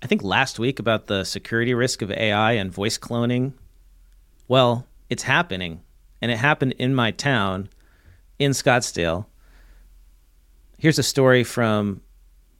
I 0.01 0.07
think 0.07 0.23
last 0.23 0.59
week 0.59 0.79
about 0.79 1.07
the 1.07 1.23
security 1.23 1.73
risk 1.73 2.01
of 2.01 2.11
AI 2.11 2.53
and 2.53 2.71
voice 2.71 2.97
cloning? 2.97 3.53
Well, 4.47 4.87
it's 5.09 5.23
happening, 5.23 5.81
and 6.21 6.31
it 6.31 6.37
happened 6.37 6.73
in 6.77 6.95
my 6.95 7.11
town, 7.11 7.69
in 8.39 8.51
Scottsdale. 8.51 9.25
Here's 10.77 10.99
a 10.99 11.03
story 11.03 11.43
from 11.43 12.01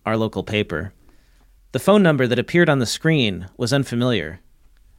our 0.05 0.15
local 0.15 0.43
paper. 0.43 0.93
The 1.71 1.79
phone 1.79 2.03
number 2.03 2.27
that 2.27 2.39
appeared 2.39 2.69
on 2.69 2.79
the 2.79 2.85
screen 2.85 3.49
was 3.57 3.73
unfamiliar. 3.73 4.39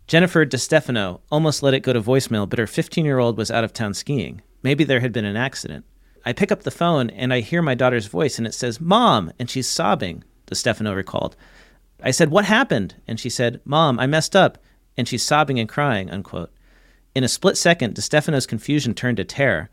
Jennifer 0.06 0.44
DeStefano 0.44 1.20
almost 1.30 1.62
let 1.62 1.72
it 1.72 1.80
go 1.80 1.92
to 1.92 2.00
voicemail, 2.02 2.48
but 2.48 2.58
her 2.58 2.66
15 2.66 3.04
year 3.04 3.18
old 3.18 3.38
was 3.38 3.50
out 3.50 3.64
of 3.64 3.72
town 3.72 3.94
skiing. 3.94 4.42
Maybe 4.64 4.82
there 4.82 5.00
had 5.00 5.12
been 5.12 5.26
an 5.26 5.36
accident. 5.36 5.84
I 6.24 6.32
pick 6.32 6.50
up 6.50 6.62
the 6.62 6.70
phone 6.70 7.10
and 7.10 7.32
I 7.32 7.40
hear 7.40 7.60
my 7.60 7.74
daughter's 7.74 8.06
voice 8.06 8.38
and 8.38 8.46
it 8.46 8.54
says, 8.54 8.80
Mom, 8.80 9.30
and 9.38 9.48
she's 9.48 9.68
sobbing, 9.68 10.24
DeStefano 10.46 10.96
recalled. 10.96 11.36
I 12.02 12.10
said, 12.10 12.30
What 12.30 12.46
happened? 12.46 12.96
And 13.06 13.20
she 13.20 13.28
said, 13.28 13.60
Mom, 13.66 14.00
I 14.00 14.06
messed 14.06 14.34
up. 14.34 14.58
And 14.96 15.06
she's 15.06 15.22
sobbing 15.22 15.60
and 15.60 15.68
crying, 15.68 16.10
unquote. 16.10 16.50
In 17.14 17.24
a 17.24 17.28
split 17.28 17.58
second, 17.58 17.94
DeStefano's 17.94 18.46
confusion 18.46 18.94
turned 18.94 19.18
to 19.18 19.24
terror. 19.24 19.68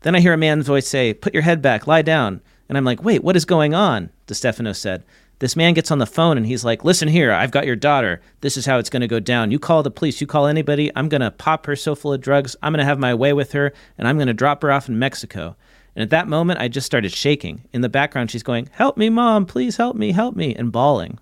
Then 0.00 0.16
I 0.16 0.20
hear 0.20 0.32
a 0.32 0.38
man's 0.38 0.66
voice 0.66 0.88
say, 0.88 1.14
Put 1.14 1.34
your 1.34 1.44
head 1.44 1.62
back, 1.62 1.86
lie 1.86 2.02
down. 2.02 2.42
And 2.68 2.76
I'm 2.76 2.84
like, 2.84 3.04
Wait, 3.04 3.22
what 3.22 3.36
is 3.36 3.44
going 3.44 3.74
on? 3.74 4.10
DeStefano 4.26 4.74
said. 4.74 5.04
This 5.42 5.56
man 5.56 5.74
gets 5.74 5.90
on 5.90 5.98
the 5.98 6.06
phone 6.06 6.36
and 6.36 6.46
he's 6.46 6.64
like, 6.64 6.84
Listen 6.84 7.08
here, 7.08 7.32
I've 7.32 7.50
got 7.50 7.66
your 7.66 7.74
daughter. 7.74 8.20
This 8.42 8.56
is 8.56 8.64
how 8.64 8.78
it's 8.78 8.88
going 8.88 9.00
to 9.00 9.08
go 9.08 9.18
down. 9.18 9.50
You 9.50 9.58
call 9.58 9.82
the 9.82 9.90
police, 9.90 10.20
you 10.20 10.26
call 10.28 10.46
anybody. 10.46 10.92
I'm 10.94 11.08
going 11.08 11.20
to 11.20 11.32
pop 11.32 11.66
her 11.66 11.74
so 11.74 11.96
full 11.96 12.12
of 12.12 12.20
drugs. 12.20 12.54
I'm 12.62 12.72
going 12.72 12.78
to 12.78 12.84
have 12.84 13.00
my 13.00 13.12
way 13.12 13.32
with 13.32 13.50
her 13.50 13.72
and 13.98 14.06
I'm 14.06 14.18
going 14.18 14.28
to 14.28 14.34
drop 14.34 14.62
her 14.62 14.70
off 14.70 14.88
in 14.88 15.00
Mexico. 15.00 15.56
And 15.96 16.02
at 16.04 16.10
that 16.10 16.28
moment, 16.28 16.60
I 16.60 16.68
just 16.68 16.86
started 16.86 17.10
shaking. 17.10 17.64
In 17.72 17.80
the 17.80 17.88
background, 17.88 18.30
she's 18.30 18.44
going, 18.44 18.68
Help 18.70 18.96
me, 18.96 19.10
mom, 19.10 19.44
please 19.44 19.78
help 19.78 19.96
me, 19.96 20.12
help 20.12 20.36
me, 20.36 20.54
and 20.54 20.70
bawling. 20.70 21.18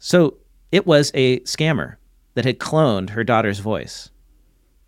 So 0.00 0.38
it 0.72 0.84
was 0.84 1.12
a 1.14 1.38
scammer 1.42 1.98
that 2.34 2.44
had 2.44 2.58
cloned 2.58 3.10
her 3.10 3.22
daughter's 3.22 3.60
voice 3.60 4.10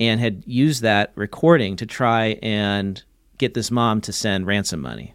and 0.00 0.18
had 0.18 0.42
used 0.48 0.82
that 0.82 1.12
recording 1.14 1.76
to 1.76 1.86
try 1.86 2.40
and 2.42 3.00
get 3.38 3.54
this 3.54 3.70
mom 3.70 4.00
to 4.00 4.12
send 4.12 4.48
ransom 4.48 4.80
money. 4.80 5.14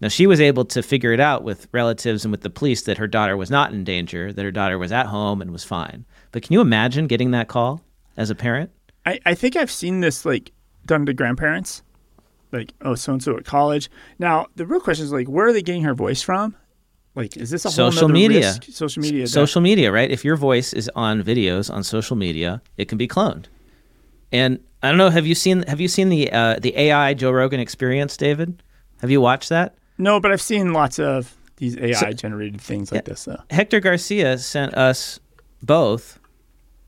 Now, 0.00 0.08
she 0.08 0.26
was 0.26 0.40
able 0.40 0.64
to 0.66 0.82
figure 0.82 1.12
it 1.12 1.18
out 1.20 1.42
with 1.42 1.66
relatives 1.72 2.24
and 2.24 2.30
with 2.30 2.42
the 2.42 2.50
police 2.50 2.82
that 2.82 2.98
her 2.98 3.08
daughter 3.08 3.36
was 3.36 3.50
not 3.50 3.72
in 3.72 3.82
danger, 3.82 4.32
that 4.32 4.42
her 4.44 4.52
daughter 4.52 4.78
was 4.78 4.92
at 4.92 5.06
home 5.06 5.42
and 5.42 5.50
was 5.50 5.64
fine. 5.64 6.04
But 6.30 6.42
can 6.42 6.52
you 6.52 6.60
imagine 6.60 7.06
getting 7.08 7.32
that 7.32 7.48
call 7.48 7.82
as 8.16 8.30
a 8.30 8.34
parent? 8.36 8.70
I, 9.04 9.18
I 9.26 9.34
think 9.34 9.56
I've 9.56 9.70
seen 9.70 10.00
this 10.00 10.24
like 10.24 10.52
done 10.86 11.06
to 11.06 11.12
grandparents. 11.12 11.82
Like, 12.52 12.72
oh, 12.82 12.94
so 12.94 13.12
and 13.12 13.22
so 13.22 13.36
at 13.36 13.44
college. 13.44 13.90
Now, 14.18 14.46
the 14.56 14.66
real 14.66 14.80
question 14.80 15.04
is 15.04 15.12
like, 15.12 15.28
where 15.28 15.48
are 15.48 15.52
they 15.52 15.62
getting 15.62 15.82
her 15.82 15.94
voice 15.94 16.22
from? 16.22 16.54
Like, 17.14 17.36
is 17.36 17.50
this 17.50 17.64
a 17.64 17.68
whole 17.68 17.90
Social 17.90 18.08
media. 18.08 18.38
risk? 18.38 18.64
Social 18.70 19.02
media. 19.02 19.22
that- 19.24 19.28
social 19.28 19.60
media, 19.60 19.90
right? 19.90 20.10
If 20.10 20.24
your 20.24 20.36
voice 20.36 20.72
is 20.72 20.88
on 20.94 21.22
videos 21.22 21.72
on 21.72 21.82
social 21.82 22.16
media, 22.16 22.62
it 22.76 22.86
can 22.88 22.96
be 22.96 23.08
cloned. 23.08 23.46
And 24.30 24.60
I 24.82 24.88
don't 24.90 24.98
know. 24.98 25.10
Have 25.10 25.26
you 25.26 25.34
seen 25.34 25.62
Have 25.64 25.80
you 25.80 25.88
seen 25.88 26.08
the 26.10 26.30
uh, 26.32 26.58
the 26.60 26.76
AI 26.78 27.14
Joe 27.14 27.32
Rogan 27.32 27.58
Experience, 27.60 28.16
David? 28.16 28.62
Have 29.00 29.10
you 29.10 29.20
watched 29.20 29.48
that? 29.48 29.74
No, 29.98 30.20
but 30.20 30.32
I've 30.32 30.40
seen 30.40 30.72
lots 30.72 30.98
of 30.98 31.36
these 31.56 31.76
AI 31.76 32.12
generated 32.12 32.60
things 32.60 32.92
like 32.92 33.04
this. 33.04 33.24
Though. 33.24 33.42
Hector 33.50 33.80
Garcia 33.80 34.38
sent 34.38 34.74
us 34.74 35.18
both 35.62 36.18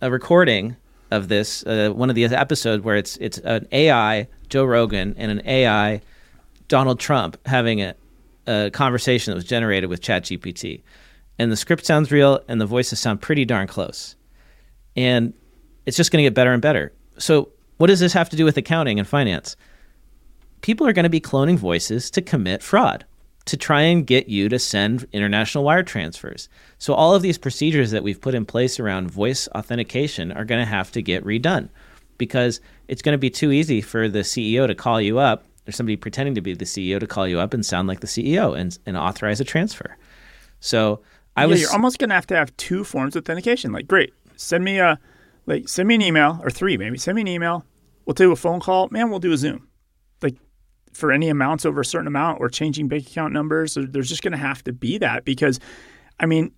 a 0.01 0.11
recording 0.11 0.77
of 1.11 1.29
this, 1.29 1.67
uh, 1.67 1.91
one 1.91 2.09
of 2.09 2.15
the 2.15 2.25
episodes 2.25 2.85
where 2.85 2.97
it's 2.97 3.17
it's 3.17 3.39
an 3.39 3.67
AI 3.73 4.29
Joe 4.49 4.65
Rogan 4.65 5.15
and 5.19 5.31
an 5.31 5.43
AI 5.45 6.01
Donald 6.69 7.01
Trump 7.01 7.37
having 7.47 7.83
a, 7.83 7.95
a 8.47 8.71
conversation 8.73 9.33
that 9.33 9.35
was 9.35 9.45
generated 9.45 9.91
with 9.91 10.01
ChatGPT, 10.01 10.83
and 11.39 11.51
the 11.51 11.57
script 11.57 11.85
sounds 11.85 12.13
real 12.13 12.41
and 12.49 12.61
the 12.61 12.67
voices 12.67 13.01
sound 13.01 13.21
pretty 13.21 13.45
darn 13.45 13.67
close, 13.67 14.15
and 14.97 15.35
it's 15.85 15.97
just 15.97 16.13
going 16.13 16.23
to 16.23 16.27
get 16.27 16.35
better 16.35 16.53
and 16.53 16.63
better. 16.63 16.93
So, 17.19 17.49
what 17.79 17.89
does 17.89 17.99
this 17.99 18.13
have 18.13 18.31
to 18.31 18.37
do 18.37 18.45
with 18.45 18.57
accounting 18.57 19.01
and 19.01 19.09
finance? 19.09 19.57
People 20.61 20.87
are 20.87 20.93
going 20.93 21.05
to 21.05 21.11
be 21.11 21.21
cloning 21.21 21.57
voices 21.57 22.11
to 22.13 22.23
commit 22.23 22.63
fraud, 22.63 23.05
to 23.47 23.57
try 23.57 23.83
and 23.83 24.07
get 24.07 24.29
you 24.29 24.49
to 24.49 24.59
send 24.59 25.07
international 25.13 25.65
wire 25.65 25.83
transfers. 25.83 26.49
So, 26.79 26.95
all 26.95 27.15
of 27.15 27.23
these 27.23 27.39
procedures 27.39 27.91
that 27.91 28.03
we've 28.03 28.21
put 28.21 28.35
in 28.35 28.45
place 28.45 28.79
around 28.79 29.11
voice 29.11 29.49
authentication 29.49 30.33
are 30.33 30.45
going 30.45 30.61
to 30.61 30.71
have 30.71 30.93
to 30.93 31.03
get 31.03 31.25
redone 31.25 31.69
because 32.19 32.61
it's 32.89 33.03
going 33.03 33.15
to 33.15 33.19
be 33.19 33.31
too 33.31 33.51
easy 33.51 33.81
for 33.81 34.09
the 34.09 34.21
CEO 34.21 34.67
to 34.67 34.75
call 34.75 35.01
you 35.01 35.19
up 35.19 35.47
or 35.67 35.73
somebody 35.73 35.97
pretending 35.97 36.35
to 36.35 36.41
be 36.41 36.55
the 36.55 36.65
CEO 36.65 37.01
to 37.01 37.07
call 37.07 37.27
you 37.27 37.41
up 37.41 37.55
and 37.55 37.65
sound 37.65 37.89
like 37.89 38.01
the 38.01 38.07
CEO 38.07 38.59
and, 38.59 38.79
and 38.87 38.97
authorize 38.97 39.41
a 39.41 39.45
transfer. 39.45 39.97
So, 40.61 41.01
I 41.37 41.43
yeah, 41.43 41.47
was. 41.47 41.61
you're 41.63 41.73
almost 41.73 41.99
gonna 41.99 42.15
have 42.15 42.27
to 42.29 42.37
have 42.37 42.55
two 42.57 42.85
forms 42.85 43.17
of 43.17 43.23
authentication. 43.23 43.73
Like, 43.73 43.87
great, 43.87 44.13
send 44.37 44.65
me 44.65 44.79
a 44.79 44.99
like 45.47 45.69
send 45.69 45.89
me 45.89 45.95
an 45.95 46.03
email 46.03 46.39
or 46.43 46.51
three 46.51 46.77
maybe. 46.77 46.99
Send 46.99 47.17
me 47.17 47.23
an 47.23 47.29
email. 47.29 47.65
We'll 48.05 48.15
do 48.15 48.33
a 48.33 48.37
phone 48.37 48.61
call. 48.61 48.89
Man, 48.91 49.11
we'll 49.11 49.21
do 49.21 49.33
a 49.33 49.37
Zoom. 49.37 49.67
For 50.93 51.13
any 51.13 51.29
amounts 51.29 51.65
over 51.65 51.81
a 51.81 51.85
certain 51.85 52.09
amount 52.09 52.41
or 52.41 52.49
changing 52.49 52.89
bank 52.89 53.07
account 53.07 53.33
numbers, 53.33 53.79
there's 53.81 54.09
just 54.09 54.23
gonna 54.23 54.37
have 54.37 54.63
to 54.65 54.73
be 54.73 54.99
that 54.99 55.25
because, 55.25 55.61
I 56.19 56.27
mean, 56.27 56.53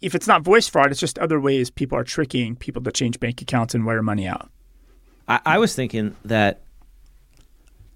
if 0.00 0.14
it's 0.14 0.26
not 0.26 0.42
voice 0.42 0.68
fraud, 0.68 0.90
it's 0.90 1.00
just 1.00 1.18
other 1.18 1.40
ways 1.40 1.70
people 1.70 1.98
are 1.98 2.04
tricking 2.04 2.56
people 2.56 2.82
to 2.82 2.92
change 2.92 3.18
bank 3.18 3.40
accounts 3.40 3.74
and 3.74 3.86
wire 3.86 4.02
money 4.02 4.26
out. 4.26 4.50
I, 5.28 5.40
I 5.44 5.58
was 5.58 5.74
thinking 5.74 6.14
that 6.24 6.62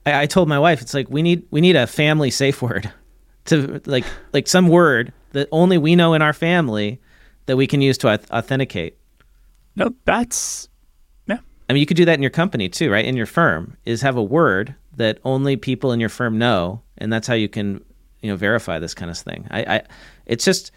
I, 0.06 0.22
I 0.22 0.26
told 0.26 0.48
my 0.48 0.58
wife 0.58 0.80
it's 0.80 0.94
like 0.94 1.10
we 1.10 1.22
need 1.22 1.46
we 1.50 1.60
need 1.60 1.76
a 1.76 1.86
family 1.86 2.30
safe 2.30 2.62
word 2.62 2.92
to 3.46 3.80
like 3.86 4.04
like 4.32 4.46
some 4.48 4.68
word 4.68 5.12
that 5.32 5.48
only 5.52 5.78
we 5.78 5.94
know 5.94 6.14
in 6.14 6.22
our 6.22 6.32
family 6.32 7.00
that 7.46 7.56
we 7.56 7.66
can 7.66 7.80
use 7.80 7.98
to 7.98 8.08
auth- 8.08 8.30
authenticate. 8.30 8.96
No, 9.76 9.94
that's 10.04 10.68
yeah. 11.26 11.38
I 11.68 11.72
mean, 11.72 11.80
you 11.80 11.86
could 11.86 11.96
do 11.96 12.04
that 12.04 12.14
in 12.14 12.22
your 12.22 12.30
company 12.30 12.68
too, 12.68 12.90
right? 12.90 13.04
In 13.04 13.16
your 13.16 13.26
firm, 13.26 13.76
is 13.84 14.02
have 14.02 14.16
a 14.16 14.22
word 14.22 14.74
that 14.96 15.18
only 15.24 15.56
people 15.56 15.92
in 15.92 16.00
your 16.00 16.08
firm 16.08 16.38
know, 16.38 16.82
and 16.98 17.12
that's 17.12 17.26
how 17.26 17.34
you 17.34 17.48
can, 17.48 17.84
you 18.20 18.30
know, 18.30 18.36
verify 18.36 18.78
this 18.78 18.94
kind 18.94 19.10
of 19.10 19.18
thing. 19.18 19.46
I, 19.50 19.76
I 19.76 19.82
it's 20.26 20.44
just 20.44 20.72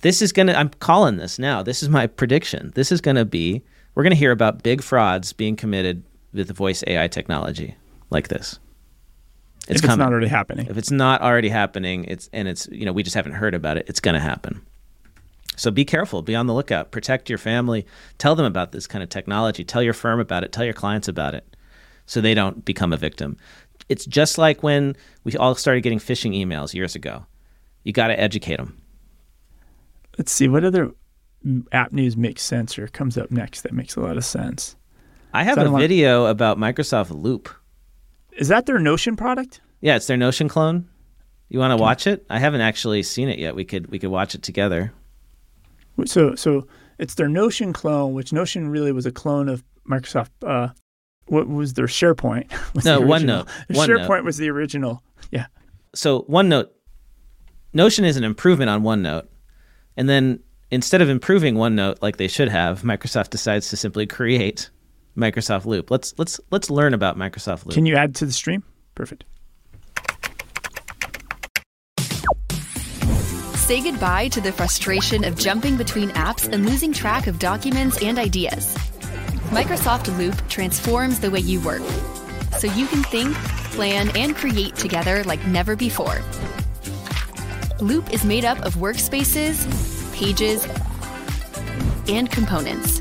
this 0.00 0.22
is 0.22 0.32
gonna. 0.32 0.52
I'm 0.52 0.68
calling 0.68 1.16
this 1.16 1.38
now. 1.38 1.62
This 1.62 1.82
is 1.82 1.88
my 1.88 2.06
prediction. 2.06 2.72
This 2.74 2.92
is 2.92 3.00
gonna 3.00 3.24
be. 3.24 3.62
We're 3.94 4.02
gonna 4.02 4.14
hear 4.14 4.32
about 4.32 4.62
big 4.62 4.82
frauds 4.82 5.32
being 5.32 5.56
committed 5.56 6.02
with 6.32 6.48
the 6.48 6.54
voice 6.54 6.84
AI 6.86 7.08
technology 7.08 7.76
like 8.10 8.28
this. 8.28 8.58
if 9.68 9.76
it's 9.76 9.80
coming. 9.80 9.98
not 9.98 10.12
already 10.12 10.28
happening. 10.28 10.66
If 10.68 10.76
it's 10.76 10.90
not 10.90 11.22
already 11.22 11.48
happening, 11.48 12.04
it's 12.04 12.28
and 12.32 12.46
it's 12.46 12.68
you 12.68 12.84
know 12.84 12.92
we 12.92 13.02
just 13.02 13.16
haven't 13.16 13.32
heard 13.32 13.54
about 13.54 13.78
it. 13.78 13.86
It's 13.88 14.00
going 14.00 14.14
to 14.14 14.20
happen. 14.20 14.64
So 15.56 15.70
be 15.70 15.86
careful, 15.86 16.20
be 16.20 16.34
on 16.34 16.46
the 16.46 16.52
lookout, 16.52 16.90
protect 16.90 17.30
your 17.30 17.38
family, 17.38 17.86
tell 18.18 18.34
them 18.34 18.44
about 18.44 18.72
this 18.72 18.86
kind 18.86 19.02
of 19.02 19.08
technology, 19.08 19.64
tell 19.64 19.82
your 19.82 19.94
firm 19.94 20.20
about 20.20 20.44
it, 20.44 20.52
tell 20.52 20.64
your 20.64 20.74
clients 20.74 21.08
about 21.08 21.34
it, 21.34 21.55
so 22.06 22.20
they 22.20 22.34
don't 22.34 22.64
become 22.64 22.92
a 22.92 22.96
victim. 22.96 23.36
It's 23.88 24.06
just 24.06 24.38
like 24.38 24.62
when 24.62 24.96
we 25.24 25.36
all 25.36 25.54
started 25.54 25.82
getting 25.82 25.98
phishing 25.98 26.34
emails 26.34 26.74
years 26.74 26.94
ago. 26.94 27.26
You 27.84 27.92
got 27.92 28.08
to 28.08 28.18
educate 28.18 28.56
them. 28.56 28.80
Let's 30.18 30.32
see 30.32 30.48
what 30.48 30.64
other 30.64 30.92
app 31.72 31.92
news 31.92 32.16
makes 32.16 32.42
sense 32.42 32.78
or 32.78 32.88
comes 32.88 33.16
up 33.16 33.30
next 33.30 33.60
that 33.62 33.72
makes 33.72 33.94
a 33.96 34.00
lot 34.00 34.16
of 34.16 34.24
sense. 34.24 34.74
I 35.32 35.44
have 35.44 35.58
a 35.58 35.70
video 35.76 36.26
about 36.26 36.58
Microsoft 36.58 37.10
Loop. 37.10 37.48
Is 38.32 38.48
that 38.48 38.66
their 38.66 38.78
Notion 38.78 39.16
product? 39.16 39.60
Yeah, 39.80 39.96
it's 39.96 40.06
their 40.06 40.16
Notion 40.16 40.48
clone. 40.48 40.88
You 41.48 41.58
want 41.58 41.72
to 41.72 41.76
watch 41.76 42.06
it? 42.06 42.26
I 42.28 42.38
haven't 42.38 42.62
actually 42.62 43.02
seen 43.02 43.28
it 43.28 43.38
yet. 43.38 43.54
We 43.54 43.64
could 43.64 43.88
we 43.90 43.98
could 43.98 44.10
watch 44.10 44.34
it 44.34 44.42
together. 44.42 44.92
So 46.06 46.34
so 46.34 46.66
it's 46.98 47.14
their 47.14 47.28
Notion 47.28 47.72
clone, 47.72 48.14
which 48.14 48.32
Notion 48.32 48.68
really 48.68 48.92
was 48.92 49.06
a 49.06 49.12
clone 49.12 49.48
of 49.48 49.62
Microsoft. 49.88 50.30
Uh, 50.42 50.68
what 51.26 51.48
was 51.48 51.74
their 51.74 51.86
SharePoint? 51.86 52.50
was 52.74 52.84
No, 52.84 53.00
the 53.00 53.06
original. 53.06 53.44
OneNote. 53.44 53.66
Their 53.68 53.76
OneNote. 53.86 54.06
SharePoint 54.06 54.24
was 54.24 54.36
the 54.36 54.48
original. 54.50 55.02
Yeah. 55.30 55.46
so 55.94 56.22
OneNote, 56.22 56.68
Notion 57.72 58.04
is 58.04 58.16
an 58.16 58.24
improvement 58.24 58.70
on 58.70 58.82
OneNote, 58.82 59.26
and 59.96 60.08
then 60.08 60.40
instead 60.70 61.02
of 61.02 61.08
improving 61.08 61.56
OneNote 61.56 61.98
like 62.00 62.16
they 62.16 62.28
should 62.28 62.48
have, 62.48 62.82
Microsoft 62.82 63.30
decides 63.30 63.68
to 63.70 63.76
simply 63.76 64.06
create 64.06 64.70
Microsoft 65.16 65.66
Loop. 65.66 65.90
Let's 65.90 66.14
let's 66.18 66.40
let's 66.50 66.70
learn 66.70 66.94
about 66.94 67.18
Microsoft 67.18 67.66
Loop. 67.66 67.74
Can 67.74 67.86
you 67.86 67.96
add 67.96 68.14
to 68.16 68.26
the 68.26 68.32
stream? 68.32 68.62
Perfect. 68.94 69.24
Say 73.54 73.82
goodbye 73.82 74.28
to 74.28 74.40
the 74.40 74.52
frustration 74.52 75.24
of 75.24 75.36
jumping 75.36 75.76
between 75.76 76.10
apps 76.10 76.50
and 76.52 76.64
losing 76.64 76.92
track 76.92 77.26
of 77.26 77.40
documents 77.40 78.00
and 78.00 78.16
ideas. 78.16 78.76
Microsoft 79.50 80.16
Loop 80.18 80.36
transforms 80.48 81.20
the 81.20 81.30
way 81.30 81.38
you 81.38 81.60
work, 81.60 81.82
so 82.58 82.66
you 82.66 82.86
can 82.86 83.02
think, 83.04 83.34
plan, 83.72 84.14
and 84.16 84.34
create 84.34 84.74
together 84.74 85.22
like 85.24 85.44
never 85.46 85.76
before. 85.76 86.20
Loop 87.80 88.12
is 88.12 88.24
made 88.24 88.44
up 88.44 88.58
of 88.64 88.74
workspaces, 88.74 89.64
pages, 90.14 90.66
and 92.08 92.30
components. 92.30 93.00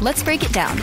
Let's 0.00 0.22
break 0.22 0.42
it 0.42 0.52
down. 0.52 0.78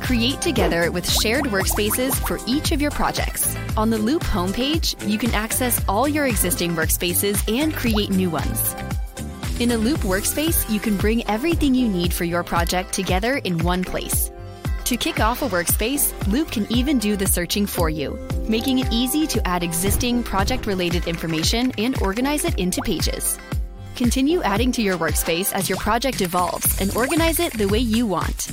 Create 0.00 0.40
together 0.42 0.90
with 0.90 1.08
shared 1.08 1.44
workspaces 1.46 2.14
for 2.26 2.38
each 2.46 2.72
of 2.72 2.82
your 2.82 2.90
projects. 2.90 3.56
On 3.76 3.88
the 3.88 3.98
Loop 3.98 4.22
homepage, 4.22 5.08
you 5.08 5.18
can 5.18 5.32
access 5.32 5.82
all 5.88 6.06
your 6.06 6.26
existing 6.26 6.74
workspaces 6.74 7.42
and 7.50 7.74
create 7.74 8.10
new 8.10 8.28
ones. 8.28 8.74
In 9.60 9.72
a 9.72 9.76
Loop 9.76 10.00
workspace, 10.00 10.70
you 10.72 10.80
can 10.80 10.96
bring 10.96 11.22
everything 11.28 11.74
you 11.74 11.86
need 11.86 12.14
for 12.14 12.24
your 12.24 12.42
project 12.42 12.94
together 12.94 13.36
in 13.44 13.58
one 13.58 13.84
place. 13.84 14.30
To 14.84 14.96
kick 14.96 15.20
off 15.20 15.42
a 15.42 15.48
workspace, 15.50 16.14
Loop 16.28 16.50
can 16.50 16.66
even 16.72 16.98
do 16.98 17.14
the 17.14 17.26
searching 17.26 17.66
for 17.66 17.90
you, 17.90 18.18
making 18.48 18.78
it 18.78 18.90
easy 18.90 19.26
to 19.26 19.46
add 19.46 19.62
existing 19.62 20.22
project 20.22 20.66
related 20.66 21.06
information 21.06 21.72
and 21.76 22.00
organize 22.00 22.46
it 22.46 22.58
into 22.58 22.80
pages. 22.80 23.38
Continue 23.96 24.40
adding 24.40 24.72
to 24.72 24.80
your 24.80 24.96
workspace 24.96 25.52
as 25.52 25.68
your 25.68 25.76
project 25.76 26.22
evolves 26.22 26.80
and 26.80 26.96
organize 26.96 27.38
it 27.38 27.52
the 27.52 27.68
way 27.68 27.80
you 27.80 28.06
want. 28.06 28.52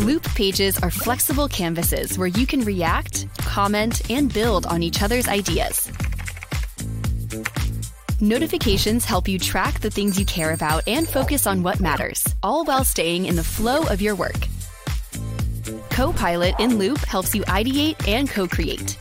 Loop 0.00 0.24
pages 0.34 0.78
are 0.82 0.90
flexible 0.90 1.48
canvases 1.48 2.18
where 2.18 2.28
you 2.28 2.46
can 2.46 2.60
react, 2.60 3.26
comment, 3.38 4.10
and 4.10 4.30
build 4.30 4.66
on 4.66 4.82
each 4.82 5.00
other's 5.00 5.28
ideas. 5.28 5.90
Notifications 8.22 9.04
help 9.04 9.28
you 9.28 9.38
track 9.38 9.80
the 9.80 9.90
things 9.90 10.18
you 10.18 10.24
care 10.24 10.54
about 10.54 10.88
and 10.88 11.06
focus 11.06 11.46
on 11.46 11.62
what 11.62 11.80
matters, 11.80 12.26
all 12.42 12.64
while 12.64 12.82
staying 12.82 13.26
in 13.26 13.36
the 13.36 13.44
flow 13.44 13.82
of 13.88 14.00
your 14.00 14.14
work. 14.14 14.38
Copilot 15.90 16.54
in 16.58 16.78
Loop 16.78 16.98
helps 17.00 17.34
you 17.34 17.42
ideate 17.42 18.08
and 18.08 18.30
co 18.30 18.46
create. 18.46 18.96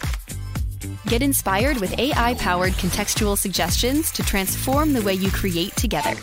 Get 1.08 1.22
inspired 1.22 1.78
with 1.78 1.98
AI 1.98 2.34
powered 2.34 2.74
contextual 2.74 3.38
suggestions 3.38 4.12
to 4.12 4.22
transform 4.22 4.92
the 4.92 5.02
way 5.02 5.14
you 5.14 5.32
create 5.32 5.74
together. 5.78 6.14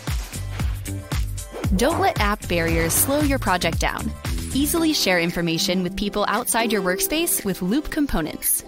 Don't 1.77 1.99
let 1.99 2.19
app 2.19 2.47
barriers 2.47 2.93
slow 2.93 3.21
your 3.21 3.39
project 3.39 3.79
down. 3.79 4.11
Easily 4.53 4.93
share 4.93 5.19
information 5.19 5.81
with 5.81 5.97
people 5.97 6.25
outside 6.27 6.71
your 6.71 6.83
workspace 6.83 7.43
with 7.43 7.63
Loop 7.63 7.89
components. 7.89 8.63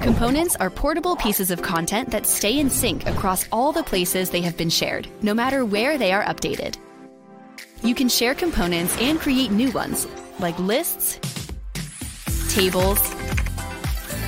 Components 0.00 0.56
are 0.56 0.70
portable 0.70 1.16
pieces 1.16 1.50
of 1.50 1.62
content 1.62 2.10
that 2.10 2.26
stay 2.26 2.58
in 2.58 2.68
sync 2.68 3.06
across 3.06 3.46
all 3.50 3.72
the 3.72 3.82
places 3.82 4.30
they 4.30 4.40
have 4.40 4.56
been 4.56 4.70
shared, 4.70 5.08
no 5.22 5.34
matter 5.34 5.64
where 5.64 5.98
they 5.98 6.12
are 6.12 6.24
updated. 6.24 6.76
You 7.82 7.94
can 7.94 8.08
share 8.08 8.34
components 8.34 8.96
and 9.00 9.18
create 9.18 9.50
new 9.50 9.70
ones, 9.72 10.06
like 10.38 10.58
lists, 10.58 11.18
tables, 12.54 13.00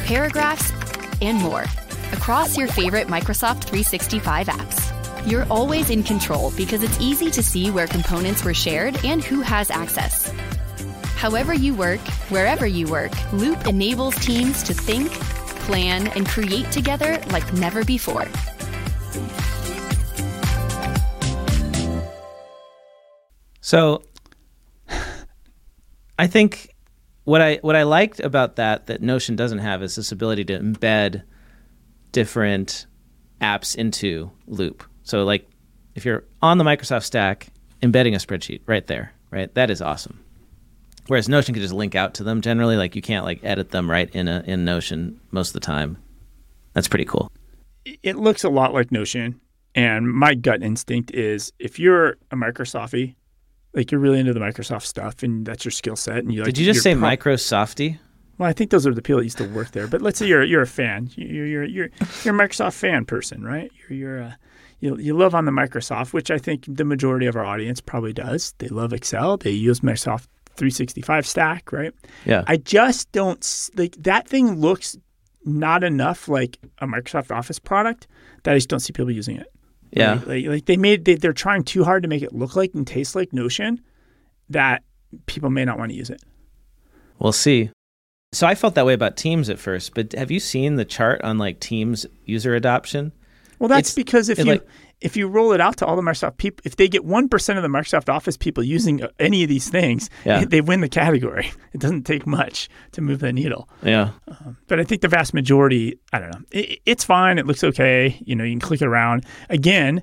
paragraphs, 0.04 0.72
and 1.20 1.38
more 1.38 1.64
across 2.12 2.56
your 2.56 2.68
favorite 2.68 3.08
Microsoft 3.08 3.64
365 3.64 4.46
apps. 4.48 5.28
You're 5.28 5.46
always 5.50 5.90
in 5.90 6.02
control 6.02 6.52
because 6.56 6.82
it's 6.82 7.00
easy 7.00 7.30
to 7.32 7.42
see 7.42 7.70
where 7.70 7.86
components 7.86 8.44
were 8.44 8.54
shared 8.54 9.04
and 9.04 9.22
who 9.22 9.40
has 9.40 9.70
access. 9.70 10.32
However 11.16 11.54
you 11.54 11.74
work, 11.74 12.00
wherever 12.28 12.66
you 12.66 12.86
work, 12.86 13.10
Loop 13.32 13.66
enables 13.66 14.14
teams 14.16 14.62
to 14.64 14.74
think, 14.74 15.10
plan, 15.66 16.08
and 16.08 16.26
create 16.26 16.70
together 16.72 17.20
like 17.30 17.52
never 17.52 17.84
before. 17.84 18.26
So 23.60 24.02
I 26.18 26.26
think 26.28 26.74
what 27.24 27.42
I 27.42 27.56
what 27.62 27.76
I 27.76 27.82
liked 27.82 28.20
about 28.20 28.56
that 28.56 28.86
that 28.86 29.02
Notion 29.02 29.36
doesn't 29.36 29.58
have 29.58 29.82
is 29.82 29.96
this 29.96 30.12
ability 30.12 30.44
to 30.46 30.58
embed 30.58 31.24
different 32.12 32.86
apps 33.40 33.74
into 33.76 34.30
Loop. 34.46 34.84
So 35.02 35.24
like 35.24 35.48
if 35.94 36.04
you're 36.04 36.24
on 36.40 36.58
the 36.58 36.64
Microsoft 36.64 37.02
stack, 37.04 37.48
embedding 37.82 38.14
a 38.14 38.18
spreadsheet 38.18 38.60
right 38.66 38.86
there, 38.86 39.12
right? 39.30 39.52
That 39.54 39.70
is 39.70 39.82
awesome. 39.82 40.20
Whereas 41.08 41.28
Notion 41.28 41.54
can 41.54 41.62
just 41.62 41.74
link 41.74 41.94
out 41.94 42.14
to 42.14 42.24
them 42.24 42.40
generally, 42.40 42.76
like 42.76 42.96
you 42.96 43.02
can't 43.02 43.24
like 43.24 43.42
edit 43.44 43.70
them 43.70 43.90
right 43.90 44.08
in 44.14 44.28
a 44.28 44.42
in 44.46 44.64
Notion 44.64 45.20
most 45.30 45.48
of 45.48 45.54
the 45.54 45.60
time. 45.60 45.98
That's 46.72 46.88
pretty 46.88 47.04
cool. 47.04 47.30
It 48.02 48.16
looks 48.16 48.44
a 48.44 48.48
lot 48.48 48.74
like 48.74 48.90
Notion, 48.90 49.40
and 49.74 50.12
my 50.12 50.34
gut 50.34 50.62
instinct 50.62 51.12
is 51.12 51.52
if 51.58 51.78
you're 51.78 52.16
a 52.30 52.36
Microsofty, 52.36 53.14
like 53.74 53.92
you're 53.92 54.00
really 54.00 54.18
into 54.18 54.32
the 54.32 54.40
Microsoft 54.40 54.82
stuff, 54.82 55.22
and 55.22 55.46
that's 55.46 55.64
your 55.64 55.72
skill 55.72 55.96
set, 55.96 56.18
and 56.18 56.32
you 56.32 56.42
like, 56.42 56.46
Did 56.46 56.58
you 56.58 56.66
just 56.66 56.82
say 56.82 56.94
pro- 56.94 57.08
Microsofty? 57.08 57.98
Well, 58.38 58.48
I 58.48 58.52
think 58.52 58.70
those 58.70 58.86
are 58.86 58.92
the 58.92 59.00
people 59.00 59.18
that 59.20 59.24
used 59.24 59.38
to 59.38 59.48
work 59.48 59.70
there. 59.70 59.86
But 59.86 60.02
let's 60.02 60.18
say 60.18 60.26
you're 60.26 60.42
you're 60.42 60.62
a 60.62 60.66
fan, 60.66 61.10
you're 61.14 61.46
you're 61.46 61.64
you're, 61.64 61.88
you're 62.24 62.34
a 62.34 62.48
Microsoft 62.48 62.74
fan 62.74 63.04
person, 63.04 63.44
right? 63.44 63.70
You're 63.88 63.98
you're 63.98 64.18
a 64.18 64.38
you, 64.80 64.96
you 64.98 65.16
love 65.16 65.34
on 65.34 65.46
the 65.46 65.52
Microsoft, 65.52 66.12
which 66.12 66.30
I 66.30 66.38
think 66.38 66.64
the 66.68 66.84
majority 66.84 67.26
of 67.26 67.36
our 67.36 67.44
audience 67.44 67.80
probably 67.80 68.12
does. 68.12 68.52
They 68.58 68.68
love 68.68 68.92
Excel. 68.92 69.38
They 69.38 69.50
use 69.50 69.80
Microsoft 69.80 70.26
365 70.56 71.26
stack, 71.26 71.72
right? 71.72 71.92
Yeah. 72.24 72.44
I 72.46 72.56
just 72.56 73.10
don't 73.12 73.70
like 73.76 73.94
that 74.00 74.28
thing 74.28 74.60
looks 74.60 74.96
not 75.44 75.84
enough 75.84 76.28
like 76.28 76.58
a 76.78 76.86
Microsoft 76.86 77.34
Office 77.34 77.58
product 77.58 78.06
that 78.42 78.52
I 78.52 78.56
just 78.56 78.68
don't 78.68 78.80
see 78.80 78.92
people 78.92 79.10
using 79.10 79.36
it. 79.36 79.46
Yeah. 79.92 80.14
Like, 80.14 80.26
like, 80.26 80.46
like 80.46 80.64
they 80.66 80.76
made 80.76 81.04
they, 81.04 81.14
they're 81.14 81.32
trying 81.32 81.62
too 81.64 81.84
hard 81.84 82.02
to 82.02 82.08
make 82.08 82.22
it 82.22 82.34
look 82.34 82.56
like 82.56 82.74
and 82.74 82.86
taste 82.86 83.14
like 83.14 83.32
Notion 83.32 83.80
that 84.50 84.82
people 85.26 85.50
may 85.50 85.64
not 85.64 85.78
want 85.78 85.90
to 85.90 85.96
use 85.96 86.10
it. 86.10 86.22
We'll 87.18 87.32
see. 87.32 87.70
So 88.32 88.46
I 88.46 88.54
felt 88.54 88.74
that 88.74 88.84
way 88.84 88.92
about 88.92 89.16
Teams 89.16 89.48
at 89.48 89.58
first, 89.58 89.94
but 89.94 90.12
have 90.12 90.30
you 90.30 90.40
seen 90.40 90.76
the 90.76 90.84
chart 90.84 91.22
on 91.22 91.38
like 91.38 91.60
Teams 91.60 92.04
user 92.24 92.54
adoption? 92.54 93.12
Well, 93.58 93.68
that's 93.68 93.90
It's- 93.92 93.94
because 93.94 94.28
if 94.28 94.38
you 94.38 94.44
like- 94.44 94.66
if 95.00 95.16
you 95.16 95.28
roll 95.28 95.52
it 95.52 95.60
out 95.60 95.76
to 95.78 95.86
all 95.86 95.94
the 95.96 96.02
Microsoft 96.02 96.38
people, 96.38 96.62
if 96.64 96.76
they 96.76 96.88
get 96.88 97.04
one 97.04 97.28
percent 97.28 97.58
of 97.58 97.62
the 97.62 97.68
Microsoft 97.68 98.08
Office 98.12 98.36
people 98.36 98.62
using 98.64 99.02
uh, 99.02 99.08
any 99.18 99.42
of 99.42 99.48
these 99.48 99.68
things, 99.68 100.08
Yeah. 100.24 100.44
they 100.46 100.60
win 100.62 100.80
the 100.80 100.88
category. 100.88 101.50
It 101.74 101.80
doesn't 101.80 102.04
take 102.04 102.26
much 102.26 102.70
to 102.92 103.02
move 103.02 103.18
the 103.18 103.32
needle. 103.34 103.68
Yeah. 103.82 104.12
But 104.66 104.80
I 104.80 104.84
think 104.84 105.02
the 105.02 105.08
vast 105.08 105.34
majority, 105.34 105.98
I 106.10 106.18
don't 106.20 106.30
know, 106.30 106.40
it, 106.52 106.80
it's 106.86 107.04
fine. 107.04 107.36
It 107.38 107.44
looks 107.46 107.62
okay. 107.62 108.18
You 108.24 108.34
know, 108.34 108.44
you 108.44 108.52
can 108.52 108.60
click 108.60 108.80
it 108.80 108.86
around. 108.86 109.26
Again, 109.50 110.02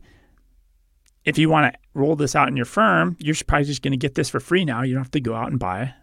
if 1.26 1.38
you 1.40 1.50
want 1.50 1.74
to 1.74 1.80
roll 1.96 2.16
this 2.16 2.36
out 2.36 2.48
in 2.48 2.56
your 2.56 2.66
firm, 2.68 3.16
you're 3.20 3.36
probably 3.48 3.66
just 3.66 3.82
going 3.82 3.92
to 3.94 3.98
get 3.98 4.14
this 4.16 4.30
for 4.30 4.40
free 4.40 4.66
now. 4.66 4.84
You 4.84 4.94
don't 4.94 5.04
have 5.04 5.12
to 5.12 5.22
go 5.22 5.34
out 5.34 5.50
and 5.50 5.60
buy 5.60 5.94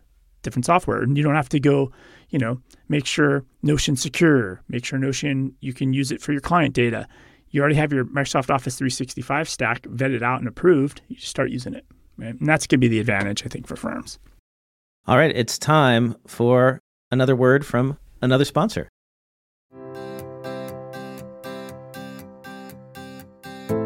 different 0.43 0.65
software, 0.65 1.03
and 1.03 1.17
you 1.17 1.23
don't 1.23 1.35
have 1.37 1.51
to 1.51 1.61
go, 1.61 1.93
you 2.31 2.39
know, 2.39 2.61
make 2.89 3.05
sure 3.07 3.45
Notion 3.63 3.95
secure, 3.95 4.63
make 4.69 4.85
sure 4.85 4.99
Notion 4.99 5.55
you 5.61 5.73
can 5.75 5.93
use 5.93 6.11
it 6.11 6.21
for 6.23 6.33
your 6.33 6.41
client 6.41 6.75
data. 6.75 7.07
You 7.53 7.61
already 7.61 7.75
have 7.77 7.93
your 7.93 8.05
Microsoft 8.05 8.49
Office 8.51 8.77
365 8.77 9.49
stack 9.49 9.83
vetted 9.83 10.23
out 10.23 10.39
and 10.39 10.47
approved. 10.47 11.03
You 11.09 11.17
just 11.17 11.29
start 11.29 11.51
using 11.51 11.75
it, 11.75 11.85
right? 12.17 12.39
And 12.39 12.49
that's 12.49 12.67
going 12.67 12.79
to 12.79 12.81
be 12.81 12.89
the 12.89 13.01
advantage, 13.01 13.45
I 13.45 13.49
think, 13.49 13.67
for 13.67 13.75
firms. 13.75 14.21
All 15.07 15.17
right, 15.17 15.35
it's 15.35 15.59
time 15.59 16.15
for 16.29 16.79
another 17.11 17.35
word 17.35 17.67
from 17.67 17.99
another 18.23 18.45
sponsor. 18.45 18.89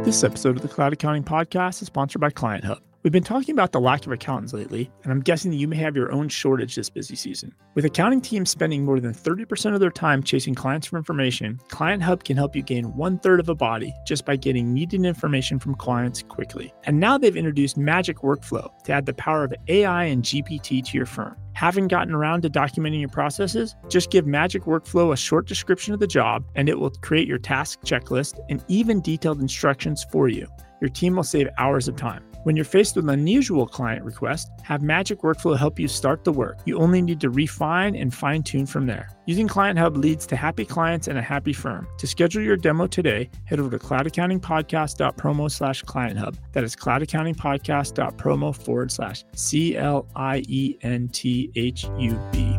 This 0.04 0.22
episode 0.22 0.56
of 0.56 0.62
the 0.62 0.68
Cloud 0.68 0.92
Accounting 0.92 1.24
Podcast 1.24 1.80
is 1.80 1.86
sponsored 1.86 2.20
by 2.20 2.28
Client 2.28 2.64
Hub. 2.64 2.82
We've 3.04 3.12
been 3.12 3.22
talking 3.22 3.52
about 3.52 3.72
the 3.72 3.82
lack 3.82 4.06
of 4.06 4.12
accountants 4.12 4.54
lately, 4.54 4.90
and 5.02 5.12
I'm 5.12 5.20
guessing 5.20 5.50
that 5.50 5.58
you 5.58 5.68
may 5.68 5.76
have 5.76 5.94
your 5.94 6.10
own 6.10 6.30
shortage 6.30 6.74
this 6.74 6.88
busy 6.88 7.14
season. 7.14 7.54
With 7.74 7.84
accounting 7.84 8.22
teams 8.22 8.48
spending 8.48 8.82
more 8.82 8.98
than 8.98 9.12
30% 9.12 9.74
of 9.74 9.80
their 9.80 9.90
time 9.90 10.22
chasing 10.22 10.54
clients 10.54 10.86
for 10.86 10.96
information, 10.96 11.60
Client 11.68 12.02
Hub 12.02 12.24
can 12.24 12.38
help 12.38 12.56
you 12.56 12.62
gain 12.62 12.96
one 12.96 13.18
third 13.18 13.40
of 13.40 13.50
a 13.50 13.54
body 13.54 13.92
just 14.06 14.24
by 14.24 14.36
getting 14.36 14.72
needed 14.72 15.04
information 15.04 15.58
from 15.58 15.74
clients 15.74 16.22
quickly. 16.22 16.72
And 16.84 16.98
now 16.98 17.18
they've 17.18 17.36
introduced 17.36 17.76
Magic 17.76 18.20
Workflow 18.20 18.70
to 18.84 18.92
add 18.92 19.04
the 19.04 19.12
power 19.12 19.44
of 19.44 19.52
AI 19.68 20.04
and 20.04 20.22
GPT 20.22 20.82
to 20.82 20.96
your 20.96 21.04
firm. 21.04 21.36
Haven't 21.52 21.88
gotten 21.88 22.14
around 22.14 22.40
to 22.44 22.48
documenting 22.48 23.00
your 23.00 23.10
processes? 23.10 23.76
Just 23.90 24.10
give 24.10 24.26
Magic 24.26 24.62
Workflow 24.62 25.12
a 25.12 25.16
short 25.18 25.46
description 25.46 25.92
of 25.92 26.00
the 26.00 26.06
job, 26.06 26.42
and 26.54 26.70
it 26.70 26.78
will 26.78 26.88
create 26.88 27.28
your 27.28 27.36
task 27.36 27.80
checklist 27.82 28.40
and 28.48 28.64
even 28.68 29.02
detailed 29.02 29.42
instructions 29.42 30.06
for 30.10 30.30
you. 30.30 30.48
Your 30.80 30.88
team 30.88 31.16
will 31.16 31.22
save 31.22 31.50
hours 31.58 31.86
of 31.86 31.96
time. 31.96 32.24
When 32.44 32.56
you're 32.56 32.66
faced 32.66 32.94
with 32.94 33.06
an 33.06 33.10
unusual 33.10 33.66
client 33.66 34.04
request, 34.04 34.50
have 34.64 34.82
Magic 34.82 35.22
Workflow 35.22 35.56
help 35.56 35.78
you 35.78 35.88
start 35.88 36.24
the 36.24 36.32
work. 36.32 36.58
You 36.66 36.78
only 36.78 37.00
need 37.00 37.18
to 37.22 37.30
refine 37.30 37.96
and 37.96 38.12
fine 38.12 38.42
tune 38.42 38.66
from 38.66 38.86
there. 38.86 39.08
Using 39.24 39.48
Client 39.48 39.78
Hub 39.78 39.96
leads 39.96 40.26
to 40.26 40.36
happy 40.36 40.66
clients 40.66 41.08
and 41.08 41.18
a 41.18 41.22
happy 41.22 41.54
firm. 41.54 41.88
To 41.96 42.06
schedule 42.06 42.42
your 42.42 42.58
demo 42.58 42.86
today, 42.86 43.30
head 43.46 43.60
over 43.60 43.70
to 43.70 43.78
cloudaccountingpodcast.promo 43.78 45.50
slash 45.50 45.82
client 45.84 46.18
hub. 46.18 46.36
That 46.52 46.64
is 46.64 46.76
cloudaccountingpodcast.promo 46.76 48.54
forward 48.54 48.92
slash 48.92 49.24
C 49.34 49.78
L 49.78 50.06
I 50.14 50.42
E 50.46 50.76
N 50.82 51.08
T 51.08 51.50
H 51.54 51.86
U 51.98 52.20
B. 52.30 52.58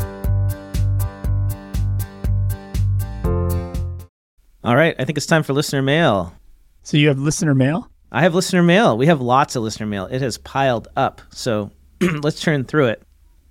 All 4.63 4.75
right, 4.75 4.95
I 4.97 5.05
think 5.05 5.15
it's 5.15 5.27
time 5.27 5.43
for 5.43 5.53
listener 5.53 5.83
mail. 5.83 6.33
So 6.81 6.97
you 6.97 7.09
have 7.09 7.19
listener 7.19 7.53
mail? 7.53 7.91
I 8.15 8.21
have 8.21 8.33
listener 8.33 8.63
mail. 8.63 8.97
We 8.97 9.07
have 9.07 9.19
lots 9.19 9.57
of 9.57 9.63
listener 9.63 9.87
mail. 9.87 10.05
It 10.05 10.21
has 10.21 10.37
piled 10.37 10.87
up. 10.95 11.21
So 11.31 11.71
let's 12.01 12.39
turn 12.39 12.63
through 12.63 12.85
it. 12.85 13.03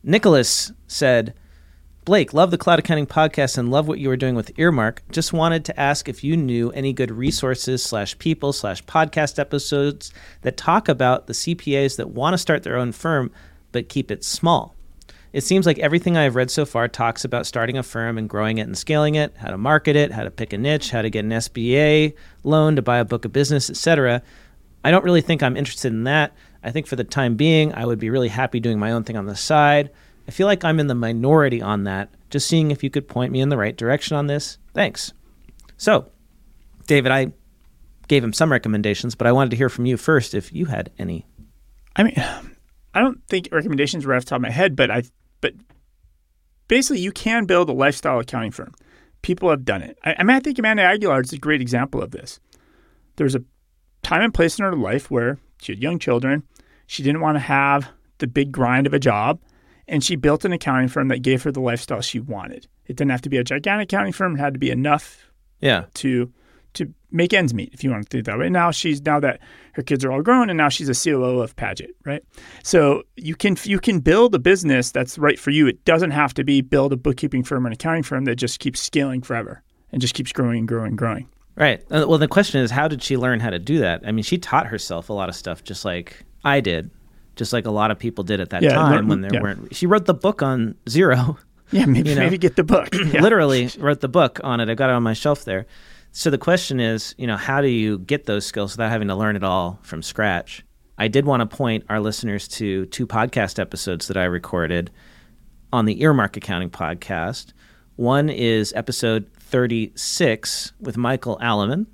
Nicholas 0.03 0.73
said, 0.87 1.35
Blake, 2.07 2.33
love 2.33 2.51
the 2.51 2.57
Cloud 2.57 2.79
Accounting 2.79 3.07
podcast 3.07 3.59
and 3.59 3.71
love 3.71 3.87
what 3.87 3.99
you 3.99 4.09
were 4.09 4.17
doing 4.17 4.35
with 4.35 4.59
Earmark. 4.59 5.03
Just 5.11 5.35
wanted 5.35 5.67
to 5.67 5.79
ask 5.79 6.09
if 6.09 6.25
you 6.25 6.35
knew 6.35 6.71
any 6.71 6.95
good 6.95 7.11
resources 7.11 7.85
slash 7.85 8.19
people 8.19 8.55
slash 8.55 8.83
podcast 8.85 9.39
episodes 9.39 10.15
that 10.41 10.57
talk 10.57 10.89
about 10.89 11.27
the 11.27 11.35
CPAs 11.35 11.97
that 11.99 12.09
want 12.09 12.33
to 12.33 12.39
start 12.39 12.62
their 12.62 12.79
own 12.79 12.93
firm 12.93 13.31
but 13.71 13.91
keep 13.91 14.11
it 14.11 14.25
small. 14.25 14.75
It 15.35 15.43
seems 15.43 15.67
like 15.67 15.81
everything 15.81 16.17
I've 16.17 16.37
read 16.37 16.51
so 16.51 16.65
far 16.65 16.87
talks 16.87 17.25
about 17.25 17.45
starting 17.45 17.77
a 17.77 17.83
firm 17.83 18.17
and 18.17 18.31
growing 18.31 18.59
it 18.59 18.69
and 18.69 18.79
scaling 18.79 19.17
it, 19.17 19.35
how 19.37 19.49
to 19.49 19.59
market 19.59 19.97
it, 19.97 20.12
how 20.12 20.23
to 20.23 20.31
pick 20.31 20.53
a 20.53 20.59
niche, 20.59 20.91
how 20.91 21.03
to 21.03 21.11
get 21.11 21.25
an 21.25 21.33
SBA 21.33 22.15
loan 22.45 22.77
to 22.77 22.83
buy 22.83 22.99
a 22.99 23.05
book 23.05 23.25
of 23.25 23.33
business, 23.33 23.69
etc. 23.69 24.23
I 24.85 24.91
don't 24.91 25.05
really 25.05 25.22
think 25.22 25.43
I'm 25.43 25.57
interested 25.57 25.93
in 25.93 26.05
that. 26.05 26.35
I 26.62 26.70
think 26.70 26.87
for 26.87 26.97
the 26.97 27.05
time 27.05 27.37
being, 27.37 27.74
I 27.74 27.87
would 27.87 27.99
be 27.99 28.11
really 28.11 28.28
happy 28.28 28.61
doing 28.61 28.78
my 28.78 28.93
own 28.93 29.03
thing 29.03 29.16
on 29.16 29.26
the 29.26 29.35
side. 29.35 29.91
I 30.28 30.30
feel 30.30 30.47
like 30.47 30.64
I'm 30.64 30.78
in 30.78 30.87
the 30.87 30.95
minority 30.95 31.61
on 31.62 31.85
that. 31.85 32.11
Just 32.30 32.47
seeing 32.47 32.70
if 32.70 32.85
you 32.85 32.91
could 32.91 33.09
point 33.09 33.32
me 33.32 33.41
in 33.41 33.49
the 33.49 33.57
right 33.57 33.76
direction 33.76 34.16
on 34.16 34.26
this. 34.26 34.59
Thanks. 34.74 35.12
So, 35.76 36.11
David, 36.87 37.12
I 37.12 37.32
gave 38.09 38.22
him 38.22 38.32
some 38.32 38.53
recommendations, 38.53 39.14
but 39.14 39.26
I 39.26 39.32
wanted 39.32 39.51
to 39.51 39.57
hear 39.57 39.68
from 39.68 39.87
you 39.87 39.97
first 39.97 40.35
if 40.35 40.53
you 40.53 40.66
had 40.66 40.91
any. 40.99 41.26
I 41.97 42.03
mean, 42.03 42.14
I 42.95 43.01
don't 43.01 43.26
think 43.28 43.49
recommendations 43.53 44.05
were 44.05 44.14
off 44.14 44.24
the 44.24 44.30
top 44.30 44.37
of 44.37 44.43
my 44.43 44.51
head, 44.51 44.76
but 44.76 44.91
I, 44.91 45.05
but 45.41 45.55
basically, 46.68 47.01
you 47.01 47.12
can 47.12 47.47
build 47.47 47.68
a 47.68 47.72
lifestyle 47.72 48.18
accounting 48.18 48.51
firm. 48.51 48.72
People 49.22 49.49
have 49.49 49.64
done 49.64 49.82
it. 49.82 49.99
I, 50.05 50.16
I 50.18 50.22
mean, 50.22 50.37
I 50.37 50.41
think 50.41 50.59
Amanda 50.59 50.82
Aguilar 50.82 51.22
is 51.22 51.32
a 51.32 51.39
great 51.39 51.61
example 51.61 52.03
of 52.03 52.11
this. 52.11 52.41
There's 53.16 53.35
a 53.35 53.45
time 54.05 54.22
and 54.22 54.32
place 54.34 54.59
in 54.59 54.64
her 54.64 54.76
life 54.76 55.11
where 55.11 55.38
she 55.61 55.72
had 55.72 55.82
young 55.82 55.98
children. 55.98 56.42
She 56.86 57.02
didn't 57.02 57.20
want 57.22 57.36
to 57.36 57.40
have 57.40 57.88
the 58.18 58.26
big 58.26 58.52
grind 58.52 58.86
of 58.86 58.94
a 58.94 58.98
job, 58.98 59.40
and 59.88 60.05
she 60.05 60.14
built 60.16 60.44
an 60.44 60.52
accounting 60.52 60.88
firm 60.88 61.09
that 61.09 61.22
gave 61.22 61.42
her 61.42 61.50
the 61.52 61.61
lifestyle 61.61 62.00
she 62.00 62.20
wanted. 62.20 62.66
It 62.86 62.96
didn't 62.96 63.11
have 63.11 63.22
to 63.22 63.30
be 63.30 63.38
a 63.38 63.44
gigantic 63.44 63.90
accounting 63.92 64.12
firm; 64.12 64.36
it 64.36 64.38
had 64.38 64.52
to 64.55 64.61
be 64.61 64.70
enough 64.70 65.30
Yeah. 65.61 65.86
to 65.94 66.32
to 66.74 66.92
make 67.12 67.32
ends 67.32 67.55
meet, 67.55 67.72
if 67.72 67.84
you 67.84 67.90
want 67.90 68.02
to 68.02 68.09
do 68.11 68.18
it 68.18 68.24
that 68.24 68.36
way. 68.36 68.48
Now 68.50 68.72
she's 68.72 69.00
now 69.00 69.20
that 69.20 69.38
her 69.74 69.82
kids 69.82 70.05
are 70.05 70.11
all 70.11 70.22
grown, 70.22 70.50
and 70.50 70.57
now 70.57 70.68
she's 70.68 70.88
a 70.88 70.94
COO 70.94 71.40
of 71.40 71.55
Paget, 71.55 71.94
right? 72.05 72.22
So 72.64 73.05
you 73.16 73.36
can 73.36 73.57
you 73.64 73.78
can 73.78 74.00
build 74.00 74.34
a 74.34 74.38
business 74.40 74.90
that's 74.90 75.16
right 75.16 75.38
for 75.38 75.50
you. 75.50 75.66
It 75.68 75.84
doesn't 75.84 76.11
have 76.11 76.34
to 76.34 76.44
be 76.44 76.61
build 76.61 76.92
a 76.92 76.96
bookkeeping 76.96 77.44
firm 77.44 77.64
or 77.64 77.68
an 77.68 77.72
accounting 77.74 78.02
firm 78.02 78.24
that 78.26 78.36
just 78.36 78.59
keeps 78.59 78.80
scaling 78.80 79.22
forever 79.22 79.62
and 79.92 80.02
just 80.02 80.14
keeps 80.14 80.32
growing 80.32 80.59
and 80.59 80.68
growing 80.68 80.88
and 80.88 80.98
growing. 80.98 81.28
Right. 81.57 81.80
Uh, 81.90 82.05
well, 82.09 82.18
the 82.18 82.28
question 82.28 82.61
is, 82.61 82.70
how 82.70 82.88
did 82.88 83.02
she 83.02 83.16
learn 83.16 83.38
how 83.40 83.50
to 83.50 83.59
do 83.59 83.78
that? 83.78 84.02
I 84.07 84.12
mean, 84.12 84.24
she 84.24 84.38
taught 84.38 84.66
herself 84.66 85.09
a 85.09 85.12
lot 85.12 85.28
of 85.28 85.36
stuff, 85.36 85.62
just 85.62 85.84
like 85.84 86.24
I 86.44 86.61
did, 86.61 86.90
just 87.36 87.52
like 87.52 87.64
a 87.66 87.70
lot 87.70 87.90
of 87.92 87.98
people 87.98 88.24
did 88.24 88.40
at 88.40 88.50
that 88.50 88.62
Yeah, 88.62 88.70
time 88.74 89.07
when 89.09 89.20
there 89.20 89.32
yeah. 89.32 89.40
weren't. 89.40 89.74
She 89.74 89.86
wrote 89.86 90.07
the 90.07 90.14
book 90.14 90.42
on 90.42 90.74
Xero. 90.86 91.36
Yeah, 91.70 91.86
maybe 91.86 92.11
You 92.11 92.14
know? 92.16 92.20
maybe 92.20 92.38
get 92.38 92.57
the 92.57 92.62
book. 92.62 92.90
Yeah. 93.12 93.22
literally 93.22 93.68
wrote 93.78 94.00
the 94.00 94.07
book 94.09 94.38
on 94.44 94.61
it. 94.61 94.68
I've 94.68 94.76
got 94.76 94.90
it 94.90 94.92
on 94.92 95.02
my 95.02 95.14
shelf 95.14 95.44
there. 95.44 95.66
So 96.12 96.28
the 96.30 96.38
question 96.38 96.78
is, 96.78 97.14
you 97.18 97.26
know, 97.26 97.36
how 97.38 97.61
do 97.62 97.68
you 97.68 97.98
get 98.00 98.26
those 98.26 98.44
skills 98.46 98.74
without 98.74 98.90
having 98.90 99.09
to 99.09 99.14
learn 99.16 99.34
it 99.34 99.42
all 99.42 99.80
from 99.82 100.02
scratch? 100.02 100.62
I 100.98 101.09
did 101.09 101.24
want 101.24 101.40
to 101.40 101.57
point 101.57 101.84
our 101.88 101.98
listeners 102.00 102.46
to 102.48 102.84
two 102.86 103.07
podcast 103.07 103.59
episodes 103.59 104.07
that 104.09 104.16
I 104.16 104.24
recorded 104.24 104.90
on 105.72 105.86
the 105.86 106.00
Earmark 106.02 106.36
Accounting 106.36 106.70
podcast. 106.70 107.52
One 107.96 108.28
is 108.28 108.72
episode 108.76 109.28
36 109.55 110.72
with 110.80 110.96
Michael 110.96 111.38
Alleman 111.38 111.86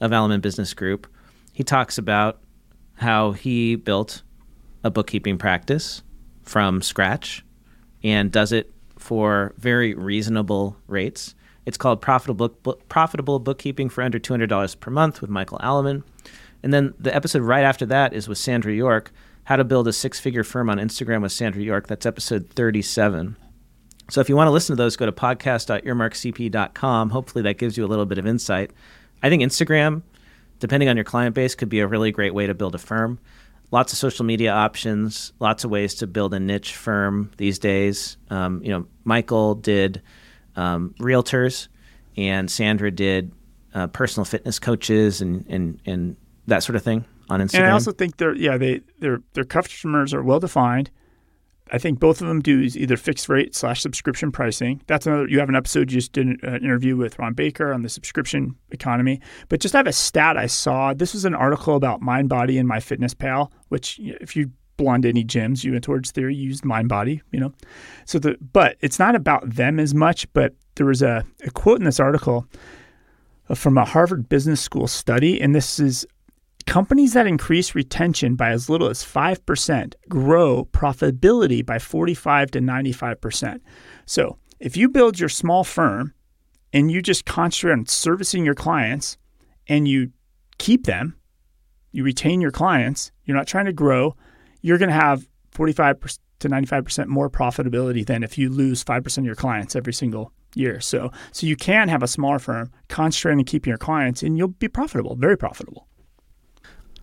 of 0.00 0.10
Alleman 0.10 0.40
Business 0.40 0.74
Group. 0.74 1.06
He 1.52 1.62
talks 1.62 1.98
about 1.98 2.40
how 2.94 3.30
he 3.30 3.76
built 3.76 4.24
a 4.82 4.90
bookkeeping 4.90 5.38
practice 5.38 6.02
from 6.42 6.82
scratch 6.82 7.44
and 8.02 8.32
does 8.32 8.50
it 8.50 8.72
for 8.98 9.54
very 9.56 9.94
reasonable 9.94 10.76
rates. 10.88 11.36
It's 11.64 11.76
called 11.76 12.02
Profitable, 12.02 12.48
Book, 12.48 12.88
Profitable 12.88 13.38
Bookkeeping 13.38 13.88
for 13.88 14.02
Under 14.02 14.18
$200 14.18 14.80
per 14.80 14.90
month 14.90 15.20
with 15.20 15.30
Michael 15.30 15.58
Alleman. 15.58 16.02
And 16.64 16.74
then 16.74 16.92
the 16.98 17.14
episode 17.14 17.42
right 17.42 17.62
after 17.62 17.86
that 17.86 18.14
is 18.14 18.26
with 18.26 18.38
Sandra 18.38 18.74
York, 18.74 19.12
How 19.44 19.54
to 19.54 19.62
Build 19.62 19.86
a 19.86 19.92
Six 19.92 20.18
Figure 20.18 20.42
Firm 20.42 20.68
on 20.68 20.78
Instagram 20.78 21.22
with 21.22 21.30
Sandra 21.30 21.62
York. 21.62 21.86
That's 21.86 22.04
episode 22.04 22.50
37. 22.50 23.36
So 24.08 24.20
if 24.20 24.28
you 24.28 24.36
want 24.36 24.46
to 24.48 24.52
listen 24.52 24.76
to 24.76 24.82
those, 24.82 24.96
go 24.96 25.06
to 25.06 25.12
podcast.earmarkcpe.com. 25.12 27.10
Hopefully 27.10 27.42
that 27.42 27.58
gives 27.58 27.76
you 27.76 27.84
a 27.84 27.88
little 27.88 28.06
bit 28.06 28.18
of 28.18 28.26
insight. 28.26 28.70
I 29.22 29.28
think 29.28 29.42
Instagram, 29.42 30.02
depending 30.60 30.88
on 30.88 30.96
your 30.96 31.04
client 31.04 31.34
base, 31.34 31.54
could 31.54 31.68
be 31.68 31.80
a 31.80 31.86
really 31.86 32.12
great 32.12 32.34
way 32.34 32.46
to 32.46 32.54
build 32.54 32.74
a 32.74 32.78
firm. 32.78 33.18
Lots 33.72 33.92
of 33.92 33.98
social 33.98 34.24
media 34.24 34.52
options, 34.52 35.32
lots 35.40 35.64
of 35.64 35.70
ways 35.70 35.96
to 35.96 36.06
build 36.06 36.32
a 36.34 36.38
niche 36.38 36.76
firm 36.76 37.32
these 37.36 37.58
days. 37.58 38.16
Um, 38.30 38.62
you 38.62 38.70
know, 38.70 38.86
Michael 39.02 39.56
did 39.56 40.02
um, 40.54 40.94
realtors, 41.00 41.66
and 42.16 42.48
Sandra 42.48 42.92
did 42.92 43.32
uh, 43.74 43.88
personal 43.88 44.24
fitness 44.24 44.58
coaches 44.60 45.20
and, 45.20 45.44
and 45.48 45.80
and 45.84 46.16
that 46.46 46.62
sort 46.62 46.76
of 46.76 46.82
thing 46.82 47.04
on 47.28 47.40
Instagram. 47.40 47.58
And 47.58 47.66
I 47.66 47.70
also 47.72 47.92
think 47.92 48.16
they're 48.18 48.34
yeah 48.34 48.56
they 48.56 48.82
their 49.00 49.20
their 49.34 49.44
customers 49.44 50.14
are 50.14 50.22
well 50.22 50.40
defined. 50.40 50.90
I 51.70 51.78
think 51.78 51.98
both 51.98 52.20
of 52.20 52.28
them 52.28 52.40
do 52.40 52.60
is 52.60 52.76
either 52.76 52.96
fixed 52.96 53.28
rate 53.28 53.54
slash 53.54 53.80
subscription 53.80 54.30
pricing. 54.30 54.82
That's 54.86 55.06
another. 55.06 55.28
You 55.28 55.40
have 55.40 55.48
an 55.48 55.56
episode 55.56 55.90
you 55.90 55.98
just 55.98 56.12
did 56.12 56.26
an 56.26 56.40
uh, 56.46 56.56
interview 56.56 56.96
with 56.96 57.18
Ron 57.18 57.34
Baker 57.34 57.72
on 57.72 57.82
the 57.82 57.88
subscription 57.88 58.54
economy. 58.70 59.20
But 59.48 59.60
just 59.60 59.74
have 59.74 59.86
a 59.86 59.92
stat 59.92 60.36
I 60.36 60.46
saw. 60.46 60.94
This 60.94 61.12
was 61.12 61.24
an 61.24 61.34
article 61.34 61.74
about 61.74 62.00
MindBody 62.00 62.60
and 62.60 62.68
MyFitnessPal, 62.68 63.50
which 63.68 63.98
if 64.00 64.36
you 64.36 64.50
to 64.78 65.08
any 65.08 65.24
gyms, 65.24 65.64
you 65.64 65.72
went 65.72 65.84
towards 65.84 66.10
theory, 66.10 66.34
you 66.34 66.48
used 66.48 66.62
MindBody. 66.62 67.22
You 67.32 67.40
know, 67.40 67.52
so 68.04 68.18
the 68.18 68.36
but 68.52 68.76
it's 68.80 68.98
not 68.98 69.14
about 69.14 69.48
them 69.48 69.80
as 69.80 69.94
much. 69.94 70.32
But 70.32 70.54
there 70.76 70.86
was 70.86 71.02
a, 71.02 71.24
a 71.44 71.50
quote 71.50 71.78
in 71.78 71.84
this 71.84 71.98
article 71.98 72.46
uh, 73.48 73.54
from 73.54 73.78
a 73.78 73.84
Harvard 73.84 74.28
Business 74.28 74.60
School 74.60 74.86
study, 74.86 75.40
and 75.40 75.54
this 75.54 75.80
is 75.80 76.06
companies 76.66 77.14
that 77.14 77.26
increase 77.26 77.74
retention 77.74 78.34
by 78.34 78.50
as 78.50 78.68
little 78.68 78.88
as 78.88 79.04
5% 79.04 79.94
grow 80.08 80.68
profitability 80.72 81.64
by 81.64 81.78
45 81.78 82.50
to 82.52 82.60
95%. 82.60 83.60
So, 84.04 84.38
if 84.58 84.76
you 84.76 84.88
build 84.88 85.20
your 85.20 85.28
small 85.28 85.64
firm 85.64 86.14
and 86.72 86.90
you 86.90 87.02
just 87.02 87.26
concentrate 87.26 87.72
on 87.72 87.86
servicing 87.86 88.44
your 88.44 88.54
clients 88.54 89.18
and 89.68 89.86
you 89.86 90.10
keep 90.58 90.86
them, 90.86 91.16
you 91.92 92.02
retain 92.02 92.40
your 92.40 92.50
clients, 92.50 93.12
you're 93.24 93.36
not 93.36 93.46
trying 93.46 93.66
to 93.66 93.72
grow, 93.72 94.14
you're 94.62 94.78
going 94.78 94.88
to 94.88 94.94
have 94.94 95.28
45 95.52 96.18
to 96.40 96.48
95% 96.48 97.06
more 97.06 97.30
profitability 97.30 98.04
than 98.04 98.22
if 98.22 98.36
you 98.36 98.48
lose 98.48 98.84
5% 98.84 99.18
of 99.18 99.24
your 99.24 99.34
clients 99.34 99.76
every 99.76 99.92
single 99.92 100.32
year. 100.54 100.80
So, 100.80 101.10
so 101.32 101.46
you 101.46 101.56
can 101.56 101.88
have 101.88 102.02
a 102.02 102.08
smaller 102.08 102.38
firm, 102.38 102.72
concentrate 102.88 103.32
on 103.32 103.44
keeping 103.44 103.70
your 103.70 103.78
clients 103.78 104.22
and 104.22 104.36
you'll 104.36 104.48
be 104.48 104.68
profitable, 104.68 105.16
very 105.16 105.36
profitable. 105.36 105.86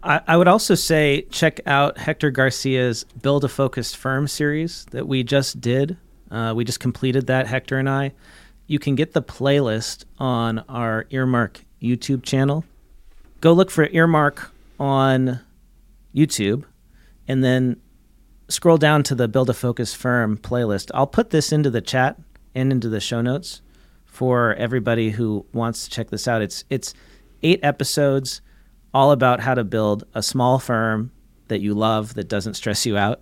I, 0.04 0.38
would 0.38 0.50
also 0.50 0.76
say 0.76 1.22
check 1.32 1.62
out 1.66 1.98
Hector 1.98 2.30
Garcia's 2.30 3.06
Build 3.22 3.46
a 3.46 3.50
Focused 3.50 3.96
Firm 3.96 4.28
series 4.28 4.86
that 4.92 5.08
we 5.08 5.24
just 5.24 5.62
did. 5.62 5.98
Uh, 6.30 6.54
we 6.56 6.66
just 6.66 6.82
completed 6.82 7.28
that, 7.28 7.48
Hector 7.48 7.78
and 7.78 7.90
I. 7.90 8.12
You 8.68 8.80
can 8.80 8.96
get 8.96 9.14
the 9.14 9.22
playlist 9.22 10.04
on 10.20 10.60
our 10.68 11.06
Earmark 11.10 11.64
YouTube 11.82 12.24
channel. 12.24 12.66
Go 13.40 13.54
look 13.54 13.72
for 13.72 13.88
Earmark 13.88 14.52
on 14.78 15.40
YouTube 16.14 16.66
and 17.28 17.44
then 17.44 17.80
scroll 18.50 18.78
down 18.78 19.04
to 19.04 19.16
the 19.16 19.30
Build 19.30 19.50
a 19.50 19.54
Focused 19.54 19.96
Firm 19.96 20.38
playlist. 20.38 20.92
I'll 20.94 21.08
put 21.08 21.30
this 21.30 21.52
into 21.54 21.70
the 21.70 21.82
chat 21.82 22.20
and 22.54 22.72
into 22.72 22.90
the 22.90 23.00
show 23.00 23.22
notes 23.22 23.62
for 24.06 24.54
everybody 24.56 25.12
who 25.12 25.46
wants 25.54 25.86
to 25.86 25.90
check 25.90 26.10
this 26.10 26.28
out. 26.28 26.42
It's 26.42 26.66
it's 26.70 26.94
eight 27.42 27.60
episodes 27.64 28.42
all 28.94 29.12
about 29.12 29.40
how 29.40 29.54
to 29.54 29.64
build 29.64 30.04
a 30.14 30.22
small 30.22 30.60
firm 30.60 31.12
that 31.48 31.60
you 31.60 31.74
love 31.74 32.14
that 32.14 32.28
doesn't 32.28 32.54
stress 32.54 32.86
you 32.86 32.98
out. 32.98 33.22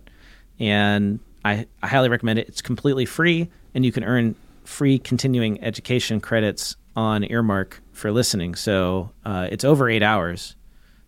And 0.59 1.19
I, 1.43 1.65
I 1.81 1.87
highly 1.87 2.09
recommend 2.09 2.39
it. 2.39 2.47
It's 2.47 2.61
completely 2.61 3.05
free, 3.05 3.49
and 3.73 3.85
you 3.85 3.91
can 3.91 4.03
earn 4.03 4.35
free 4.63 4.99
continuing 4.99 5.61
education 5.63 6.19
credits 6.19 6.75
on 6.95 7.23
Earmark 7.23 7.81
for 7.93 8.11
listening. 8.11 8.55
So 8.55 9.11
uh, 9.25 9.47
it's 9.49 9.63
over 9.63 9.89
eight 9.89 10.03
hours 10.03 10.55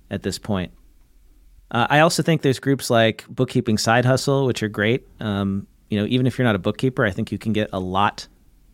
at 0.09 0.23
this 0.23 0.39
point. 0.39 0.71
Uh, 1.69 1.87
I 1.89 1.99
also 1.99 2.23
think 2.23 2.41
there's 2.41 2.59
groups 2.59 2.89
like 2.89 3.25
Bookkeeping 3.27 3.77
Side 3.77 4.05
Hustle, 4.05 4.45
which 4.45 4.63
are 4.63 4.69
great. 4.69 5.07
Um, 5.19 5.67
you 5.89 5.99
know, 5.99 6.05
even 6.07 6.25
if 6.25 6.37
you're 6.37 6.45
not 6.45 6.55
a 6.55 6.59
bookkeeper, 6.59 7.05
I 7.05 7.11
think 7.11 7.31
you 7.31 7.37
can 7.37 7.53
get 7.53 7.69
a 7.73 7.79
lot 7.79 8.27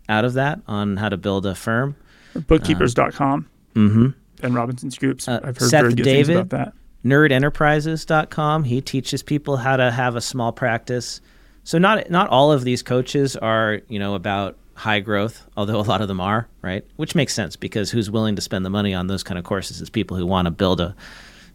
out 0.08 0.26
of 0.26 0.34
that 0.34 0.60
on 0.68 0.98
how 0.98 1.10
to 1.10 1.18
build 1.18 1.46
a 1.46 1.56
firm. 1.56 1.96
Bookkeepers.com. 2.36 3.50
Mm-hmm 3.76 4.10
and 4.42 4.54
Robinson's 4.56 4.98
groups. 4.98 5.28
Uh, 5.28 5.40
I've 5.44 5.58
heard 5.58 5.70
Seth 5.70 5.82
very 5.82 5.94
good 5.94 6.04
David, 6.04 6.26
things 6.28 6.40
about 6.40 6.50
that. 6.50 6.74
nerdenterprises.com. 7.06 8.64
He 8.64 8.82
teaches 8.82 9.24
people 9.24 9.58
how 9.58 9.78
to 9.78 9.92
have 9.92 10.16
a 10.16 10.22
small 10.22 10.52
practice. 10.52 11.22
So 11.64 11.78
not 11.78 12.10
not 12.10 12.30
all 12.30 12.52
of 12.52 12.64
these 12.64 12.82
coaches 12.82 13.36
are, 13.36 13.82
you 13.88 14.00
know, 14.00 14.16
about 14.16 14.58
high 14.76 15.02
growth, 15.02 15.46
although 15.58 15.80
a 15.80 15.84
lot 15.84 16.02
of 16.02 16.08
them 16.08 16.22
are, 16.22 16.48
right? 16.62 16.86
Which 16.96 17.14
makes 17.14 17.34
sense 17.34 17.56
because 17.58 17.92
who's 17.92 18.10
willing 18.10 18.36
to 18.38 18.42
spend 18.42 18.66
the 18.66 18.70
money 18.70 18.94
on 18.94 19.08
those 19.08 19.24
kind 19.24 19.38
of 19.38 19.44
courses 19.44 19.82
is 19.82 19.90
people 19.90 20.16
who 20.16 20.26
want 20.26 20.46
to 20.46 20.52
build 20.52 20.80
a, 20.80 20.96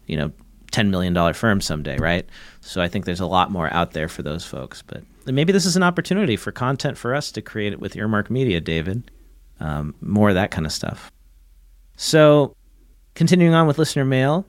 you 0.05 0.15
know, 0.15 0.31
$10 0.71 0.89
million 0.89 1.33
firm 1.33 1.59
someday, 1.59 1.97
right? 1.97 2.27
So 2.61 2.81
I 2.81 2.87
think 2.87 3.05
there's 3.05 3.19
a 3.19 3.25
lot 3.25 3.49
more 3.49 3.71
out 3.73 3.93
there 3.93 4.07
for 4.07 4.21
those 4.21 4.45
folks. 4.45 4.83
But 4.83 5.03
maybe 5.25 5.51
this 5.53 5.65
is 5.65 5.75
an 5.75 5.83
opportunity 5.83 6.35
for 6.35 6.51
content 6.51 6.97
for 6.97 7.15
us 7.15 7.31
to 7.31 7.41
create 7.41 7.73
it 7.73 7.79
with 7.79 7.95
Earmark 7.95 8.29
Media, 8.29 8.61
David. 8.61 9.09
Um, 9.59 9.95
more 10.01 10.29
of 10.29 10.35
that 10.35 10.51
kind 10.51 10.65
of 10.67 10.71
stuff. 10.71 11.11
So 11.95 12.55
Continuing 13.15 13.53
on 13.53 13.65
with 13.65 13.77
listener 13.77 14.03
mail, 14.03 14.45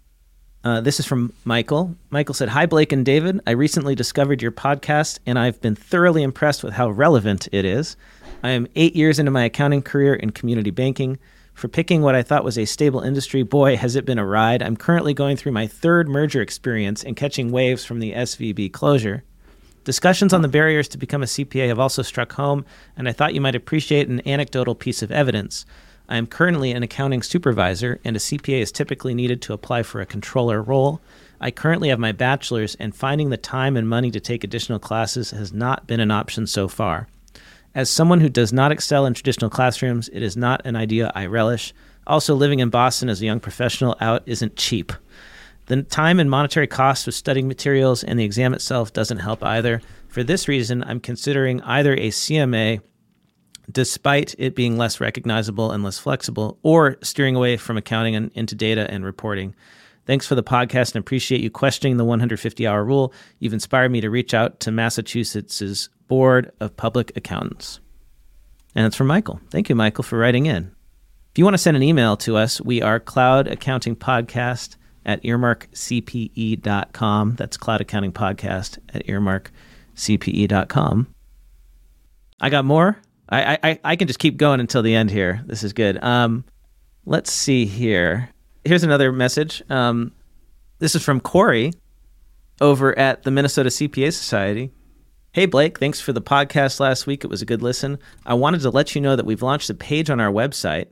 uh, 0.64 0.81
this 0.81 0.99
is 0.99 1.07
from 1.07 1.33
Michael. 1.45 1.95
Michael 2.11 2.35
said, 2.35 2.49
Hi, 2.49 2.67
Blake 2.67 2.91
and 2.91 3.07
David. 3.07 3.41
I 3.47 3.53
recently 3.53 3.95
discovered 3.95 4.43
your 4.43 4.51
podcast, 4.51 5.21
and 5.25 5.39
I've 5.39 5.61
been 5.61 5.77
thoroughly 5.77 6.25
impressed 6.25 6.64
with 6.64 6.73
how 6.73 6.91
relevant 6.91 7.49
it 7.53 7.64
is. 7.64 7.97
I 8.43 8.51
am 8.51 8.67
eight 8.75 8.97
years 8.97 9.21
into 9.21 9.31
my 9.31 9.45
accounting 9.45 9.83
career 9.83 10.14
in 10.14 10.31
community 10.31 10.73
banking. 10.73 11.21
For 11.55 11.69
picking 11.69 12.03
what 12.03 12.17
I 12.17 12.25
thought 12.25 12.43
was 12.43 12.59
a 12.59 12.64
stable 12.64 13.03
industry, 13.03 13.45
boy, 13.45 13.77
has 13.77 13.95
it 13.95 14.05
been 14.05 14.19
a 14.19 14.27
ride. 14.27 14.64
I'm 14.64 14.77
currently 14.77 15.14
going 15.14 15.37
through 15.37 15.53
my 15.53 15.69
third 15.69 16.09
merger 16.09 16.43
experience 16.43 17.05
and 17.05 17.14
catching 17.14 17.53
waves 17.53 17.85
from 17.85 18.01
the 18.01 18.14
SVB 18.14 18.73
closure. 18.73 19.23
Discussions 19.85 20.33
on 20.33 20.43
the 20.43 20.49
barriers 20.49 20.89
to 20.89 20.99
become 20.99 21.23
a 21.23 21.27
CPA 21.27 21.69
have 21.69 21.79
also 21.79 22.03
struck 22.03 22.33
home, 22.33 22.64
and 22.97 23.09
I 23.09 23.12
thought 23.12 23.33
you 23.33 23.41
might 23.41 23.55
appreciate 23.55 24.09
an 24.09 24.27
anecdotal 24.27 24.75
piece 24.75 25.03
of 25.05 25.12
evidence. 25.12 25.64
I 26.09 26.17
am 26.17 26.27
currently 26.27 26.73
an 26.73 26.83
accounting 26.83 27.23
supervisor, 27.23 28.01
and 28.05 28.15
a 28.15 28.21
CPA 28.21 28.61
is 28.61 28.71
typically 28.71 29.15
needed 29.15 29.43
to 29.43 29.53
apply 29.53 29.83
for 29.83 30.01
a 30.01 30.07
controller 30.07 30.63
role. 30.63 31.01
I 31.41 31.51
currently 31.51 31.89
have 31.89 31.99
my 31.99 32.13
bachelor's, 32.13 32.77
and 32.77 32.95
finding 32.95 33.31
the 33.31 33.37
time 33.37 33.77
and 33.77 33.89
money 33.89 34.11
to 34.13 34.21
take 34.21 34.45
additional 34.45 34.79
classes 34.79 35.33
has 35.33 35.53
not 35.53 35.87
been 35.87 36.01
an 36.01 36.11
option 36.11 36.47
so 36.47 36.69
far. 36.69 37.09
As 37.75 37.91
someone 37.91 38.21
who 38.21 38.29
does 38.29 38.53
not 38.53 38.73
excel 38.73 39.05
in 39.05 39.15
traditional 39.15 39.51
classrooms, 39.51 40.09
it 40.11 40.23
is 40.23 40.37
not 40.37 40.65
an 40.65 40.77
idea 40.77 41.13
I 41.15 41.27
relish. 41.27 41.75
Also, 42.07 42.35
living 42.35 42.61
in 42.61 42.71
Boston 42.71 43.09
as 43.09 43.21
a 43.21 43.27
young 43.27 43.41
professional 43.41 43.97
out 44.01 44.23
isn't 44.27 44.57
cheap. 44.57 44.93
The 45.67 45.83
time 45.83 46.21
and 46.21 46.31
monetary 46.31 46.69
costs 46.69 47.09
of 47.09 47.15
studying 47.15 47.49
materials 47.49 48.05
and 48.05 48.19
the 48.19 48.25
exam 48.25 48.55
itself 48.55 48.93
doesn't 48.93 49.19
help 49.19 49.43
either. 49.43 49.83
For 50.09 50.23
this 50.23 50.47
reason, 50.47 50.85
I'm 50.85 51.01
considering 51.01 51.61
either 51.63 51.95
a 51.95 52.11
CMA 52.11 52.81
despite 53.71 54.35
it 54.39 54.55
being 54.55 54.77
less 54.77 55.01
recognizable 55.01 55.73
and 55.73 55.83
less 55.83 55.99
flexible, 55.99 56.59
or 56.62 56.97
steering 57.03 57.37
away 57.37 57.57
from 57.57 57.77
accounting 57.77 58.14
and 58.14 58.31
into 58.35 58.55
data 58.55 58.91
and 58.91 59.05
reporting. 59.05 59.55
Thanks 60.07 60.27
for 60.27 60.37
the 60.37 60.43
podcast 60.43 60.95
and 60.95 61.01
appreciate 61.01 61.41
you 61.41 61.51
questioning 61.51 61.97
the 61.97 62.05
150 62.05 62.67
hour 62.67 62.85
rule. 62.85 63.12
You've 63.41 63.53
inspired 63.53 63.91
me 63.91 64.01
to 64.01 64.11
reach 64.11 64.35
out 64.35 64.61
to 64.61 64.71
Massachusetts' 64.71 65.89
Board 66.07 66.53
of 66.61 66.77
Public 66.77 67.12
Accountants. 67.17 67.81
And 68.77 68.87
it's 68.87 68.97
from 68.97 69.09
Michael. 69.09 69.41
Thank 69.51 69.69
you, 69.69 69.75
Michael, 69.75 70.05
for 70.05 70.19
writing 70.19 70.47
in. 70.47 70.71
If 71.33 71.39
you 71.39 71.45
want 71.45 71.55
to 71.55 71.59
send 71.59 71.77
an 71.77 71.83
email 71.83 72.17
to 72.19 72.37
us, 72.37 72.61
we 72.61 72.81
are 72.83 73.01
Cloud 73.01 73.49
Accounting 73.49 73.97
Podcast 73.97 74.77
at 75.05 75.21
earmarkcpe.com. 75.23 77.35
That's 77.37 77.57
Cloud 77.57 77.81
Accounting 77.81 78.12
Podcast 78.12 78.79
at 78.95 79.05
earmarkcpe.com. 79.07 81.09
I 82.41 82.51
got 82.51 82.64
more. 82.64 83.01
I, 83.29 83.59
I 83.62 83.81
I 83.85 83.97
can 83.97 84.07
just 84.07 84.18
keep 84.18 84.37
going 84.37 84.61
until 84.61 84.83
the 84.83 84.95
end 84.95 85.11
here. 85.11 85.43
This 85.47 85.62
is 85.62 85.72
good. 85.72 86.03
Um, 86.03 86.45
let's 87.05 87.33
see 87.33 87.66
here. 87.66 88.31
Here's 88.64 88.85
another 88.85 89.12
message. 89.12 89.62
Um, 89.68 90.12
this 90.79 90.95
is 90.95 91.03
from 91.03 91.20
Corey 91.20 91.72
over 92.61 92.97
at 92.99 93.22
the 93.22 93.31
Minnesota 93.31 93.70
CPA 93.70 94.12
Society. 94.12 94.70
Hey 95.33 95.47
Blake, 95.47 95.79
thanks 95.79 96.01
for 96.01 96.12
the 96.12 96.22
podcast 96.22 96.81
last 96.81 97.07
week. 97.07 97.22
It 97.22 97.29
was 97.29 97.43
a 97.43 97.47
good 97.47 97.62
listen. 97.62 97.99
I 98.24 98.35
wanted 98.35 98.62
to 98.62 98.70
let 98.70 98.95
you 98.95 99.01
know 99.01 99.16
that 99.16 99.27
we've 99.27 99.43
launched 99.43 99.68
a 99.68 99.74
page 99.74 100.09
on 100.09 100.18
our 100.18 100.33
website, 100.33 100.87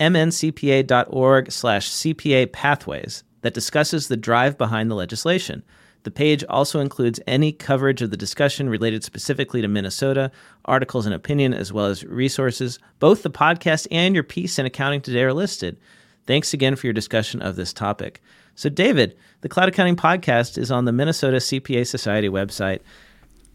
mncpa.org 0.00 1.52
slash 1.52 1.90
CPA 1.90 2.52
pathways, 2.52 3.22
that 3.42 3.54
discusses 3.54 4.08
the 4.08 4.16
drive 4.16 4.56
behind 4.58 4.90
the 4.90 4.94
legislation. 4.94 5.62
The 6.04 6.10
page 6.10 6.44
also 6.50 6.80
includes 6.80 7.18
any 7.26 7.50
coverage 7.50 8.02
of 8.02 8.10
the 8.10 8.16
discussion 8.16 8.68
related 8.68 9.02
specifically 9.04 9.62
to 9.62 9.68
Minnesota, 9.68 10.30
articles 10.66 11.06
and 11.06 11.14
opinion, 11.14 11.54
as 11.54 11.72
well 11.72 11.86
as 11.86 12.04
resources. 12.04 12.78
Both 12.98 13.22
the 13.22 13.30
podcast 13.30 13.86
and 13.90 14.14
your 14.14 14.22
piece 14.22 14.58
in 14.58 14.66
Accounting 14.66 15.00
Today 15.00 15.22
are 15.22 15.32
listed. 15.32 15.78
Thanks 16.26 16.52
again 16.52 16.76
for 16.76 16.86
your 16.86 16.92
discussion 16.92 17.40
of 17.40 17.56
this 17.56 17.72
topic. 17.72 18.20
So, 18.54 18.68
David, 18.68 19.16
the 19.40 19.48
Cloud 19.48 19.70
Accounting 19.70 19.96
Podcast 19.96 20.58
is 20.58 20.70
on 20.70 20.84
the 20.84 20.92
Minnesota 20.92 21.38
CPA 21.38 21.86
Society 21.86 22.28
website, 22.28 22.80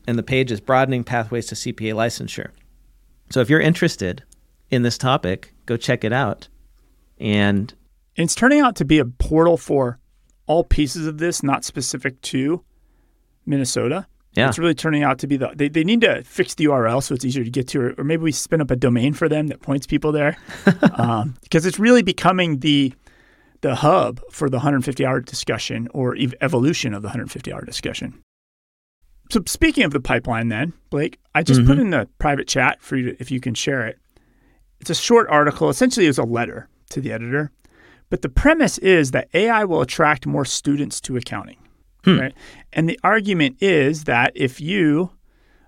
and 0.08 0.18
the 0.18 0.24
page 0.24 0.52
is 0.52 0.60
Broadening 0.60 1.04
Pathways 1.04 1.46
to 1.48 1.56
CPA 1.56 1.94
Licensure. 1.94 2.50
So, 3.30 3.42
if 3.42 3.50
you're 3.50 3.62
interested 3.62 4.24
in 4.72 4.82
this 4.82 4.98
topic, 4.98 5.54
go 5.68 5.78
check 5.78 6.04
it 6.04 6.12
out. 6.12 6.48
And 7.20 7.72
it's 8.16 8.34
turning 8.36 8.60
out 8.60 8.76
to 8.78 8.86
be 8.86 8.98
a 8.98 9.06
portal 9.06 9.56
for 9.56 9.99
all 10.50 10.64
pieces 10.64 11.06
of 11.06 11.20
this, 11.20 11.44
not 11.44 11.64
specific 11.64 12.20
to 12.22 12.62
Minnesota. 13.46 14.08
Yeah. 14.34 14.50
It's 14.50 14.60
really 14.60 14.74
turning 14.74 15.04
out 15.04 15.20
to 15.20 15.28
be 15.28 15.38
the 15.38 15.52
they, 15.56 15.70
they 15.70 15.84
need 15.84 16.02
to 16.02 16.24
fix 16.24 16.56
the 16.56 16.66
URL 16.66 17.02
so 17.02 17.16
it's 17.16 17.24
easier 17.24 17.44
to 17.44 17.50
get 17.50 17.68
to, 17.70 17.82
or, 17.82 17.94
or 17.98 18.04
maybe 18.04 18.24
we 18.24 18.32
spin 18.32 18.60
up 18.60 18.72
a 18.72 18.76
domain 18.76 19.14
for 19.14 19.30
them 19.30 19.48
that 19.48 19.62
points 19.62 19.88
people 19.88 20.12
there, 20.12 20.38
um, 20.96 21.36
because 21.44 21.66
it's 21.66 21.80
really 21.80 22.02
becoming 22.02 22.60
the 22.60 22.94
the 23.62 23.76
hub 23.76 24.22
for 24.32 24.50
the 24.50 24.58
150 24.58 25.06
hour 25.06 25.20
discussion 25.20 25.88
or 25.94 26.16
ev- 26.18 26.36
evolution 26.42 26.94
of 26.94 27.02
the 27.02 27.08
150 27.08 27.54
hour 27.54 27.64
discussion. 27.64 28.22
So 29.32 29.42
speaking 29.46 29.84
of 29.84 29.92
the 29.92 30.00
pipeline, 30.00 30.48
then 30.50 30.74
Blake, 30.90 31.20
I 31.36 31.44
just 31.44 31.66
put 31.66 31.78
in 31.78 31.92
the 31.92 32.08
private 32.18 32.48
chat 32.48 32.82
for 32.82 32.96
you 32.96 33.12
to, 33.12 33.22
if 33.22 33.30
you 33.30 33.40
can 33.40 33.54
share 33.54 33.86
it. 33.86 34.00
It's 34.80 34.90
a 34.90 34.96
short 34.96 35.28
article. 35.30 35.70
Essentially, 35.70 36.08
it's 36.08 36.18
a 36.18 36.24
letter 36.24 36.68
to 36.92 37.02
the 37.02 37.12
editor 37.12 37.52
but 38.10 38.22
the 38.22 38.30
premise 38.30 38.78
is 38.80 39.12
that 39.12 39.30
AI 39.34 39.64
will 39.66 39.82
attract 39.82 40.26
more 40.26 40.46
students 40.46 41.00
to 41.02 41.18
accounting. 41.18 41.58
Right? 42.20 42.34
And 42.74 42.90
the 42.90 43.00
argument 43.04 43.58
is 43.62 44.06
that 44.06 44.32
if 44.36 44.62
you, 44.62 45.12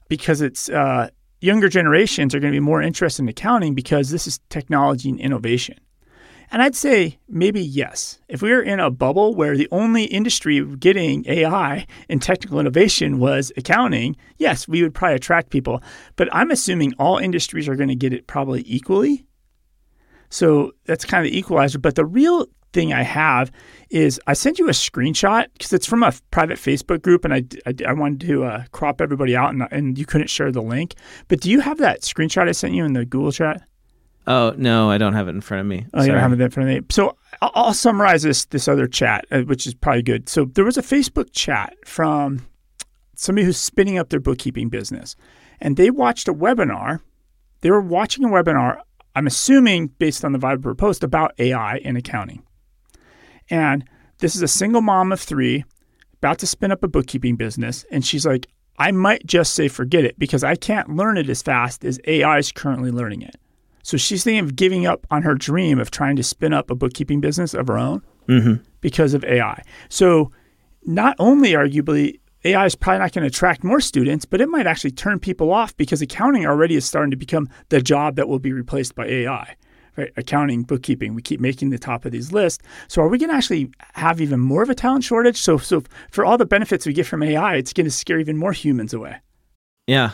because 0.07 0.41
it's 0.41 0.69
uh, 0.69 1.09
younger 1.41 1.69
generations 1.69 2.33
are 2.33 2.39
going 2.39 2.53
to 2.53 2.55
be 2.55 2.61
more 2.61 2.81
interested 2.81 3.23
in 3.23 3.29
accounting 3.29 3.75
because 3.75 4.09
this 4.09 4.27
is 4.27 4.39
technology 4.49 5.09
and 5.09 5.19
innovation. 5.19 5.77
And 6.53 6.61
I'd 6.61 6.75
say 6.75 7.17
maybe 7.29 7.61
yes. 7.61 8.19
If 8.27 8.41
we 8.41 8.51
were 8.51 8.61
in 8.61 8.81
a 8.81 8.91
bubble 8.91 9.33
where 9.35 9.55
the 9.55 9.69
only 9.71 10.03
industry 10.03 10.63
getting 10.77 11.25
AI 11.25 11.87
and 12.09 12.21
technical 12.21 12.59
innovation 12.59 13.19
was 13.19 13.53
accounting, 13.55 14.17
yes, 14.37 14.67
we 14.67 14.83
would 14.83 14.93
probably 14.93 15.15
attract 15.15 15.49
people. 15.49 15.81
But 16.17 16.27
I'm 16.33 16.51
assuming 16.51 16.93
all 16.99 17.17
industries 17.17 17.69
are 17.69 17.77
going 17.77 17.87
to 17.87 17.95
get 17.95 18.11
it 18.11 18.27
probably 18.27 18.63
equally. 18.67 19.25
So 20.31 20.71
that's 20.85 21.05
kind 21.05 21.23
of 21.23 21.31
the 21.31 21.37
equalizer. 21.37 21.77
But 21.77 21.95
the 21.95 22.05
real 22.05 22.47
thing 22.73 22.93
I 22.93 23.03
have 23.03 23.51
is 23.89 24.19
I 24.27 24.33
sent 24.33 24.57
you 24.57 24.67
a 24.67 24.71
screenshot 24.71 25.47
because 25.53 25.73
it's 25.73 25.85
from 25.85 26.01
a 26.01 26.13
private 26.31 26.57
Facebook 26.57 27.03
group, 27.03 27.23
and 27.23 27.33
I, 27.33 27.43
I, 27.67 27.73
I 27.89 27.93
wanted 27.93 28.21
to 28.27 28.45
uh, 28.45 28.63
crop 28.71 29.01
everybody 29.01 29.35
out, 29.35 29.51
and, 29.51 29.67
and 29.71 29.97
you 29.97 30.05
couldn't 30.05 30.29
share 30.29 30.51
the 30.51 30.61
link. 30.61 30.95
But 31.27 31.41
do 31.41 31.51
you 31.51 31.59
have 31.59 31.77
that 31.77 32.01
screenshot 32.01 32.47
I 32.47 32.53
sent 32.53 32.73
you 32.73 32.85
in 32.85 32.93
the 32.93 33.05
Google 33.05 33.31
chat? 33.31 33.61
oh 34.27 34.53
no, 34.57 34.89
I 34.89 34.97
don't 34.97 35.13
have 35.13 35.27
it 35.27 35.31
in 35.31 35.41
front 35.41 35.61
of 35.61 35.67
me. 35.67 35.85
Oh, 35.93 36.01
you 36.01 36.11
don't 36.11 36.19
have 36.19 36.33
it 36.33 36.41
in 36.41 36.49
front 36.49 36.69
of 36.69 36.75
me. 36.75 36.85
So 36.89 37.17
I'll, 37.41 37.51
I'll 37.55 37.73
summarize 37.73 38.23
this 38.23 38.45
this 38.45 38.67
other 38.67 38.87
chat, 38.87 39.25
uh, 39.31 39.41
which 39.41 39.67
is 39.67 39.73
probably 39.73 40.03
good. 40.03 40.29
So 40.29 40.45
there 40.45 40.65
was 40.65 40.77
a 40.77 40.81
Facebook 40.81 41.31
chat 41.31 41.75
from 41.85 42.45
somebody 43.15 43.45
who's 43.45 43.57
spinning 43.57 43.97
up 43.97 44.09
their 44.09 44.19
bookkeeping 44.19 44.69
business, 44.69 45.15
and 45.59 45.77
they 45.77 45.89
watched 45.89 46.27
a 46.27 46.33
webinar. 46.33 47.01
They 47.61 47.71
were 47.71 47.81
watching 47.81 48.25
a 48.25 48.27
webinar. 48.27 48.81
I'm 49.15 49.27
assuming 49.27 49.87
based 49.87 50.23
on 50.23 50.31
the 50.31 50.39
Viber 50.39 50.77
post 50.77 51.03
about 51.03 51.33
AI 51.37 51.77
in 51.77 51.95
accounting. 51.97 52.43
And 53.49 53.83
this 54.19 54.35
is 54.35 54.41
a 54.41 54.47
single 54.47 54.81
mom 54.81 55.11
of 55.11 55.19
three, 55.19 55.65
about 56.17 56.39
to 56.39 56.47
spin 56.47 56.71
up 56.71 56.83
a 56.83 56.87
bookkeeping 56.87 57.35
business, 57.35 57.85
and 57.91 58.05
she's 58.05 58.25
like, 58.25 58.47
I 58.77 58.91
might 58.91 59.25
just 59.25 59.53
say 59.53 59.67
forget 59.67 60.05
it 60.05 60.17
because 60.17 60.43
I 60.43 60.55
can't 60.55 60.95
learn 60.95 61.17
it 61.17 61.29
as 61.29 61.41
fast 61.41 61.83
as 61.83 61.99
AI 62.07 62.37
is 62.37 62.51
currently 62.51 62.91
learning 62.91 63.21
it. 63.21 63.35
So 63.83 63.97
she's 63.97 64.23
thinking 64.23 64.43
of 64.43 64.55
giving 64.55 64.85
up 64.85 65.05
on 65.11 65.23
her 65.23 65.35
dream 65.35 65.79
of 65.79 65.91
trying 65.91 66.15
to 66.15 66.23
spin 66.23 66.53
up 66.53 66.71
a 66.71 66.75
bookkeeping 66.75 67.19
business 67.19 67.53
of 67.53 67.67
her 67.67 67.77
own 67.77 68.01
mm-hmm. 68.27 68.63
because 68.79 69.13
of 69.13 69.23
AI. 69.23 69.63
So 69.89 70.31
not 70.85 71.15
only 71.19 71.51
arguably 71.51 72.19
AI 72.43 72.65
is 72.65 72.75
probably 72.75 72.99
not 72.99 73.11
going 73.13 73.21
to 73.23 73.27
attract 73.27 73.63
more 73.63 73.79
students, 73.81 74.25
but 74.25 74.41
it 74.41 74.49
might 74.49 74.65
actually 74.67 74.91
turn 74.91 75.19
people 75.19 75.51
off 75.51 75.75
because 75.77 76.01
accounting 76.01 76.45
already 76.45 76.75
is 76.75 76.85
starting 76.85 77.11
to 77.11 77.17
become 77.17 77.47
the 77.69 77.81
job 77.81 78.15
that 78.15 78.27
will 78.27 78.39
be 78.39 78.51
replaced 78.53 78.95
by 78.95 79.05
AI. 79.05 79.55
Right? 79.97 80.11
Accounting, 80.17 80.63
bookkeeping, 80.63 81.13
we 81.15 81.21
keep 81.21 81.39
making 81.41 81.69
the 81.69 81.77
top 81.77 82.05
of 82.05 82.11
these 82.13 82.31
lists. 82.31 82.63
So 82.87 83.01
are 83.01 83.09
we 83.09 83.17
going 83.17 83.29
to 83.29 83.35
actually 83.35 83.69
have 83.93 84.21
even 84.21 84.39
more 84.39 84.63
of 84.63 84.69
a 84.69 84.75
talent 84.75 85.03
shortage? 85.03 85.37
So 85.37 85.57
so 85.57 85.83
for 86.11 86.23
all 86.25 86.37
the 86.37 86.45
benefits 86.45 86.85
we 86.85 86.93
get 86.93 87.05
from 87.05 87.21
AI, 87.21 87.55
it's 87.55 87.73
going 87.73 87.85
to 87.85 87.91
scare 87.91 88.19
even 88.19 88.37
more 88.37 88.53
humans 88.53 88.93
away. 88.93 89.17
Yeah. 89.87 90.11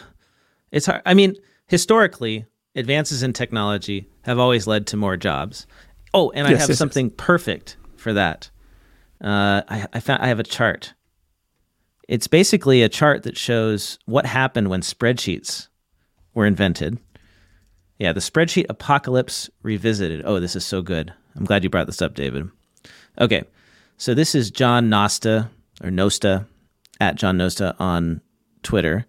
It's 0.72 0.88
hard. 0.88 1.04
I 1.06 1.14
mean, 1.14 1.36
historically, 1.68 2.46
advances 2.76 3.22
in 3.24 3.34
technology 3.34 4.08
have 4.24 4.40
always 4.40 4.66
led 4.68 4.88
to 4.88 4.98
more 4.98 5.16
jobs. 5.16 5.68
Oh, 6.14 6.32
and 6.32 6.48
I 6.48 6.52
Yes, 6.52 6.62
have 6.62 6.70
yes, 6.70 6.74
yes. 6.74 6.78
something 6.80 7.10
perfect 7.12 7.78
for 7.96 8.14
that. 8.14 8.50
Uh, 9.24 9.62
I, 9.70 9.86
I 9.94 10.00
found 10.00 10.24
I 10.24 10.28
have 10.28 10.40
a 10.40 10.44
chart. 10.44 10.94
It's 12.08 12.28
basically 12.28 12.82
a 12.82 12.90
chart 12.90 13.24
that 13.24 13.38
shows 13.38 14.00
what 14.06 14.26
happened 14.26 14.70
when 14.70 14.82
spreadsheets 14.82 15.68
were 16.34 16.46
invented. 16.46 17.00
Yeah, 18.00 18.14
the 18.14 18.20
spreadsheet 18.20 18.68
apocalypse 18.70 19.50
revisited. 19.64 20.22
Oh, 20.24 20.40
this 20.40 20.56
is 20.56 20.66
so 20.66 20.82
good. 20.82 21.14
I'm 21.36 21.46
glad 21.46 21.64
you 21.64 21.70
brought 21.70 21.88
this 21.88 22.02
up, 22.02 22.14
David. 22.14 22.50
Okay, 23.20 23.44
so 23.98 24.14
this 24.14 24.36
is 24.36 24.52
John 24.52 24.90
Nosta 24.90 25.50
or 25.84 25.90
Nosta 25.90 26.46
at 27.02 27.16
John 27.16 27.38
Nosta 27.38 27.76
on 27.80 28.22
Twitter. 28.64 29.06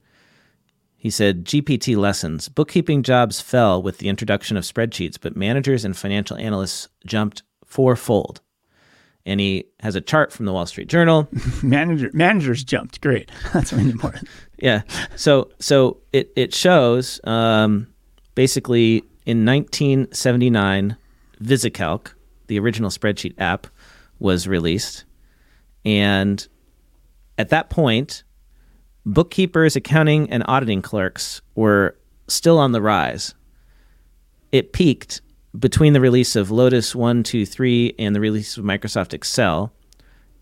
He 0.96 1.10
said 1.10 1.44
GPT 1.44 1.96
lessons. 1.96 2.48
Bookkeeping 2.48 3.04
jobs 3.04 3.40
fell 3.40 3.80
with 3.80 3.98
the 3.98 4.08
introduction 4.08 4.56
of 4.56 4.64
spreadsheets, 4.64 5.18
but 5.20 5.36
managers 5.36 5.84
and 5.84 5.96
financial 5.96 6.36
analysts 6.36 6.88
jumped 7.06 7.44
fourfold. 7.64 8.40
And 9.28 9.38
he 9.40 9.66
has 9.80 9.94
a 9.94 10.00
chart 10.00 10.32
from 10.32 10.46
the 10.46 10.54
Wall 10.54 10.64
Street 10.64 10.88
Journal. 10.88 11.28
Manager 11.62 12.10
managers 12.14 12.64
jumped. 12.64 13.02
Great. 13.02 13.30
That's 13.52 13.74
really 13.74 13.90
important. 13.90 14.26
yeah. 14.56 14.80
So 15.16 15.50
so 15.58 15.98
it 16.14 16.32
it 16.34 16.54
shows 16.54 17.20
um, 17.24 17.88
basically 18.34 19.04
in 19.26 19.44
1979, 19.44 20.96
VisiCalc, 21.42 22.14
the 22.46 22.58
original 22.58 22.88
spreadsheet 22.88 23.34
app, 23.36 23.66
was 24.18 24.48
released, 24.48 25.04
and 25.84 26.48
at 27.36 27.50
that 27.50 27.68
point, 27.68 28.24
bookkeepers, 29.04 29.76
accounting, 29.76 30.30
and 30.30 30.42
auditing 30.48 30.80
clerks 30.80 31.42
were 31.54 31.98
still 32.28 32.58
on 32.58 32.72
the 32.72 32.80
rise. 32.80 33.34
It 34.52 34.72
peaked 34.72 35.20
between 35.58 35.92
the 35.92 36.00
release 36.00 36.36
of 36.36 36.50
Lotus 36.50 36.94
1, 36.94 37.22
2, 37.22 37.46
3 37.46 37.94
and 37.98 38.14
the 38.14 38.20
release 38.20 38.56
of 38.56 38.64
Microsoft 38.64 39.14
Excel, 39.14 39.72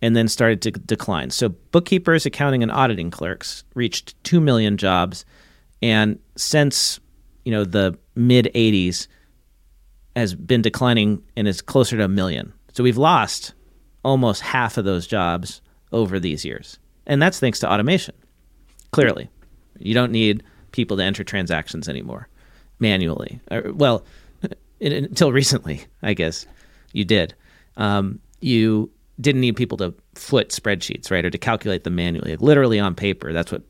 and 0.03 0.15
then 0.15 0.29
started 0.29 0.63
to 0.63 0.71
decline. 0.71 1.31
So, 1.31 1.51
bookkeepers, 1.51 2.27
accounting, 2.27 2.63
and 2.63 2.73
auditing 2.73 3.11
clerks 3.11 3.65
reached 3.75 4.23
2 4.25 4.41
million 4.41 4.77
jobs. 4.77 5.25
And 5.83 6.19
since 6.37 7.01
you 7.45 7.53
know 7.53 7.65
the 7.65 7.99
mid 8.15 8.51
80s, 8.55 9.07
has 10.17 10.35
been 10.35 10.63
declining 10.63 11.23
and 11.37 11.47
is 11.47 11.61
closer 11.61 11.99
to 11.99 12.05
a 12.05 12.09
million. 12.09 12.53
So 12.73 12.83
we've 12.83 12.97
lost 12.97 13.53
almost 14.03 14.41
half 14.41 14.79
of 14.79 14.87
those 14.87 15.07
jobs 15.07 15.61
over 15.93 16.19
these 16.19 16.45
years. 16.45 16.79
And 17.07 17.21
that's 17.21 17.39
thanks 17.39 17.61
to 17.61 17.71
automation. 17.71 18.15
Clearly, 18.93 19.31
you 19.79 19.93
don't 19.93 20.11
need 20.11 20.43
people 20.73 20.97
to 20.97 21.03
enter 21.03 21.23
transactions 21.23 21.89
anymore 21.89 22.29
manually. 22.79 23.41
Well, 23.67 24.05
until 24.81 25.33
recently, 25.33 25.85
I 26.03 26.15
guess 26.15 26.47
you 26.93 27.05
did. 27.05 27.35
Um, 27.77 28.21
you 28.41 28.91
didn't 29.21 29.41
need 29.41 29.57
people 29.57 29.79
to 29.79 29.95
foot 30.15 30.51
spreadsheets, 30.51 31.11
right, 31.11 31.25
or 31.25 31.31
to 31.31 31.39
calculate 31.39 31.85
them 31.85 31.95
manually, 31.95 32.33
like 32.33 32.41
literally 32.41 32.79
on 32.79 32.95
paper. 32.95 33.33
That's 33.33 33.51
what 33.51 33.63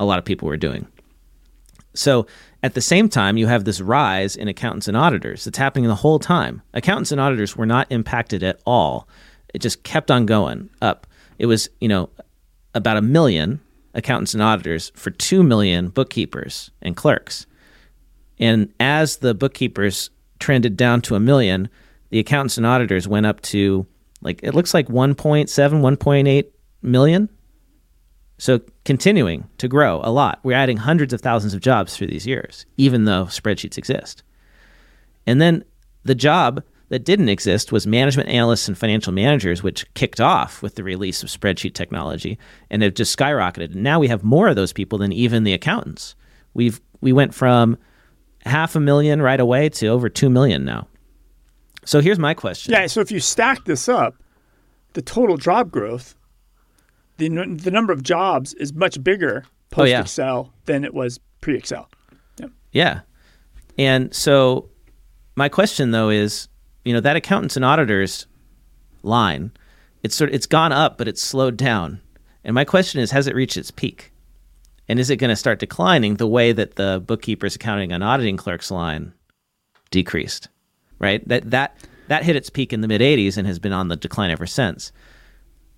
a 0.00 0.04
lot 0.04 0.18
of 0.18 0.24
people 0.24 0.48
were 0.48 0.56
doing. 0.56 0.86
So 1.94 2.26
at 2.62 2.74
the 2.74 2.80
same 2.80 3.08
time, 3.08 3.36
you 3.36 3.46
have 3.46 3.64
this 3.64 3.80
rise 3.80 4.36
in 4.36 4.48
accountants 4.48 4.88
and 4.88 4.96
auditors 4.96 5.44
that's 5.44 5.58
happening 5.58 5.88
the 5.88 5.94
whole 5.94 6.18
time. 6.18 6.62
Accountants 6.74 7.12
and 7.12 7.20
auditors 7.20 7.56
were 7.56 7.66
not 7.66 7.86
impacted 7.90 8.42
at 8.42 8.60
all. 8.66 9.08
It 9.52 9.60
just 9.60 9.82
kept 9.82 10.10
on 10.10 10.26
going 10.26 10.70
up. 10.80 11.06
It 11.38 11.46
was, 11.46 11.68
you 11.80 11.88
know, 11.88 12.08
about 12.74 12.96
a 12.96 13.02
million 13.02 13.60
accountants 13.94 14.32
and 14.32 14.42
auditors 14.42 14.90
for 14.94 15.10
2 15.10 15.42
million 15.42 15.88
bookkeepers 15.88 16.70
and 16.80 16.96
clerks. 16.96 17.46
And 18.38 18.72
as 18.80 19.18
the 19.18 19.34
bookkeepers 19.34 20.10
trended 20.42 20.76
down 20.76 21.00
to 21.02 21.14
a 21.14 21.20
million, 21.20 21.68
the 22.10 22.18
accountants 22.18 22.56
and 22.58 22.66
auditors 22.66 23.08
went 23.08 23.26
up 23.26 23.40
to 23.42 23.86
like 24.20 24.40
it 24.42 24.54
looks 24.54 24.74
like 24.74 24.88
1.7, 24.88 25.46
1.8 25.48 26.44
million. 26.82 27.28
So 28.38 28.60
continuing 28.84 29.48
to 29.58 29.68
grow 29.68 30.00
a 30.02 30.10
lot. 30.10 30.40
We're 30.42 30.56
adding 30.56 30.76
hundreds 30.76 31.12
of 31.12 31.20
thousands 31.20 31.54
of 31.54 31.60
jobs 31.60 31.96
through 31.96 32.08
these 32.08 32.26
years, 32.26 32.66
even 32.76 33.04
though 33.04 33.26
spreadsheets 33.26 33.78
exist. 33.78 34.24
And 35.26 35.40
then 35.40 35.64
the 36.02 36.16
job 36.16 36.62
that 36.88 37.04
didn't 37.04 37.28
exist 37.28 37.70
was 37.70 37.86
management 37.86 38.28
analysts 38.28 38.66
and 38.66 38.76
financial 38.76 39.12
managers, 39.12 39.62
which 39.62 39.86
kicked 39.94 40.20
off 40.20 40.60
with 40.60 40.74
the 40.74 40.84
release 40.84 41.22
of 41.22 41.28
spreadsheet 41.28 41.74
technology 41.74 42.36
and 42.68 42.82
have 42.82 42.94
just 42.94 43.16
skyrocketed. 43.16 43.72
And 43.72 43.84
now 43.84 44.00
we 44.00 44.08
have 44.08 44.24
more 44.24 44.48
of 44.48 44.56
those 44.56 44.72
people 44.72 44.98
than 44.98 45.12
even 45.12 45.44
the 45.44 45.54
accountants. 45.54 46.16
We've 46.52 46.80
we 47.00 47.12
went 47.12 47.34
from 47.34 47.78
half 48.44 48.74
a 48.76 48.80
million 48.80 49.22
right 49.22 49.40
away 49.40 49.68
to 49.68 49.86
over 49.88 50.08
two 50.08 50.30
million 50.30 50.64
now. 50.64 50.86
So 51.84 52.00
here's 52.00 52.18
my 52.18 52.34
question. 52.34 52.72
Yeah. 52.72 52.86
So 52.86 53.00
if 53.00 53.10
you 53.10 53.20
stack 53.20 53.64
this 53.64 53.88
up, 53.88 54.14
the 54.92 55.02
total 55.02 55.36
job 55.36 55.70
growth, 55.70 56.14
the 57.16 57.26
n- 57.26 57.56
the 57.56 57.70
number 57.70 57.92
of 57.92 58.02
jobs 58.02 58.54
is 58.54 58.72
much 58.72 59.02
bigger 59.02 59.44
post 59.70 59.82
Oh, 59.82 59.90
yeah. 59.90 60.00
Excel 60.00 60.52
than 60.66 60.84
it 60.84 60.94
was 60.94 61.18
pre 61.40 61.56
Excel. 61.56 61.88
Yeah. 62.38 62.46
yeah. 62.72 63.00
And 63.78 64.14
so 64.14 64.68
my 65.34 65.48
question 65.48 65.90
though 65.90 66.10
is, 66.10 66.48
you 66.84 66.92
know, 66.92 67.00
that 67.00 67.16
accountants 67.16 67.56
and 67.56 67.64
auditors 67.64 68.26
line, 69.02 69.50
it's 70.02 70.14
sort 70.14 70.30
of, 70.30 70.34
it's 70.34 70.46
gone 70.46 70.72
up, 70.72 70.98
but 70.98 71.08
it's 71.08 71.22
slowed 71.22 71.56
down. 71.56 72.00
And 72.44 72.54
my 72.54 72.64
question 72.64 73.00
is, 73.00 73.10
has 73.12 73.26
it 73.26 73.34
reached 73.34 73.56
its 73.56 73.70
peak? 73.70 74.11
And 74.92 75.00
is 75.00 75.08
it 75.08 75.16
going 75.16 75.30
to 75.30 75.36
start 75.36 75.58
declining 75.58 76.16
the 76.16 76.26
way 76.26 76.52
that 76.52 76.76
the 76.76 77.02
bookkeepers, 77.06 77.56
accounting, 77.56 77.92
and 77.92 78.04
auditing 78.04 78.36
clerks 78.36 78.70
line 78.70 79.14
decreased? 79.90 80.48
Right? 80.98 81.26
That 81.26 81.50
that 81.50 81.78
that 82.08 82.24
hit 82.24 82.36
its 82.36 82.50
peak 82.50 82.74
in 82.74 82.82
the 82.82 82.88
mid 82.88 83.00
80s 83.00 83.38
and 83.38 83.46
has 83.46 83.58
been 83.58 83.72
on 83.72 83.88
the 83.88 83.96
decline 83.96 84.30
ever 84.30 84.46
since. 84.46 84.92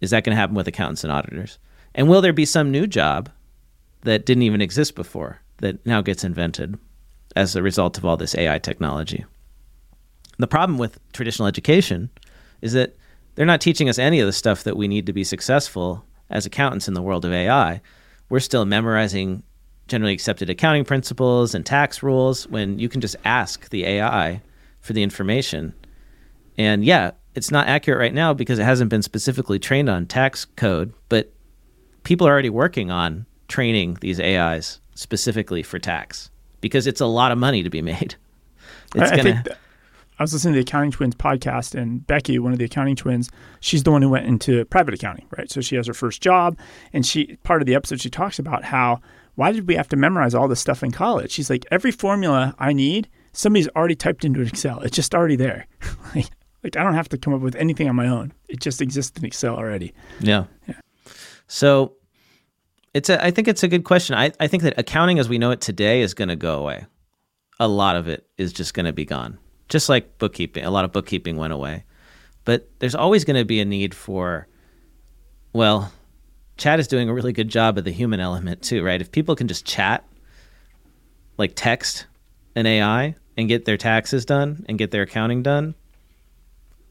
Is 0.00 0.10
that 0.10 0.24
going 0.24 0.34
to 0.34 0.40
happen 0.40 0.56
with 0.56 0.66
accountants 0.66 1.04
and 1.04 1.12
auditors? 1.12 1.60
And 1.94 2.08
will 2.08 2.22
there 2.22 2.32
be 2.32 2.44
some 2.44 2.72
new 2.72 2.88
job 2.88 3.30
that 4.00 4.26
didn't 4.26 4.42
even 4.42 4.60
exist 4.60 4.96
before 4.96 5.38
that 5.58 5.86
now 5.86 6.00
gets 6.00 6.24
invented 6.24 6.76
as 7.36 7.54
a 7.54 7.62
result 7.62 7.96
of 7.96 8.04
all 8.04 8.16
this 8.16 8.34
AI 8.34 8.58
technology? 8.58 9.24
The 10.38 10.48
problem 10.48 10.76
with 10.76 10.98
traditional 11.12 11.46
education 11.46 12.10
is 12.62 12.72
that 12.72 12.96
they're 13.36 13.46
not 13.46 13.60
teaching 13.60 13.88
us 13.88 14.00
any 14.00 14.18
of 14.18 14.26
the 14.26 14.32
stuff 14.32 14.64
that 14.64 14.76
we 14.76 14.88
need 14.88 15.06
to 15.06 15.12
be 15.12 15.22
successful 15.22 16.04
as 16.30 16.46
accountants 16.46 16.88
in 16.88 16.94
the 16.94 17.02
world 17.02 17.24
of 17.24 17.32
AI. 17.32 17.80
We're 18.28 18.40
still 18.40 18.64
memorizing 18.64 19.42
generally 19.86 20.14
accepted 20.14 20.48
accounting 20.48 20.84
principles 20.84 21.54
and 21.54 21.64
tax 21.64 22.02
rules 22.02 22.46
when 22.48 22.78
you 22.78 22.88
can 22.88 23.00
just 23.00 23.16
ask 23.24 23.68
the 23.70 23.84
AI 23.84 24.40
for 24.80 24.92
the 24.92 25.02
information. 25.02 25.74
And 26.56 26.84
yeah, 26.84 27.12
it's 27.34 27.50
not 27.50 27.66
accurate 27.66 27.98
right 27.98 28.14
now 28.14 28.32
because 28.32 28.58
it 28.58 28.64
hasn't 28.64 28.90
been 28.90 29.02
specifically 29.02 29.58
trained 29.58 29.88
on 29.88 30.06
tax 30.06 30.44
code, 30.44 30.92
but 31.08 31.32
people 32.04 32.26
are 32.26 32.30
already 32.30 32.50
working 32.50 32.90
on 32.90 33.26
training 33.48 33.98
these 34.00 34.20
AIs 34.20 34.80
specifically 34.94 35.62
for 35.62 35.78
tax 35.78 36.30
because 36.60 36.86
it's 36.86 37.00
a 37.00 37.06
lot 37.06 37.32
of 37.32 37.38
money 37.38 37.62
to 37.62 37.70
be 37.70 37.82
made. 37.82 38.14
It's 38.94 39.10
I, 39.10 39.14
I 39.14 39.16
gonna 39.16 39.42
think 39.42 39.58
I 40.18 40.22
was 40.22 40.32
listening 40.32 40.54
to 40.54 40.58
the 40.58 40.62
Accounting 40.62 40.92
Twins 40.92 41.14
podcast, 41.16 41.74
and 41.74 42.06
Becky, 42.06 42.38
one 42.38 42.52
of 42.52 42.58
the 42.58 42.64
accounting 42.64 42.94
twins, 42.94 43.30
she's 43.60 43.82
the 43.82 43.90
one 43.90 44.00
who 44.00 44.08
went 44.08 44.26
into 44.26 44.64
private 44.66 44.94
accounting, 44.94 45.26
right? 45.36 45.50
So 45.50 45.60
she 45.60 45.74
has 45.76 45.86
her 45.88 45.94
first 45.94 46.22
job, 46.22 46.56
and 46.92 47.04
she 47.04 47.36
part 47.42 47.62
of 47.62 47.66
the 47.66 47.74
episode 47.74 48.00
she 48.00 48.10
talks 48.10 48.38
about 48.38 48.64
how 48.64 49.00
why 49.34 49.52
did 49.52 49.66
we 49.66 49.74
have 49.74 49.88
to 49.88 49.96
memorize 49.96 50.34
all 50.34 50.48
this 50.48 50.60
stuff 50.60 50.82
in 50.82 50.92
college? 50.92 51.32
She's 51.32 51.50
like, 51.50 51.66
every 51.70 51.90
formula 51.90 52.54
I 52.58 52.72
need, 52.72 53.08
somebody's 53.32 53.68
already 53.68 53.96
typed 53.96 54.24
into 54.24 54.40
Excel. 54.40 54.80
It's 54.82 54.94
just 54.94 55.14
already 55.14 55.36
there. 55.36 55.66
like, 56.14 56.30
like 56.62 56.76
I 56.76 56.84
don't 56.84 56.94
have 56.94 57.08
to 57.10 57.18
come 57.18 57.34
up 57.34 57.40
with 57.40 57.56
anything 57.56 57.88
on 57.88 57.96
my 57.96 58.06
own. 58.06 58.32
It 58.48 58.60
just 58.60 58.80
exists 58.80 59.18
in 59.18 59.24
Excel 59.24 59.56
already. 59.56 59.92
Yeah. 60.20 60.44
So 61.48 61.96
it's 62.94 63.08
a, 63.10 63.22
I 63.22 63.30
think 63.30 63.48
it's 63.48 63.62
a 63.62 63.68
good 63.68 63.84
question. 63.84 64.14
I, 64.14 64.32
I 64.38 64.46
think 64.46 64.62
that 64.62 64.74
accounting 64.78 65.18
as 65.18 65.28
we 65.28 65.38
know 65.38 65.50
it 65.50 65.60
today 65.60 66.00
is 66.00 66.14
going 66.14 66.28
to 66.28 66.36
go 66.36 66.58
away. 66.58 66.86
A 67.60 67.68
lot 67.68 67.96
of 67.96 68.08
it 68.08 68.26
is 68.38 68.52
just 68.52 68.74
going 68.74 68.86
to 68.86 68.92
be 68.92 69.04
gone. 69.04 69.38
Just 69.68 69.88
like 69.88 70.18
bookkeeping, 70.18 70.64
a 70.64 70.70
lot 70.70 70.84
of 70.84 70.92
bookkeeping 70.92 71.36
went 71.36 71.52
away. 71.52 71.84
But 72.44 72.68
there's 72.78 72.94
always 72.94 73.24
going 73.24 73.36
to 73.36 73.44
be 73.44 73.60
a 73.60 73.64
need 73.64 73.94
for, 73.94 74.46
well, 75.52 75.92
chat 76.56 76.78
is 76.78 76.88
doing 76.88 77.08
a 77.08 77.14
really 77.14 77.32
good 77.32 77.48
job 77.48 77.78
of 77.78 77.84
the 77.84 77.90
human 77.90 78.20
element 78.20 78.62
too, 78.62 78.84
right? 78.84 79.00
If 79.00 79.10
people 79.10 79.34
can 79.34 79.48
just 79.48 79.64
chat, 79.64 80.04
like 81.38 81.52
text 81.54 82.06
an 82.54 82.66
AI 82.66 83.16
and 83.36 83.48
get 83.48 83.64
their 83.64 83.76
taxes 83.76 84.24
done 84.24 84.64
and 84.68 84.78
get 84.78 84.90
their 84.90 85.02
accounting 85.02 85.42
done, 85.42 85.74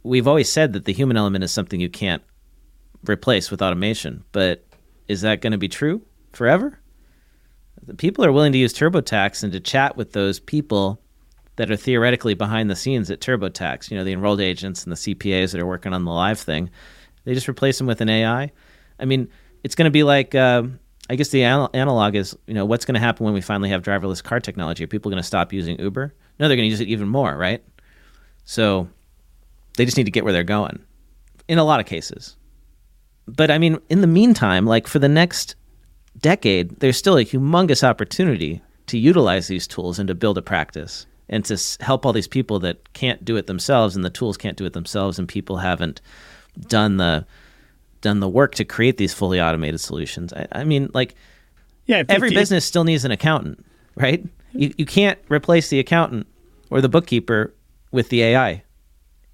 we've 0.04 0.28
always 0.28 0.52
said 0.52 0.74
that 0.74 0.86
the 0.86 0.94
human 0.94 1.18
element 1.18 1.44
is 1.44 1.52
something 1.52 1.80
you 1.80 1.90
can't 1.90 2.24
replace 3.08 3.52
with 3.52 3.62
automation. 3.62 4.24
But 4.32 4.66
is 5.08 5.22
that 5.22 5.42
going 5.42 5.52
to 5.52 5.58
be 5.58 5.70
true 5.70 6.02
forever? 6.34 6.80
The 7.86 7.96
people 7.96 8.24
are 8.26 8.32
willing 8.32 8.54
to 8.54 8.58
use 8.58 8.74
TurboTax 8.74 9.44
and 9.44 9.52
to 9.54 9.60
chat 9.60 9.98
with 9.98 10.14
those 10.14 10.40
people 10.40 11.02
that 11.56 11.70
are 11.70 11.76
theoretically 11.76 12.34
behind 12.34 12.70
the 12.70 12.76
scenes 12.76 13.12
at 13.12 13.20
TurboTax. 13.20 13.92
You 13.92 13.98
know, 13.98 14.04
the 14.04 14.14
enrolled 14.14 14.42
agents 14.42 14.84
and 14.84 14.92
the 14.92 14.96
CPAs 14.98 15.52
that 15.52 15.62
are 15.62 15.66
working 15.66 15.94
on 15.94 16.06
the 16.06 16.12
live 16.12 16.40
thing. 16.40 16.70
They 17.26 17.34
just 17.34 17.48
replace 17.48 17.78
them 17.78 17.88
with 17.88 18.02
an 18.02 18.10
AI. 18.10 18.52
I 19.00 19.06
mean, 19.06 19.30
it's 19.64 19.76
going 19.76 19.86
to 19.86 19.92
be 19.92 20.04
like. 20.04 20.36
Uh, 20.36 20.64
I 21.10 21.16
guess 21.16 21.30
the 21.30 21.42
anal- 21.42 21.70
analog 21.74 22.16
is, 22.16 22.36
you 22.48 22.54
know, 22.54 22.64
what's 22.64 22.86
going 22.86 22.96
to 22.96 23.02
happen 23.02 23.26
when 23.26 23.34
we 23.34 23.42
finally 23.42 23.70
have 23.70 23.82
driverless 23.82 24.24
car 24.24 24.40
technology? 24.40 24.86
Are 24.86 24.88
people 24.88 25.12
going 25.12 25.22
to 25.22 25.28
stop 25.28 25.52
using 25.52 25.78
Uber? 25.78 26.14
No, 26.40 26.48
they're 26.48 26.56
going 26.56 26.68
to 26.68 26.72
use 26.72 26.80
it 26.80 26.88
even 26.88 27.10
more, 27.10 27.36
right? 27.36 27.62
So 28.46 28.88
they 29.76 29.86
just 29.86 29.98
need 29.98 30.06
to 30.06 30.12
get 30.12 30.24
where 30.24 30.32
they're 30.32 30.44
going 30.44 30.82
in 31.48 31.58
a 31.58 31.64
lot 31.64 31.80
of 31.80 31.86
cases. 31.86 32.38
But 33.28 33.52
I 33.52 33.58
mean, 33.58 33.80
in 33.90 34.02
the 34.02 34.08
meantime, 34.08 34.66
like 34.66 34.88
for 34.88 35.00
the 35.00 35.10
next 35.10 35.56
decade, 36.18 36.80
there's 36.80 36.98
still 36.98 37.18
a 37.18 37.26
humongous 37.26 37.84
opportunity 37.84 38.62
to 38.88 38.98
utilize 38.98 39.48
these 39.48 39.68
tools 39.68 40.00
and 40.00 40.08
to 40.08 40.16
build 40.16 40.38
a 40.38 40.42
practice 40.42 41.06
and 41.30 41.46
to 41.46 41.58
help 41.84 42.06
all 42.06 42.14
these 42.14 42.28
people 42.28 42.60
that 42.60 42.94
can't 42.94 43.24
do 43.24 43.36
it 43.36 43.48
themselves 43.48 43.96
and 43.96 44.04
the 44.04 44.10
tools 44.10 44.38
can't 44.38 44.58
do 44.58 44.66
it 44.66 44.74
themselves 44.74 45.18
and 45.18 45.28
people 45.28 45.58
haven't 45.58 46.02
done 46.68 46.98
the 46.98 47.26
done 48.02 48.20
the 48.20 48.30
work 48.30 48.54
to 48.56 48.66
create 48.66 48.98
these 48.98 49.14
fully 49.14 49.40
automated 49.42 49.80
solutions. 49.80 50.34
I, 50.34 50.48
I 50.52 50.64
mean, 50.64 50.90
like 50.94 51.16
Yeah, 51.86 52.04
every 52.10 52.30
business 52.32 52.66
still 52.66 52.84
needs 52.84 53.06
an 53.06 53.12
accountant, 53.12 53.66
right? 53.96 54.24
You, 54.52 54.74
you 54.78 54.86
can't 54.86 55.18
replace 55.30 55.70
the 55.70 55.80
accountant 55.80 56.28
or 56.70 56.82
the 56.82 56.90
bookkeeper 56.90 57.54
with 57.92 58.10
the 58.10 58.22
AI. 58.24 58.64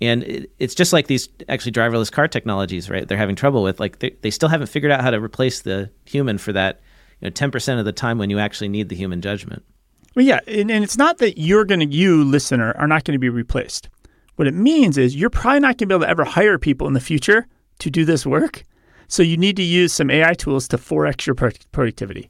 And 0.02 0.24
it, 0.24 0.52
it's 0.60 0.76
just 0.76 0.94
like 0.94 1.08
these 1.08 1.28
actually 1.50 1.74
driverless 1.74 2.12
car 2.12 2.28
technologies, 2.28 2.90
right? 2.90 3.08
They're 3.08 3.18
having 3.18 3.36
trouble 3.36 3.64
with 3.64 3.80
like 3.80 4.00
they, 4.00 4.12
they 4.22 4.30
still 4.30 4.50
haven't 4.50 4.68
figured 4.68 4.92
out 4.92 5.02
how 5.02 5.10
to 5.10 5.20
replace 5.20 5.62
the 5.62 5.90
human 6.06 6.38
for 6.38 6.54
that, 6.54 6.80
you 7.20 7.28
know, 7.28 7.32
10% 7.32 7.80
of 7.80 7.86
the 7.86 7.92
time 7.92 8.18
when 8.18 8.30
you 8.30 8.40
actually 8.40 8.70
need 8.70 8.90
the 8.90 8.96
human 8.96 9.22
judgment. 9.22 9.64
Well, 10.20 10.28
yeah, 10.28 10.41
and, 10.47 10.70
and 10.70 10.84
it's 10.84 10.97
not 10.97 11.20
that 11.20 11.39
you're 11.39 11.63
going 11.63 11.80
to, 11.80 11.86
you 11.86 12.26
listener, 12.26 12.76
are 12.78 12.88
not 12.88 13.05
going 13.05 13.13
to 13.13 13.20
be 13.20 13.30
replaced. 13.30 13.88
What 14.36 14.49
it 14.49 14.53
means 14.53 14.97
is 14.97 15.15
you're 15.15 15.30
probably 15.30 15.61
not 15.61 15.78
going 15.78 15.78
to 15.78 15.86
be 15.88 15.93
able 15.95 16.03
to 16.03 16.09
ever 16.09 16.26
hire 16.26 16.57
people 16.57 16.88
in 16.88 16.93
the 16.93 16.99
future 16.99 17.47
to 17.80 17.89
do 17.89 18.03
this 18.03 18.26
work. 18.26 18.65
So 19.07 19.24
you 19.24 19.38
need 19.38 19.55
to 19.55 19.63
use 19.63 19.93
some 19.93 20.11
AI 20.11 20.34
tools 20.34 20.67
to 20.67 20.78
4x 20.78 21.26
your 21.26 21.36
pro- 21.36 21.51
productivity. 21.72 22.30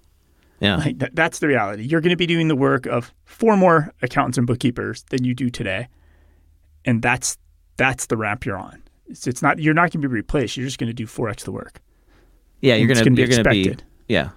Yeah. 0.59 0.75
Like 0.75 0.99
that, 0.99 1.15
that's 1.15 1.39
the 1.39 1.47
reality. 1.47 1.81
You're 1.81 1.99
going 1.99 2.11
to 2.11 2.15
be 2.15 2.27
doing 2.27 2.47
the 2.47 2.55
work 2.55 2.85
of 2.85 3.11
four 3.25 3.57
more 3.57 3.91
accountants 4.03 4.37
and 4.37 4.45
bookkeepers 4.45 5.03
than 5.09 5.23
you 5.23 5.33
do 5.33 5.49
today, 5.49 5.87
and 6.85 7.01
that's 7.01 7.39
that's 7.77 8.05
the 8.05 8.17
ramp 8.17 8.45
you're 8.45 8.55
on. 8.55 8.83
It's, 9.07 9.25
it's 9.25 9.41
not 9.41 9.57
you're 9.57 9.73
not 9.73 9.89
going 9.89 10.03
to 10.03 10.07
be 10.07 10.13
replaced. 10.13 10.57
You're 10.57 10.67
just 10.67 10.77
going 10.77 10.89
to 10.89 10.93
do 10.93 11.07
4x 11.07 11.43
the 11.43 11.51
work. 11.51 11.81
yeah, 12.61 12.75
you're 12.75 12.85
going 12.85 13.03
to 13.03 13.09
be 13.09 13.19
you're 13.19 13.29
going 13.29 13.43
to 13.43 13.49
be 13.49 13.61
expected. 13.61 13.83
yeah. 14.07 14.29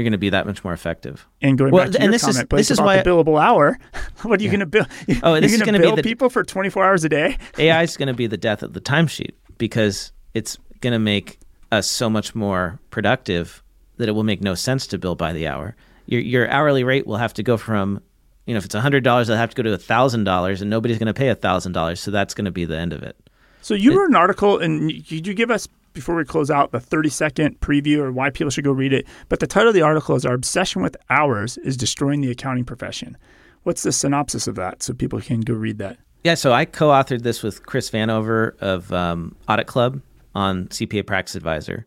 You're 0.00 0.04
going 0.04 0.12
to 0.12 0.18
be 0.18 0.30
that 0.30 0.46
much 0.46 0.64
more 0.64 0.72
effective. 0.72 1.26
And 1.42 1.58
going 1.58 1.72
Well, 1.72 1.84
back 1.84 1.92
to 1.92 1.98
and 1.98 2.04
your 2.04 2.12
this 2.12 2.22
is- 2.26 2.34
comment, 2.36 2.48
Blake, 2.48 2.60
this 2.60 2.70
is 2.70 2.78
about 2.78 2.86
why- 2.86 3.02
the 3.02 3.10
billable 3.10 3.38
hour, 3.38 3.78
what 4.22 4.40
are 4.40 4.42
you 4.42 4.48
going 4.48 4.60
to 4.60 4.66
bill? 4.66 4.86
Oh, 5.22 5.34
you're 5.34 5.42
gonna 5.50 5.66
gonna 5.66 5.78
be 5.78 5.84
bill 5.84 5.96
the- 5.96 6.02
people 6.02 6.30
for 6.30 6.42
24 6.42 6.84
hours 6.86 7.04
a 7.04 7.10
day. 7.10 7.36
AI 7.58 7.82
is 7.82 7.98
going 7.98 8.06
to 8.08 8.14
be 8.14 8.26
the 8.26 8.38
death 8.38 8.62
of 8.62 8.72
the 8.72 8.80
timesheet 8.80 9.32
because 9.58 10.12
it's 10.32 10.56
going 10.80 10.94
to 10.94 10.98
make 10.98 11.38
us 11.70 11.86
so 11.86 12.08
much 12.08 12.34
more 12.34 12.80
productive 12.88 13.62
that 13.98 14.08
it 14.08 14.12
will 14.12 14.24
make 14.24 14.40
no 14.40 14.54
sense 14.54 14.86
to 14.86 14.96
bill 14.98 15.14
by 15.16 15.34
the 15.34 15.46
hour. 15.46 15.76
Your 16.06 16.22
your 16.22 16.48
hourly 16.50 16.82
rate 16.82 17.06
will 17.06 17.18
have 17.18 17.34
to 17.34 17.42
go 17.42 17.58
from, 17.58 18.00
you 18.46 18.54
know, 18.54 18.58
if 18.58 18.64
it's 18.64 18.74
hundred 18.74 19.04
dollars, 19.04 19.28
it'll 19.28 19.38
have 19.38 19.50
to 19.54 19.62
go 19.62 19.68
to 19.70 19.76
thousand 19.78 20.24
dollars, 20.24 20.62
and 20.62 20.70
nobody's 20.70 20.96
going 20.98 21.06
to 21.08 21.14
pay 21.14 21.32
thousand 21.34 21.72
dollars. 21.72 22.00
So 22.00 22.10
that's 22.10 22.32
going 22.32 22.46
to 22.46 22.50
be 22.50 22.64
the 22.64 22.78
end 22.78 22.94
of 22.94 23.02
it. 23.02 23.16
So 23.62 23.74
you 23.74 23.98
wrote 23.98 24.08
an 24.08 24.16
article, 24.16 24.58
and 24.58 24.86
y- 24.86 25.02
could 25.06 25.26
you 25.26 25.34
give 25.34 25.50
us 25.50 25.68
before 25.92 26.14
we 26.16 26.24
close 26.24 26.50
out 26.50 26.72
the 26.72 26.80
30 26.80 27.08
second 27.08 27.60
preview 27.60 27.98
or 27.98 28.12
why 28.12 28.30
people 28.30 28.50
should 28.50 28.64
go 28.64 28.72
read 28.72 28.92
it? 28.92 29.06
But 29.28 29.40
the 29.40 29.46
title 29.46 29.68
of 29.68 29.74
the 29.74 29.82
article 29.82 30.14
is 30.16 30.26
"Our 30.26 30.34
Obsession 30.34 30.82
with 30.82 30.96
Hours 31.08 31.58
is 31.58 31.76
Destroying 31.76 32.20
the 32.20 32.30
Accounting 32.30 32.64
Profession." 32.64 33.16
What's 33.62 33.82
the 33.82 33.92
synopsis 33.92 34.46
of 34.46 34.54
that, 34.54 34.82
so 34.82 34.94
people 34.94 35.20
can 35.20 35.40
go 35.40 35.54
read 35.54 35.78
that? 35.78 35.98
Yeah, 36.24 36.34
so 36.34 36.52
I 36.52 36.64
co-authored 36.64 37.22
this 37.22 37.42
with 37.42 37.66
Chris 37.66 37.90
Vanover 37.90 38.56
of 38.58 38.92
um, 38.92 39.36
Audit 39.48 39.66
Club 39.66 40.00
on 40.34 40.66
CPA 40.68 41.06
Practice 41.06 41.34
Advisor, 41.34 41.86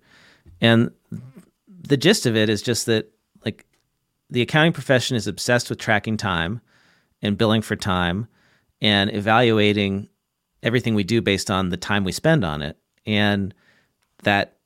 and 0.62 0.91
the 1.68 1.97
gist 1.97 2.26
of 2.26 2.36
it 2.36 2.49
is 2.49 2.62
just 2.62 2.86
that 2.86 3.12
like 3.45 3.66
the 4.30 4.41
accounting 4.41 4.74
profession 4.74 5.16
is 5.16 5.28
obsessed 5.28 5.70
with 5.70 5.80
tracking 5.80 6.18
time, 6.18 6.62
and 7.24 7.38
billing 7.38 7.62
for 7.64 7.76
time 7.76 8.28
and 8.82 9.12
evaluating 9.16 10.10
everything 10.62 10.93
we 10.93 11.04
do 11.04 11.22
based 11.22 11.49
on 11.49 11.70
the 11.70 11.78
time 11.78 12.04
we 12.04 12.12
spend 12.12 12.43
on 12.45 12.62
it. 12.62 12.78
And 13.06 13.54
that 14.24 14.58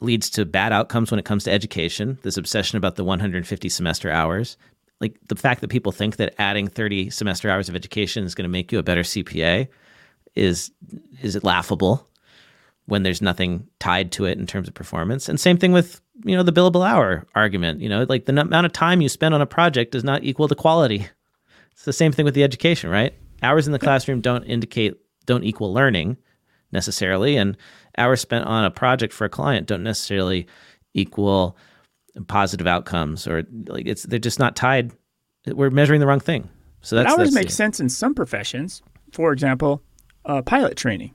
leads 0.00 0.30
to 0.30 0.44
bad 0.44 0.72
outcomes 0.72 1.10
when 1.10 1.18
it 1.18 1.24
comes 1.24 1.44
to 1.44 1.52
education. 1.52 2.18
This 2.22 2.36
obsession 2.36 2.76
about 2.76 2.96
the 2.96 3.04
150 3.04 3.68
semester 3.68 4.10
hours. 4.10 4.56
Like 5.00 5.16
the 5.28 5.36
fact 5.36 5.60
that 5.60 5.68
people 5.68 5.92
think 5.92 6.16
that 6.16 6.34
adding 6.38 6.68
30 6.68 7.10
semester 7.10 7.50
hours 7.50 7.68
of 7.68 7.76
education 7.76 8.24
is 8.24 8.34
going 8.34 8.44
to 8.44 8.50
make 8.50 8.72
you 8.72 8.78
a 8.78 8.82
better 8.82 9.02
CPA 9.02 9.68
is 10.34 10.70
is 11.22 11.36
it 11.36 11.44
laughable 11.44 12.08
when 12.86 13.02
there's 13.02 13.22
nothing 13.22 13.66
tied 13.78 14.12
to 14.12 14.26
it 14.26 14.38
in 14.38 14.46
terms 14.46 14.68
of 14.68 14.74
performance. 14.74 15.28
And 15.28 15.40
same 15.40 15.56
thing 15.56 15.72
with, 15.72 16.00
you 16.24 16.36
know, 16.36 16.42
the 16.42 16.52
billable 16.52 16.86
hour 16.86 17.26
argument, 17.34 17.80
you 17.80 17.88
know, 17.88 18.04
like 18.08 18.26
the 18.26 18.38
amount 18.38 18.66
of 18.66 18.72
time 18.72 19.00
you 19.00 19.08
spend 19.08 19.34
on 19.34 19.40
a 19.40 19.46
project 19.46 19.92
does 19.92 20.04
not 20.04 20.22
equal 20.22 20.48
the 20.48 20.54
quality. 20.54 21.06
It's 21.72 21.84
the 21.84 21.92
same 21.92 22.12
thing 22.12 22.24
with 22.24 22.34
the 22.34 22.44
education, 22.44 22.90
right? 22.90 23.14
Hours 23.42 23.66
in 23.66 23.72
the 23.72 23.78
classroom 23.78 24.20
don't 24.20 24.44
indicate 24.44 24.96
don't 25.26 25.44
equal 25.44 25.72
learning 25.72 26.18
necessarily 26.72 27.36
and 27.36 27.56
hours 27.98 28.20
spent 28.20 28.46
on 28.46 28.64
a 28.64 28.70
project 28.70 29.12
for 29.12 29.24
a 29.24 29.28
client 29.28 29.66
don't 29.66 29.82
necessarily 29.82 30.46
equal 30.94 31.56
positive 32.28 32.66
outcomes 32.66 33.26
or 33.26 33.44
like 33.66 33.86
it's 33.86 34.04
they're 34.04 34.18
just 34.18 34.38
not 34.38 34.56
tied. 34.56 34.92
We're 35.46 35.70
measuring 35.70 36.00
the 36.00 36.06
wrong 36.06 36.20
thing. 36.20 36.48
So 36.80 36.96
that's 36.96 37.08
hours 37.10 37.18
that's 37.18 37.34
make 37.34 37.46
the, 37.48 37.52
sense 37.52 37.80
in 37.80 37.88
some 37.88 38.14
professions. 38.14 38.82
For 39.12 39.32
example 39.32 39.82
uh, 40.24 40.42
pilot 40.42 40.76
training. 40.76 41.14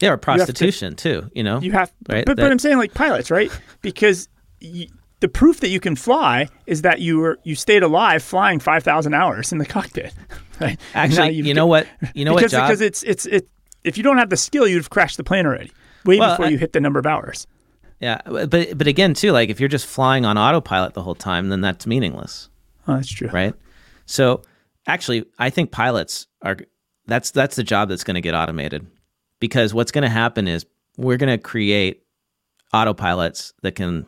Yeah 0.00 0.10
or 0.10 0.16
prostitution 0.16 0.94
to, 0.96 1.22
too 1.22 1.30
you 1.34 1.42
know 1.42 1.60
you 1.60 1.72
have 1.72 1.92
right? 2.08 2.24
but, 2.24 2.36
That- 2.36 2.44
but 2.44 2.52
i'm 2.52 2.58
saying 2.58 2.78
like 2.78 2.94
pilots 2.94 3.30
right? 3.30 3.50
Because 3.82 4.28
y 4.62 4.88
the 5.20 5.28
proof 5.28 5.58
that 5.60 5.68
you 5.70 5.80
can 5.80 5.96
fly 5.96 6.48
is 6.66 6.82
that 6.82 7.00
you 7.00 7.18
were 7.18 7.38
you 7.42 7.56
stayed 7.56 7.82
alive 7.82 8.22
flying 8.22 8.60
5000 8.60 9.14
hours 9.14 9.50
in 9.50 9.58
the 9.58 9.66
cockpit 9.66 10.14
right? 10.60 10.78
Actually 10.94 11.32
you 11.32 11.54
know 11.54 11.66
what? 11.66 11.88
You 12.14 12.24
know 12.24 12.36
because, 12.36 12.52
what 12.52 12.58
job? 12.58 12.68
because 12.68 12.80
it's 12.80 13.02
it's 13.02 13.26
it 13.26 13.48
if 13.82 13.96
you 13.96 14.04
don't 14.04 14.18
have 14.18 14.30
the 14.30 14.36
skill 14.36 14.68
you'd 14.68 14.76
have 14.76 14.90
crashed 14.90 15.16
the 15.16 15.24
plane 15.24 15.46
already 15.46 15.72
way 16.04 16.18
Well, 16.18 16.30
before 16.30 16.46
I- 16.46 16.50
you 16.50 16.58
hit 16.58 16.72
the 16.72 16.80
number 16.80 16.98
of 16.98 17.06
hours 17.06 17.46
yeah 18.00 18.20
but 18.24 18.50
but 18.78 18.86
again 18.86 19.12
too 19.14 19.32
like 19.32 19.48
if 19.50 19.58
you're 19.58 19.68
just 19.68 19.86
flying 19.86 20.24
on 20.24 20.38
autopilot 20.38 20.94
the 20.94 21.02
whole 21.02 21.14
time 21.16 21.48
then 21.48 21.60
that's 21.60 21.86
meaningless 21.86 22.48
oh 22.86 22.94
that's 22.94 23.08
true 23.10 23.28
right? 23.32 23.54
So 24.06 24.42
actually, 24.86 25.26
I 25.38 25.50
think 25.50 25.70
pilots 25.70 26.26
are 26.42 26.56
that's 27.06 27.30
that's 27.30 27.56
the 27.56 27.62
job 27.64 27.90
that's 27.90 28.04
going 28.04 28.14
to 28.14 28.22
get 28.22 28.34
automated 28.34 28.86
because 29.40 29.74
what's 29.74 29.92
going 29.92 30.02
to 30.02 30.08
happen 30.08 30.48
is 30.48 30.64
we're 30.96 31.18
going 31.18 31.36
to 31.36 31.42
create 31.42 32.02
autopilots 32.72 33.52
that 33.62 33.72
can 33.74 34.06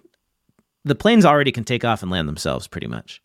the 0.85 0.95
planes 0.95 1.25
already 1.27 1.53
can 1.53 1.65
take 1.65 1.85
off 1.85 2.03
and 2.03 2.11
land 2.11 2.27
themselves 2.29 2.67
pretty 2.67 2.87
much. 2.87 3.21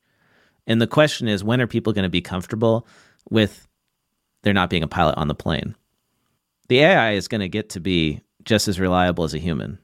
And 0.67 0.81
the 0.81 0.87
question 0.87 1.27
is 1.29 1.43
when 1.43 1.61
are 1.61 1.67
people 1.67 1.93
going 1.93 2.03
to 2.03 2.09
be 2.09 2.21
comfortable 2.21 2.85
with 3.29 3.67
there 4.43 4.53
not 4.53 4.69
being 4.69 4.83
a 4.83 4.87
pilot 4.87 5.15
on 5.17 5.27
the 5.29 5.35
plane? 5.35 5.75
The 6.67 6.79
AI 6.79 7.11
is 7.13 7.27
going 7.29 7.41
to 7.41 7.47
get 7.49 7.69
to 7.69 7.79
be 7.79 8.21
just 8.45 8.67
as 8.67 8.79
reliable 8.79 9.23
as 9.23 9.33
a 9.33 9.39
human. 9.39 9.77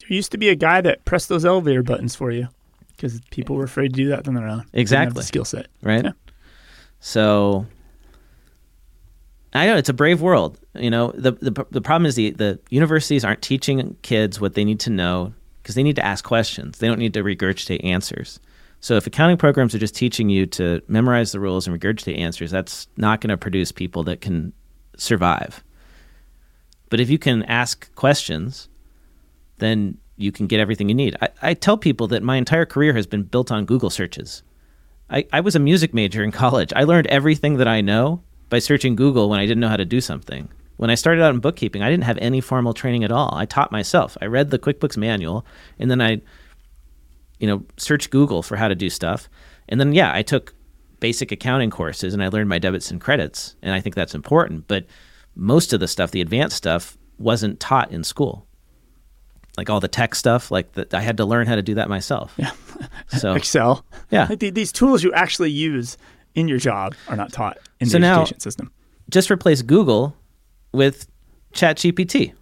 there 0.00 0.16
used 0.16 0.32
to 0.32 0.38
be 0.38 0.48
a 0.48 0.54
guy 0.54 0.80
that 0.80 1.04
pressed 1.04 1.28
those 1.28 1.44
elevator 1.44 1.82
buttons 1.82 2.14
for 2.14 2.30
you 2.30 2.48
because 2.96 3.20
people 3.30 3.56
were 3.56 3.64
afraid 3.64 3.88
to 3.92 3.96
do 4.02 4.08
that 4.08 4.26
on 4.28 4.34
their 4.34 4.46
own 4.46 4.58
Didn't 4.58 4.72
the 4.72 4.80
Exactly. 4.80 5.22
skill 5.22 5.44
set 5.44 5.66
right? 5.82 6.04
Yeah. 6.04 6.12
So 7.00 7.66
I 9.52 9.66
know 9.66 9.76
it's 9.76 9.88
a 9.88 9.92
brave 9.94 10.20
world. 10.20 10.58
You 10.74 10.90
know, 10.90 11.12
the 11.14 11.32
the 11.32 11.66
the 11.70 11.80
problem 11.80 12.06
is 12.06 12.16
the 12.16 12.30
the 12.30 12.58
universities 12.70 13.24
aren't 13.24 13.42
teaching 13.42 13.96
kids 14.02 14.40
what 14.40 14.54
they 14.54 14.64
need 14.64 14.80
to 14.80 14.90
know 14.90 15.32
because 15.62 15.74
they 15.76 15.82
need 15.82 15.96
to 15.96 16.04
ask 16.04 16.24
questions. 16.24 16.78
They 16.78 16.88
don't 16.88 16.98
need 16.98 17.14
to 17.14 17.22
regurgitate 17.22 17.84
answers. 17.84 18.40
So 18.80 18.96
if 18.96 19.06
accounting 19.06 19.36
programs 19.38 19.74
are 19.74 19.78
just 19.78 19.94
teaching 19.94 20.28
you 20.28 20.44
to 20.46 20.82
memorize 20.88 21.32
the 21.32 21.40
rules 21.40 21.66
and 21.66 21.80
regurgitate 21.80 22.18
answers, 22.18 22.50
that's 22.50 22.86
not 22.96 23.20
going 23.20 23.30
to 23.30 23.36
produce 23.36 23.72
people 23.72 24.02
that 24.04 24.20
can 24.20 24.52
survive. 24.98 25.62
But 26.94 27.00
if 27.00 27.10
you 27.10 27.18
can 27.18 27.42
ask 27.46 27.92
questions, 27.96 28.68
then 29.58 29.98
you 30.16 30.30
can 30.30 30.46
get 30.46 30.60
everything 30.60 30.88
you 30.88 30.94
need. 30.94 31.16
I, 31.20 31.28
I 31.42 31.54
tell 31.54 31.76
people 31.76 32.06
that 32.06 32.22
my 32.22 32.36
entire 32.36 32.64
career 32.64 32.92
has 32.92 33.04
been 33.04 33.24
built 33.24 33.50
on 33.50 33.64
Google 33.64 33.90
searches. 33.90 34.44
I, 35.10 35.26
I 35.32 35.40
was 35.40 35.56
a 35.56 35.58
music 35.58 35.92
major 35.92 36.22
in 36.22 36.30
college. 36.30 36.72
I 36.76 36.84
learned 36.84 37.08
everything 37.08 37.56
that 37.56 37.66
I 37.66 37.80
know 37.80 38.22
by 38.48 38.60
searching 38.60 38.94
Google 38.94 39.28
when 39.28 39.40
I 39.40 39.44
didn't 39.44 39.58
know 39.58 39.68
how 39.70 39.76
to 39.76 39.84
do 39.84 40.00
something. 40.00 40.48
When 40.76 40.88
I 40.88 40.94
started 40.94 41.20
out 41.20 41.34
in 41.34 41.40
bookkeeping, 41.40 41.82
I 41.82 41.90
didn't 41.90 42.04
have 42.04 42.18
any 42.18 42.40
formal 42.40 42.74
training 42.74 43.02
at 43.02 43.10
all. 43.10 43.34
I 43.34 43.44
taught 43.44 43.72
myself. 43.72 44.16
I 44.22 44.26
read 44.26 44.50
the 44.50 44.58
QuickBooks 44.60 44.96
manual 44.96 45.44
and 45.80 45.90
then 45.90 46.00
I, 46.00 46.20
you 47.40 47.48
know, 47.48 47.64
searched 47.76 48.10
Google 48.10 48.44
for 48.44 48.54
how 48.54 48.68
to 48.68 48.76
do 48.76 48.88
stuff. 48.88 49.28
And 49.68 49.80
then, 49.80 49.94
yeah, 49.94 50.14
I 50.14 50.22
took 50.22 50.54
basic 51.00 51.32
accounting 51.32 51.70
courses 51.70 52.14
and 52.14 52.22
I 52.22 52.28
learned 52.28 52.48
my 52.48 52.60
debits 52.60 52.92
and 52.92 53.00
credits. 53.00 53.56
And 53.62 53.74
I 53.74 53.80
think 53.80 53.96
that's 53.96 54.14
important. 54.14 54.68
But 54.68 54.86
most 55.34 55.72
of 55.72 55.80
the 55.80 55.88
stuff, 55.88 56.10
the 56.10 56.20
advanced 56.20 56.56
stuff, 56.56 56.96
wasn't 57.18 57.60
taught 57.60 57.90
in 57.92 58.04
school. 58.04 58.46
Like 59.56 59.70
all 59.70 59.78
the 59.80 59.88
tech 59.88 60.14
stuff, 60.14 60.50
like 60.50 60.72
the, 60.72 60.86
I 60.96 61.00
had 61.00 61.16
to 61.18 61.24
learn 61.24 61.46
how 61.46 61.54
to 61.54 61.62
do 61.62 61.74
that 61.74 61.88
myself. 61.88 62.34
Yeah. 62.36 62.50
So 63.16 63.34
excel 63.34 63.84
Yeah. 64.10 64.26
like 64.28 64.40
the, 64.40 64.50
these 64.50 64.72
tools 64.72 65.04
you 65.04 65.12
actually 65.12 65.52
use 65.52 65.96
in 66.34 66.48
your 66.48 66.58
job 66.58 66.94
are 67.06 67.14
not 67.14 67.32
taught 67.32 67.56
in 67.78 67.86
So 67.86 67.92
the 67.92 67.98
now- 68.00 68.22
education 68.22 68.40
system 68.40 68.72
just 69.10 69.30
replace 69.30 69.62
Google 69.62 70.16
with 70.72 71.06
ChatGPT. 71.52 72.32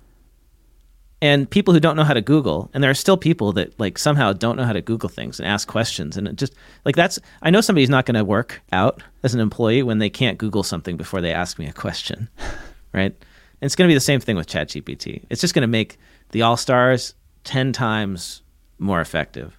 And 1.21 1.49
people 1.49 1.73
who 1.75 1.79
don't 1.81 1.95
know 1.97 2.03
how 2.05 2.15
to 2.15 2.21
Google, 2.21 2.69
and 2.75 2.83
there 2.83 2.91
are 2.91 2.95
still 2.95 3.17
people 3.17 3.53
that 3.53 3.79
like 3.79 3.97
somehow 3.99 4.33
don't 4.33 4.57
know 4.57 4.65
how 4.65 4.73
to 4.73 4.81
Google 4.83 5.09
things 5.09 5.39
and 5.39 5.47
ask 5.47 5.69
questions, 5.69 6.17
and 6.17 6.27
it 6.27 6.35
just 6.37 6.53
like 6.85 6.97
that's. 6.97 7.21
I 7.43 7.51
know 7.51 7.61
somebody's 7.61 7.91
not 7.91 8.07
going 8.07 8.17
to 8.17 8.25
work 8.25 8.61
out 8.73 9.03
as 9.23 9.33
an 9.33 9.39
employee 9.41 9.85
when 9.85 9.99
they 9.99 10.11
can't 10.11 10.37
Google 10.39 10.65
something 10.65 10.97
before 10.97 11.21
they 11.21 11.33
ask 11.33 11.61
me 11.61 11.67
a 11.69 11.73
question, 11.73 12.29
right? 12.93 13.13
And 13.13 13.67
it's 13.67 13.77
going 13.77 13.89
to 13.89 13.91
be 13.91 13.95
the 13.97 14.01
same 14.01 14.21
thing 14.21 14.37
with 14.37 14.49
ChatGPT. 14.49 15.25
It's 15.31 15.41
just 15.41 15.55
going 15.55 15.63
to 15.63 15.69
make 15.69 15.99
the 16.31 16.43
all 16.43 16.57
stars 16.57 17.15
ten 17.45 17.73
times 17.73 18.43
more 18.79 19.01
effective. 19.01 19.59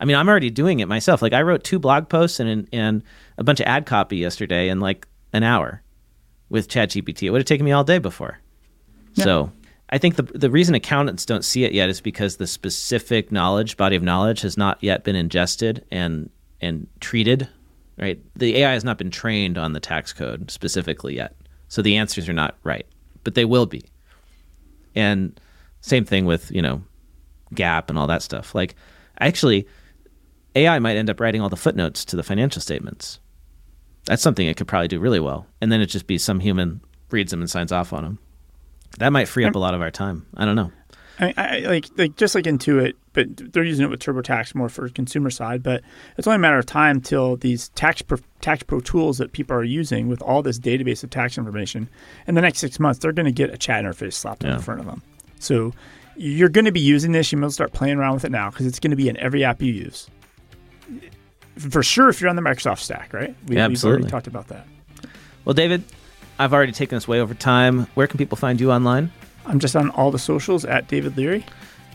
I 0.00 0.04
mean, 0.04 0.16
I'm 0.16 0.28
already 0.28 0.50
doing 0.50 0.80
it 0.80 0.86
myself. 0.86 1.22
Like 1.22 1.32
I 1.32 1.42
wrote 1.42 1.64
two 1.64 1.78
blog 1.78 2.08
posts 2.08 2.40
and 2.40 2.68
and 2.72 3.02
a 3.36 3.44
bunch 3.44 3.60
of 3.60 3.66
ad 3.66 3.86
copy 3.86 4.16
yesterday 4.16 4.68
in 4.68 4.80
like 4.80 5.06
an 5.32 5.42
hour 5.42 5.82
with 6.48 6.68
ChatGPT. 6.68 7.24
It 7.24 7.30
would 7.30 7.40
have 7.40 7.46
taken 7.46 7.64
me 7.64 7.72
all 7.72 7.84
day 7.84 7.98
before. 7.98 8.38
So 9.24 9.50
I 9.90 9.98
think 9.98 10.16
the 10.16 10.22
the 10.22 10.50
reason 10.50 10.74
accountants 10.74 11.26
don't 11.26 11.44
see 11.44 11.64
it 11.64 11.72
yet 11.72 11.88
is 11.88 12.00
because 12.00 12.36
the 12.36 12.46
specific 12.46 13.32
knowledge 13.32 13.76
body 13.76 13.96
of 13.96 14.02
knowledge 14.02 14.42
has 14.42 14.56
not 14.56 14.78
yet 14.82 15.04
been 15.04 15.16
ingested 15.16 15.84
and 15.90 16.30
and 16.60 16.86
treated. 17.00 17.48
Right, 17.98 18.20
the 18.36 18.58
AI 18.58 18.74
has 18.74 18.84
not 18.84 18.96
been 18.96 19.10
trained 19.10 19.58
on 19.58 19.72
the 19.72 19.80
tax 19.80 20.12
code 20.12 20.52
specifically 20.52 21.16
yet, 21.16 21.34
so 21.68 21.82
the 21.82 21.96
answers 21.96 22.28
are 22.28 22.34
not 22.34 22.56
right, 22.64 22.86
but 23.24 23.34
they 23.34 23.44
will 23.44 23.66
be. 23.66 23.84
And 24.94 25.38
same 25.80 26.04
thing 26.04 26.24
with 26.24 26.50
you 26.50 26.62
know 26.62 26.82
GAAP 27.54 27.88
and 27.88 27.98
all 27.98 28.06
that 28.06 28.22
stuff. 28.22 28.54
Like 28.54 28.74
actually, 29.20 29.66
AI 30.54 30.78
might 30.78 30.96
end 30.96 31.10
up 31.10 31.20
writing 31.20 31.40
all 31.40 31.48
the 31.48 31.56
footnotes 31.56 32.04
to 32.06 32.16
the 32.16 32.22
financial 32.22 32.60
statements. 32.60 33.20
That's 34.06 34.22
something 34.22 34.46
it 34.46 34.56
could 34.56 34.68
probably 34.68 34.88
do 34.88 34.98
really 34.98 35.20
well. 35.20 35.46
And 35.60 35.70
then 35.70 35.80
it 35.80 35.86
just 35.86 36.06
be 36.06 36.18
some 36.18 36.40
human 36.40 36.80
reads 37.10 37.30
them 37.30 37.40
and 37.40 37.50
signs 37.50 37.72
off 37.72 37.92
on 37.92 38.02
them. 38.04 38.18
That 38.98 39.12
might 39.12 39.28
free 39.28 39.44
up 39.44 39.54
a 39.54 39.58
lot 39.58 39.74
of 39.74 39.82
our 39.82 39.90
time. 39.90 40.26
I 40.36 40.44
don't 40.44 40.56
know. 40.56 40.72
I, 41.20 41.34
I 41.36 41.58
like 41.60 41.86
like 41.96 42.16
just 42.16 42.34
like 42.34 42.44
Intuit, 42.44 42.94
but 43.26 43.52
they're 43.52 43.64
using 43.64 43.84
it 43.84 43.90
with 43.90 44.00
TurboTax 44.00 44.54
more 44.54 44.68
for 44.68 44.88
consumer 44.88 45.30
side. 45.30 45.62
But 45.62 45.82
it's 46.16 46.26
only 46.28 46.36
a 46.36 46.38
matter 46.38 46.58
of 46.58 46.66
time 46.66 47.00
till 47.00 47.36
these 47.36 47.70
tax 47.70 48.00
pro, 48.02 48.18
tax 48.40 48.62
pro 48.62 48.78
tools 48.80 49.18
that 49.18 49.32
people 49.32 49.56
are 49.56 49.64
using 49.64 50.06
with 50.08 50.22
all 50.22 50.42
this 50.42 50.58
database 50.58 51.02
of 51.02 51.10
tax 51.10 51.36
information. 51.36 51.88
In 52.28 52.34
the 52.36 52.40
next 52.40 52.60
six 52.60 52.78
months, 52.78 53.00
they're 53.00 53.12
going 53.12 53.26
to 53.26 53.32
get 53.32 53.50
a 53.52 53.58
chat 53.58 53.84
interface 53.84 54.12
slapped 54.14 54.44
Yeah. 54.44 54.56
the 54.56 54.62
front 54.62 54.80
of 54.80 54.86
them. 54.86 55.02
So 55.40 55.72
you're 56.16 56.48
going 56.48 56.64
to 56.66 56.72
be 56.72 56.80
using 56.80 57.12
this. 57.12 57.32
You 57.32 57.38
might 57.38 57.50
start 57.52 57.72
playing 57.72 57.98
around 57.98 58.14
with 58.14 58.24
it 58.24 58.30
now 58.30 58.50
because 58.50 58.66
it's 58.66 58.78
going 58.78 58.90
to 58.92 58.96
be 58.96 59.08
in 59.08 59.16
every 59.16 59.44
app 59.44 59.60
you 59.62 59.72
use. 59.72 60.08
For 61.56 61.82
sure, 61.82 62.08
if 62.08 62.20
you're 62.20 62.30
on 62.30 62.36
the 62.36 62.42
Microsoft 62.42 62.78
stack, 62.78 63.12
right? 63.12 63.34
We, 63.46 63.56
Yeah, 63.56 63.66
We've 63.66 63.84
already 63.84 64.06
talked 64.06 64.28
about 64.28 64.46
that. 64.48 64.64
Well, 65.44 65.54
David, 65.54 65.82
I've 66.38 66.52
already 66.54 66.72
taken 66.72 66.96
us 66.96 67.08
way 67.08 67.20
over 67.20 67.34
time. 67.34 67.86
Where 67.94 68.06
can 68.06 68.18
people 68.18 68.36
find 68.36 68.60
you 68.60 68.70
online? 68.70 69.10
I'm 69.44 69.58
just 69.58 69.74
on 69.74 69.90
all 69.90 70.10
the 70.12 70.18
socials 70.20 70.64
at 70.64 70.86
David 70.86 71.16
Leary. 71.16 71.44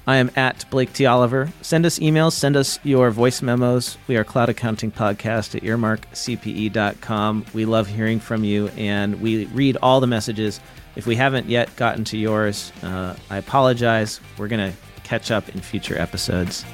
I 0.06 0.18
am 0.18 0.32
at 0.36 0.66
Blake 0.70 0.91
T. 0.91 1.06
Oliver. 1.06 1.51
Send 1.62 1.86
us 1.86 1.99
emails, 1.99 2.34
send 2.34 2.58
us 2.58 2.78
your 2.84 3.10
voice 3.10 3.41
memos. 3.41 3.97
We 4.08 4.18
are 4.18 4.26
Cloud 4.26 4.49
Accounting 4.49 4.91
Podcast 4.91 5.56
at 5.56 5.64
earmarkcpe.com. 5.64 7.45
We 7.54 7.66
love 7.66 7.88
hearing 7.88 8.20
from 8.20 8.43
you 8.43 8.68
and 8.76 9.22
we 9.22 9.45
read 9.45 9.78
all 9.82 10.01
the 10.01 10.08
messages. 10.08 10.60
If 10.97 11.08
we 11.08 11.16
haven't 11.16 11.47
yet 11.47 11.74
gotten 11.78 12.04
to 12.06 12.18
yours, 12.18 12.74
uh, 12.84 13.16
I 13.30 13.38
apologize. 13.38 14.20
We're 14.38 14.49
going 14.49 14.72
to 14.72 14.78
catch 15.04 15.32
up 15.32 15.47
in 15.49 15.62
future 15.62 15.97
episodes. 15.97 16.66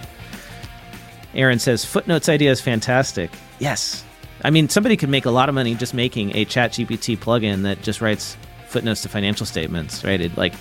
Aaron 1.35 1.59
says, 1.59 1.85
Footnotes 1.85 2.29
idea 2.29 2.49
is 2.49 2.59
fantastic. 2.59 3.29
Yes. 3.59 4.03
I 4.43 4.49
mean, 4.49 4.69
somebody 4.69 4.97
could 4.97 5.09
make 5.09 5.25
a 5.25 5.31
lot 5.31 5.49
of 5.49 5.55
money 5.55 5.75
just 5.75 5.93
making 5.93 6.35
a 6.35 6.45
ChatGPT 6.45 7.17
plugin 7.17 7.61
that 7.63 7.83
just 7.83 8.01
writes 8.01 8.37
footnotes 8.67 9.03
to 9.03 9.09
financial 9.09 9.45
statements, 9.45 10.03
right? 10.03 10.19
It 10.19 10.35
like 10.35 10.53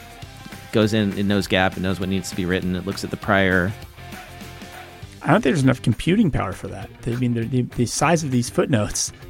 goes 0.72 0.92
in, 0.94 1.16
it 1.18 1.24
knows 1.24 1.48
GAAP, 1.48 1.76
it 1.76 1.80
knows 1.80 2.00
what 2.00 2.08
needs 2.08 2.30
to 2.30 2.36
be 2.36 2.44
written, 2.44 2.76
it 2.76 2.86
looks 2.86 3.04
at 3.04 3.10
the 3.10 3.16
prior. 3.16 3.72
I 5.22 5.32
don't 5.32 5.42
think 5.42 5.54
there's 5.54 5.62
enough 5.62 5.82
computing 5.82 6.30
power 6.30 6.52
for 6.52 6.68
that. 6.68 6.88
I 7.06 7.10
mean, 7.16 7.34
the, 7.34 7.62
the, 7.62 7.86
size 7.86 8.22
of 8.22 8.30
these 8.30 8.48
footnotes. 8.50 9.12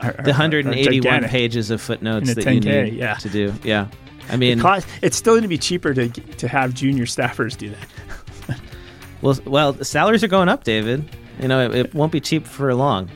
Or- 0.00 0.10
or- 0.10 0.22
the 0.22 0.30
181 0.30 1.02
gigantic. 1.02 1.28
pages 1.28 1.72
of 1.72 1.82
footnotes 1.82 2.32
that 2.34 2.44
you 2.44 2.60
10K, 2.60 2.84
need 2.84 2.94
yeah. 2.94 3.14
to 3.14 3.28
do. 3.28 3.52
Yeah. 3.64 3.88
I 4.28 4.36
mean, 4.36 4.60
It 4.60 4.62
cost- 4.62 4.86
it's 5.02 5.16
still 5.16 5.32
going 5.32 5.42
to 5.42 5.48
be 5.48 5.58
cheaper 5.58 5.92
to 5.92 6.08
to 6.08 6.46
have 6.46 6.72
junior 6.72 7.04
staffers 7.04 7.56
do 7.56 7.70
that. 7.70 8.60
well, 9.20 9.36
well, 9.44 9.72
the 9.72 9.84
salaries 9.84 10.22
are 10.22 10.28
going 10.28 10.48
up, 10.48 10.62
David. 10.62 11.04
You 11.40 11.48
know, 11.48 11.68
it, 11.68 11.74
it 11.74 11.94
won't 11.94 12.12
be 12.12 12.20
cheap 12.20 12.46
for 12.46 12.72
long. 12.76 13.10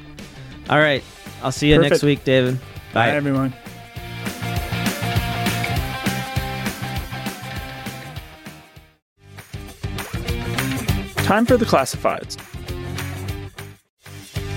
All 0.69 0.79
right. 0.79 1.05
I'll 1.41 1.53
see 1.53 1.71
you 1.71 1.79
next 1.79 2.03
week, 2.03 2.25
David. 2.25 2.59
Bye, 2.93 3.11
Bye. 3.11 3.11
everyone. 3.11 3.55
Time 11.33 11.47
for 11.47 11.57
the 11.57 11.65
classifieds. 11.65 12.37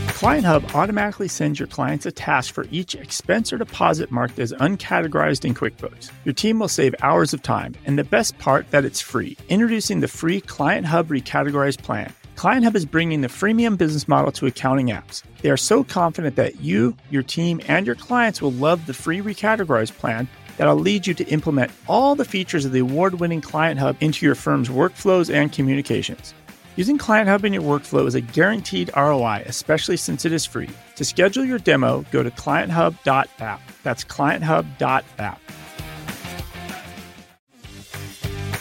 Client 0.10 0.46
Hub 0.46 0.66
automatically 0.76 1.30
sends 1.30 1.58
your 1.58 1.70
clients 1.70 2.06
a 2.06 2.12
task 2.12 2.54
for 2.54 2.66
each 2.70 2.96
expense 2.96 3.54
or 3.54 3.58
deposit 3.58 4.12
marked 4.12 4.40
as 4.40 4.52
uncategorized 4.52 5.46
in 5.46 5.54
QuickBooks. 5.54 6.12
Your 6.26 6.34
team 6.34 6.60
will 6.60 6.68
save 6.68 6.94
hours 7.02 7.34
of 7.34 7.42
time, 7.42 7.76
and 7.86 7.98
the 7.98 8.04
best 8.04 8.38
part 8.40 8.70
that 8.72 8.84
it's 8.84 9.00
free. 9.00 9.38
Introducing 9.48 10.02
the 10.02 10.10
free 10.10 10.42
Client 10.42 10.86
Hub 10.86 11.08
recategorized 11.08 11.82
plan. 11.82 12.14
Client 12.36 12.66
Hub 12.66 12.76
is 12.76 12.86
bringing 12.86 13.22
the 13.22 13.30
freemium 13.30 13.78
business 13.78 14.10
model 14.10 14.34
to 14.34 14.46
accounting 14.46 14.88
apps. 14.88 15.24
They 15.44 15.52
are 15.52 15.56
so 15.56 15.82
confident 15.82 16.36
that 16.36 16.60
you, 16.60 16.98
your 17.10 17.24
team, 17.24 17.62
and 17.70 17.86
your 17.86 17.96
clients 17.96 18.42
will 18.42 18.52
love 18.52 18.86
the 18.86 18.94
free 18.94 19.22
recategorized 19.22 19.98
plan 19.98 20.28
that'll 20.58 20.76
lead 20.76 21.08
you 21.08 21.14
to 21.14 21.26
implement 21.28 21.72
all 21.88 22.16
the 22.16 22.26
features 22.26 22.66
of 22.66 22.74
the 22.74 22.80
award 22.80 23.22
winning 23.22 23.40
Client 23.40 23.80
Hub 23.80 23.96
into 24.02 24.26
your 24.26 24.36
firm's 24.36 24.68
workflows 24.68 25.34
and 25.34 25.54
communications. 25.54 26.34
Using 26.78 26.98
Client 26.98 27.30
Hub 27.30 27.46
in 27.46 27.54
your 27.54 27.62
workflow 27.62 28.06
is 28.06 28.16
a 28.16 28.22
guaranteed 28.22 28.92
ROI, 28.98 29.44
especially 29.46 29.96
since 29.96 30.26
it 30.26 30.34
is 30.34 30.46
free. 30.46 30.70
To 30.98 31.06
schedule 31.06 31.46
your 31.46 31.60
demo, 31.60 32.04
go 32.12 32.22
to 32.22 32.30
clienthub.app. 32.32 33.62
That's 33.84 34.04
clienthub.app. 34.04 35.42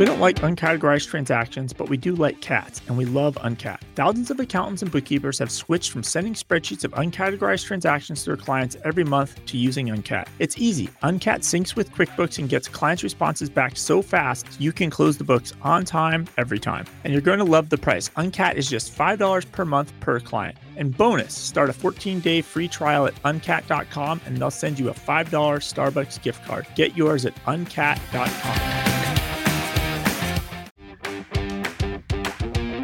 We 0.00 0.06
don't 0.06 0.18
like 0.18 0.36
uncategorized 0.36 1.08
transactions, 1.08 1.74
but 1.74 1.90
we 1.90 1.98
do 1.98 2.14
like 2.14 2.40
cats, 2.40 2.80
and 2.86 2.96
we 2.96 3.04
love 3.04 3.34
Uncat. 3.34 3.80
Thousands 3.96 4.30
of 4.30 4.40
accountants 4.40 4.80
and 4.80 4.90
bookkeepers 4.90 5.38
have 5.40 5.50
switched 5.50 5.90
from 5.90 6.02
sending 6.02 6.32
spreadsheets 6.32 6.84
of 6.84 6.92
uncategorized 6.92 7.66
transactions 7.66 8.24
to 8.24 8.30
their 8.30 8.38
clients 8.38 8.78
every 8.82 9.04
month 9.04 9.44
to 9.44 9.58
using 9.58 9.88
Uncat. 9.88 10.26
It's 10.38 10.56
easy. 10.56 10.86
Uncat 11.02 11.40
syncs 11.40 11.76
with 11.76 11.90
QuickBooks 11.90 12.38
and 12.38 12.48
gets 12.48 12.66
clients' 12.66 13.02
responses 13.02 13.50
back 13.50 13.76
so 13.76 14.00
fast 14.00 14.46
you 14.58 14.72
can 14.72 14.88
close 14.88 15.18
the 15.18 15.24
books 15.24 15.52
on 15.60 15.84
time 15.84 16.26
every 16.38 16.58
time. 16.58 16.86
And 17.04 17.12
you're 17.12 17.20
going 17.20 17.38
to 17.38 17.44
love 17.44 17.68
the 17.68 17.76
price. 17.76 18.08
Uncat 18.16 18.54
is 18.54 18.70
just 18.70 18.96
$5 18.96 19.52
per 19.52 19.66
month 19.66 19.92
per 20.00 20.18
client. 20.18 20.56
And 20.78 20.96
bonus, 20.96 21.34
start 21.34 21.68
a 21.68 21.74
14 21.74 22.20
day 22.20 22.40
free 22.40 22.68
trial 22.68 23.04
at 23.04 23.22
uncat.com 23.24 24.22
and 24.24 24.38
they'll 24.38 24.50
send 24.50 24.78
you 24.78 24.88
a 24.88 24.94
$5 24.94 25.26
Starbucks 25.26 26.22
gift 26.22 26.42
card. 26.46 26.66
Get 26.74 26.96
yours 26.96 27.26
at 27.26 27.34
uncat.com. 27.44 28.99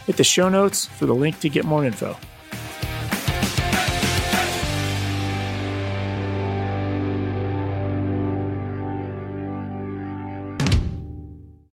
Hit 0.06 0.16
the 0.16 0.24
show 0.24 0.48
notes 0.48 0.86
for 0.86 1.06
the 1.06 1.14
link 1.14 1.38
to 1.40 1.48
get 1.48 1.64
more 1.64 1.84
info. 1.84 2.16